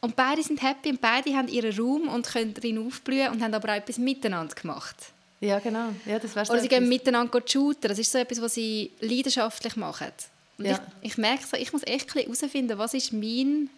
Und 0.00 0.16
beide 0.16 0.42
sind 0.42 0.62
happy 0.62 0.90
und 0.90 1.00
beide 1.00 1.34
haben 1.34 1.48
ihren 1.48 1.74
Raum 1.78 2.08
und 2.08 2.26
können 2.26 2.52
drin 2.52 2.84
aufblühen 2.86 3.32
und 3.32 3.42
haben 3.42 3.54
aber 3.54 3.72
auch 3.72 3.76
etwas 3.76 3.96
miteinander 3.96 4.54
gemacht. 4.54 4.96
Ja, 5.40 5.58
genau. 5.60 5.90
Ja, 6.04 6.18
das 6.18 6.50
Oder 6.50 6.60
sie 6.60 6.68
gehen 6.68 6.88
miteinander 6.88 7.40
shooten. 7.46 7.88
Das 7.88 7.98
ist 7.98 8.12
so 8.12 8.18
etwas, 8.18 8.40
was 8.40 8.54
sie 8.54 8.90
leidenschaftlich 9.00 9.76
machen. 9.76 10.12
Und 10.58 10.66
ja. 10.66 10.80
ich, 11.00 11.12
ich 11.12 11.18
merke 11.18 11.44
so, 11.46 11.56
ich 11.56 11.72
muss 11.72 11.82
echt 11.84 12.14
herausfinden, 12.14 12.76
was 12.78 12.94
ist 12.94 13.12
mein... 13.12 13.70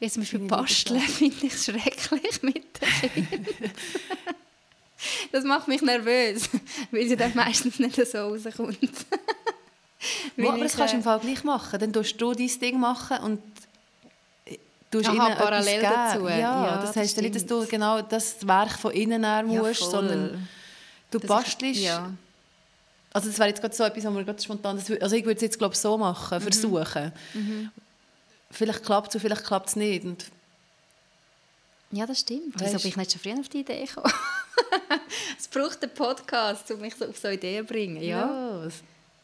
Wie 0.00 0.10
zum 0.10 0.22
Beispiel 0.22 0.40
Basteln 0.40 1.00
finde 1.00 1.46
ich 1.46 1.62
schrecklich 1.62 2.42
mit 2.42 2.64
den 2.80 3.14
Kindern. 3.14 3.72
das 5.32 5.44
macht 5.44 5.68
mich 5.68 5.82
nervös, 5.82 6.48
weil 6.90 7.08
sie 7.08 7.16
dann 7.16 7.34
meistens 7.34 7.78
nicht 7.78 7.94
so 7.94 8.18
rauskommt. 8.18 8.78
Wo, 10.36 10.50
aber 10.50 10.58
das 10.58 10.76
kannst 10.76 10.92
du 10.92 10.98
im 10.98 11.02
Fall 11.02 11.18
gleich 11.20 11.44
machen. 11.44 11.80
Dann 11.80 11.92
tust 11.92 12.20
du 12.20 12.34
dein 12.34 12.46
Ding 12.60 12.78
machen 12.78 13.18
und 13.18 13.40
tust 14.90 15.08
Aha, 15.08 15.14
ihnen 15.14 15.36
parallel 15.36 15.80
dazu. 15.80 16.28
Ja, 16.28 16.38
ja 16.38 16.76
das, 16.76 16.86
das 16.86 16.96
heisst 16.96 17.16
nicht, 17.20 17.34
dass 17.34 17.46
du 17.46 17.66
genau 17.66 18.02
das 18.02 18.46
Werk 18.46 18.72
von 18.72 18.92
innen 18.92 19.24
her 19.24 19.42
musst, 19.42 19.80
ja, 19.80 19.86
sondern 19.86 20.48
du 21.10 21.18
das 21.18 21.28
bastelst. 21.28 21.80
Ja. 21.80 22.10
Also 23.12 23.28
das 23.28 23.38
wäre 23.38 23.48
jetzt 23.48 23.60
gerade 23.60 23.74
so 23.74 23.84
etwas, 23.84 24.04
wo 24.04 24.10
wir 24.10 24.24
gerade 24.24 24.42
spontan... 24.42 24.76
Also 24.76 25.16
ich 25.16 25.24
würde 25.24 25.36
es 25.36 25.42
jetzt 25.42 25.58
glaube 25.58 25.76
so 25.76 25.96
machen, 25.96 26.38
mhm. 26.38 26.42
versuchen. 26.42 27.12
Mhm. 27.32 27.70
Vielleicht 28.50 28.84
klappt 28.84 29.14
es 29.14 29.20
vielleicht 29.20 29.44
klappt 29.44 29.68
es 29.68 29.76
nicht. 29.76 30.04
Und 30.04 30.26
ja, 31.90 32.06
das 32.06 32.20
stimmt. 32.20 32.54
Weißt, 32.60 32.72
Wieso 32.72 32.82
bin 32.82 32.88
ich 32.88 32.96
nicht 32.96 33.12
schon 33.12 33.20
früher 33.20 33.38
auf 33.38 33.48
die 33.48 33.60
Idee 33.60 33.84
gekommen? 33.84 34.12
es 35.38 35.48
braucht 35.48 35.82
einen 35.82 35.94
Podcast, 35.94 36.70
um 36.70 36.80
mich 36.80 36.94
so 36.94 37.06
auf 37.06 37.18
so 37.18 37.28
Ideen 37.28 37.66
zu 37.66 37.72
bringen. 37.72 38.02
Ja, 38.02 38.62
ja, 38.64 38.68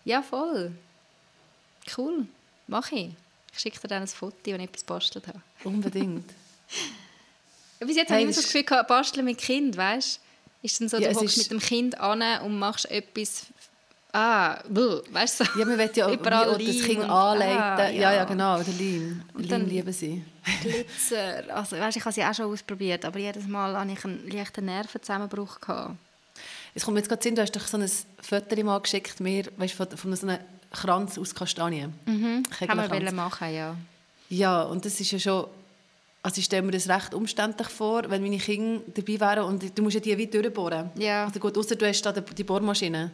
ja 0.05 0.23
voll. 0.23 0.73
Cool, 1.97 2.27
mache 2.67 2.95
ich. 2.95 3.11
Ich 3.53 3.59
schicke 3.59 3.81
dir 3.81 3.89
dann 3.89 4.03
ein 4.03 4.09
Foto, 4.09 4.37
wenn 4.47 4.61
ich 4.61 4.69
etwas 4.69 4.85
bastelt 4.85 5.27
habe. 5.27 5.41
Unbedingt. 5.65 6.31
Bis 7.81 7.97
jetzt 7.97 8.11
hey, 8.11 8.21
habe 8.21 8.31
ich 8.31 8.37
so 8.37 8.43
das 8.43 8.51
Gefühl, 8.51 8.65
gehabt, 8.65 8.89
basteln 8.89 9.25
mit 9.25 9.39
Kind, 9.39 9.77
weißt 9.77 10.17
du? 10.17 10.21
Ist 10.63 10.81
dann 10.81 10.89
so, 10.89 10.99
ja, 10.99 11.13
du 11.13 11.21
hockst 11.21 11.39
mit 11.39 11.51
dem 11.51 11.59
Kind 11.59 11.99
an 11.99 12.23
und 12.43 12.59
machst 12.59 12.91
etwas 12.91 13.47
Ah, 14.13 14.59
weißt 14.65 15.41
du? 15.41 15.45
Ja, 15.59 15.65
man 15.65 15.79
will 15.79 15.91
ja 15.95 16.11
überall 16.13 16.59
wie, 16.59 16.67
das 16.67 16.85
Kind 16.85 17.03
anleiten. 17.03 17.63
Ah, 17.63 17.89
ja. 17.89 17.91
ja. 17.91 18.13
ja, 18.13 18.25
genau, 18.25 18.61
der 18.61 18.75
Leim. 18.75 19.23
Leim 19.37 19.67
lieben 19.67 19.93
sie. 19.93 20.25
Glitzer. 20.63 21.45
Also, 21.55 21.77
weißt, 21.77 21.97
ich 21.97 22.05
habe 22.05 22.13
sie 22.13 22.25
auch 22.25 22.35
schon 22.35 22.47
ausprobiert, 22.47 23.05
aber 23.05 23.19
jedes 23.19 23.47
Mal 23.47 23.79
hatte 23.79 23.93
ich 23.93 24.05
einen 24.05 24.29
leichten 24.29 24.65
Nervenzusammenbruch. 24.65 25.61
Gehabt. 25.61 25.95
Es 26.75 26.85
kommt 26.85 26.95
mir 26.95 27.01
jetzt 27.01 27.09
gerade 27.09 27.23
Sinn, 27.23 27.35
du 27.35 27.43
hast 27.43 27.55
doch 27.55 27.67
so 27.67 27.77
ein 27.77 27.91
Foto 28.21 28.65
mal 28.65 28.81
geschickt, 28.81 29.21
mir, 29.21 29.45
weißt, 29.57 29.75
von, 29.75 29.89
von 29.91 30.17
so 30.17 30.27
einem 30.27 30.39
Kranz 30.73 31.19
aus 31.19 31.35
Kastanien. 31.35 31.93
Mhm, 32.07 32.45
haben 32.69 32.93
wir 32.93 33.13
machen, 33.13 33.55
ja. 33.55 33.77
Ja, 34.29 34.63
und 34.63 34.85
das 34.85 35.01
ist 35.01 35.11
ja 35.11 35.19
schon... 35.19 35.47
Also 36.23 36.39
ich 36.39 36.45
stelle 36.45 36.63
mir 36.63 36.73
das 36.73 36.87
recht 36.87 37.15
umständlich 37.15 37.69
vor, 37.69 38.03
wenn 38.09 38.23
meine 38.23 38.37
Kinder 38.37 38.83
dabei 38.95 39.21
wären 39.21 39.45
und 39.45 39.79
du 39.79 39.83
musst 39.83 39.95
ja 39.95 40.01
die 40.01 40.19
wie 40.19 40.27
durchbohren. 40.27 40.91
Ja. 40.97 41.25
Also 41.25 41.41
gut, 41.41 41.57
außer 41.57 41.77
du 41.77 41.89
hast 41.89 42.03
da 42.03 42.13
die 42.13 42.45
Bohrmaschine. 42.45 43.11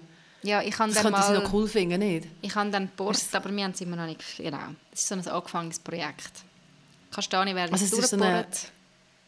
Ja, 0.46 0.62
ich 0.62 0.76
das 0.76 1.02
könnte 1.02 1.22
sie 1.22 1.32
noch 1.32 1.52
cool 1.52 1.68
finden, 1.68 1.98
nicht? 1.98 2.28
Ich 2.40 2.54
habe 2.54 2.70
dann 2.70 2.88
Borst, 2.96 3.34
aber 3.34 3.50
wir 3.50 3.64
haben 3.64 3.72
es 3.72 3.80
immer 3.80 3.96
noch 3.96 4.06
nicht... 4.06 4.22
Genau, 4.36 4.58
das 4.90 5.00
ist 5.00 5.08
so 5.08 5.14
ein 5.16 5.26
angefangenes 5.26 5.78
Projekt. 5.80 6.32
Kastanie 7.12 7.54
werden 7.54 7.72
also 7.72 7.84
durchbohrt. 7.84 8.10
So 8.10 8.24
eine, 8.24 8.46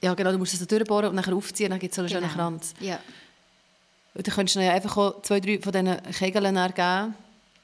ja, 0.00 0.14
genau, 0.14 0.32
du 0.32 0.38
musst 0.38 0.54
es 0.54 0.66
durchbohren 0.66 1.10
und 1.10 1.16
dann 1.16 1.34
aufziehen, 1.34 1.70
dann 1.70 1.78
gibt 1.78 1.92
es 1.92 1.96
so 1.96 2.02
einen 2.02 2.08
genau. 2.08 2.20
schönen 2.20 2.34
Kranz. 2.34 2.74
Ja. 2.80 2.98
Und 4.14 4.26
dann 4.26 4.34
könntest 4.34 4.56
du 4.56 4.60
ja 4.60 4.72
einfach 4.72 5.22
zwei, 5.22 5.40
drei 5.40 5.58
von 5.58 5.72
diesen 5.72 6.02
Kegeln 6.12 6.54
geben 6.54 7.14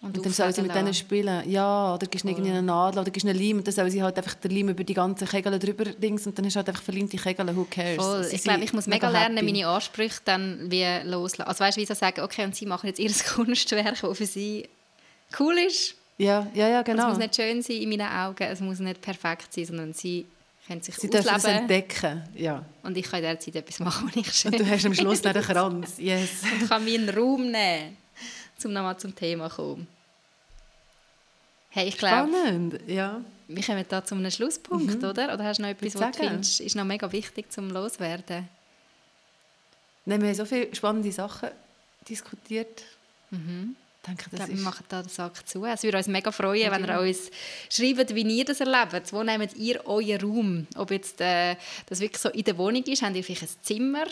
und, 0.04 0.18
und 0.18 0.26
dann 0.26 0.32
sollen 0.32 0.52
sie 0.52 0.62
mit 0.62 0.74
denen 0.74 0.92
spielen. 0.92 1.48
Ja, 1.48 1.94
oder 1.94 2.06
gibst 2.06 2.24
cool. 2.24 2.32
irgendwie 2.32 2.50
eine 2.50 2.62
Nadel 2.62 3.00
oder 3.00 3.10
gibst 3.10 3.26
einen 3.26 3.38
Leim 3.38 3.58
und 3.58 3.66
dann 3.66 3.74
sollen 3.74 3.90
sie 3.90 4.02
halt 4.02 4.16
einfach 4.18 4.34
den 4.34 4.50
Leim 4.50 4.68
über 4.68 4.84
die 4.84 4.92
ganzen 4.92 5.26
Kegel 5.26 5.58
drüber 5.58 5.84
dings 5.86 6.26
und 6.26 6.38
dann 6.38 6.44
hast 6.44 6.54
du 6.54 6.58
halt 6.58 6.68
einfach 6.68 6.82
verliebte 6.82 7.16
Kegel, 7.16 7.56
who 7.56 7.66
cares. 7.70 7.96
Voll. 7.96 8.28
Ich 8.30 8.42
glaube, 8.42 8.62
ich 8.62 8.72
muss 8.74 8.86
mega, 8.86 9.08
mega 9.08 9.18
lernen, 9.18 9.44
meine 9.44 9.66
Ansprüche 9.66 10.20
dann 10.24 10.70
wie 10.70 10.84
loslassen. 11.04 11.48
Also 11.48 11.64
weißt 11.64 11.78
du, 11.78 11.80
wie 11.80 11.86
sie 11.86 11.94
sagen, 11.94 12.20
okay, 12.20 12.44
und 12.44 12.54
sie 12.54 12.66
machen 12.66 12.86
jetzt 12.86 12.98
ihr 12.98 13.10
Kunstwerk, 13.34 14.00
das 14.00 14.18
für 14.18 14.26
sie 14.26 14.68
cool 15.40 15.56
ist. 15.58 15.94
Ja, 16.18 16.46
ja, 16.54 16.68
ja, 16.68 16.82
genau. 16.82 17.04
Es 17.04 17.08
muss 17.08 17.18
nicht 17.18 17.36
schön 17.36 17.62
sein 17.62 17.76
in 17.76 17.88
meinen 17.88 18.08
Augen, 18.08 18.44
es 18.44 18.60
muss 18.60 18.78
nicht 18.78 19.00
perfekt 19.00 19.52
sein, 19.52 19.64
sondern 19.64 19.92
sie 19.94 20.26
können 20.66 20.82
sich 20.82 20.94
Sie 20.94 21.08
ausleben. 21.08 21.24
dürfen 21.24 21.36
es 21.36 21.44
entdecken, 21.44 22.22
ja. 22.34 22.64
Und 22.82 22.96
ich 22.96 23.04
kann 23.04 23.18
in 23.18 23.24
der 23.24 23.40
Zeit 23.40 23.56
etwas 23.56 23.80
machen, 23.80 24.08
was 24.08 24.16
ich 24.16 24.32
schön 24.32 24.52
Und 24.52 24.60
du 24.60 24.66
hast 24.66 24.86
am 24.86 24.94
Schluss 24.94 25.24
einen 25.24 25.42
Kranz, 25.42 25.94
yes. 25.98 26.42
Und 26.60 26.68
kann 26.68 26.84
meinen 26.84 27.08
Raum 27.08 27.50
nehmen, 27.50 27.96
um 28.64 28.72
nochmal 28.72 28.96
zum 28.98 29.14
Thema 29.14 29.50
zu 29.50 29.56
kommen. 29.56 29.93
Hey, 31.74 31.88
ich 31.88 31.98
glaube, 31.98 32.30
Spannend, 32.30 32.78
ja. 32.86 33.20
Wir 33.48 33.62
kommen 33.64 33.84
da 33.88 34.04
zu 34.04 34.14
einem 34.14 34.30
Schlusspunkt, 34.30 35.02
mhm. 35.02 35.08
oder? 35.08 35.34
Oder 35.34 35.42
hast 35.42 35.58
du 35.58 35.62
noch 35.62 35.70
etwas, 35.70 35.96
was 35.96 36.16
du 36.16 36.22
findest, 36.22 36.60
ist 36.60 36.76
noch 36.76 36.84
mega 36.84 37.10
wichtig 37.10 37.50
zum 37.52 37.68
Loswerden? 37.68 38.48
Nein, 40.04 40.20
wir 40.20 40.28
haben 40.28 40.36
so 40.36 40.44
viele 40.44 40.72
spannende 40.72 41.10
Sachen 41.10 41.48
diskutiert. 42.08 42.84
Mhm. 43.30 43.74
Ich 43.96 44.06
denke, 44.06 44.22
das 44.30 44.32
ich 44.32 44.46
glaube, 44.46 44.56
wir 44.56 44.62
machen 44.62 44.84
da 44.88 45.02
den 45.02 45.08
Sack 45.08 45.48
zu. 45.48 45.64
Es 45.64 45.82
würde 45.82 45.98
uns 45.98 46.06
mega 46.06 46.30
freuen, 46.30 46.62
ja, 46.62 46.70
wenn 46.70 46.84
ihr 46.84 47.00
uns 47.00 47.28
schreibt, 47.68 48.14
wie 48.14 48.22
ihr 48.22 48.44
das 48.44 48.60
erlebt. 48.60 49.12
Wo 49.12 49.24
nehmt 49.24 49.56
ihr 49.56 49.84
euren 49.84 50.20
Raum? 50.20 50.66
Ob 50.76 50.92
jetzt 50.92 51.20
äh, 51.20 51.56
das 51.86 51.98
wirklich 51.98 52.22
so 52.22 52.28
in 52.28 52.44
der 52.44 52.56
Wohnung 52.56 52.84
ist, 52.84 53.02
habt 53.02 53.16
ihr 53.16 53.24
vielleicht 53.24 53.42
ein 53.42 53.62
Zimmer, 53.62 54.06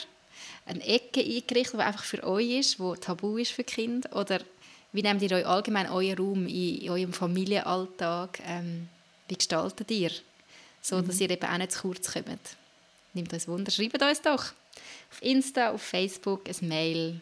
eine 0.66 0.84
Ecke 0.84 1.20
eingerichtet, 1.20 1.74
die 1.74 1.84
einfach 1.84 2.04
für 2.04 2.24
euch 2.24 2.58
ist, 2.58 2.80
wo 2.80 2.96
tabu 2.96 3.36
ist 3.36 3.52
für 3.52 3.62
Kinder? 3.62 4.16
Oder 4.16 4.40
wie 4.92 5.02
nehmt 5.02 5.22
ihr 5.22 5.32
euch 5.32 5.46
allgemein 5.46 5.88
euren 5.88 6.18
Raum 6.18 6.46
in, 6.46 6.78
in 6.78 6.90
eurem 6.90 7.12
Familienalltag? 7.12 8.40
Ähm, 8.46 8.88
wie 9.28 9.34
gestaltet 9.34 9.90
ihr? 9.90 10.10
So, 10.80 11.00
dass 11.00 11.16
mhm. 11.16 11.22
ihr 11.22 11.30
eben 11.30 11.48
auch 11.48 11.58
nicht 11.58 11.72
zu 11.72 11.80
kurz 11.82 12.12
kommt. 12.12 12.56
Nehmt 13.14 13.32
uns 13.32 13.48
Wunder, 13.48 13.70
schreibt 13.70 14.02
uns 14.02 14.20
doch. 14.20 14.52
Auf 15.10 15.20
Insta, 15.20 15.70
auf 15.70 15.82
Facebook, 15.82 16.48
ein 16.48 16.68
Mail. 16.68 17.20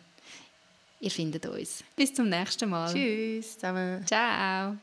Ihr 1.00 1.10
findet 1.10 1.46
uns. 1.46 1.82
Bis 1.96 2.12
zum 2.14 2.28
nächsten 2.28 2.68
Mal. 2.68 2.92
Tschüss 2.92 3.54
zusammen. 3.54 4.06
Ciao. 4.06 4.76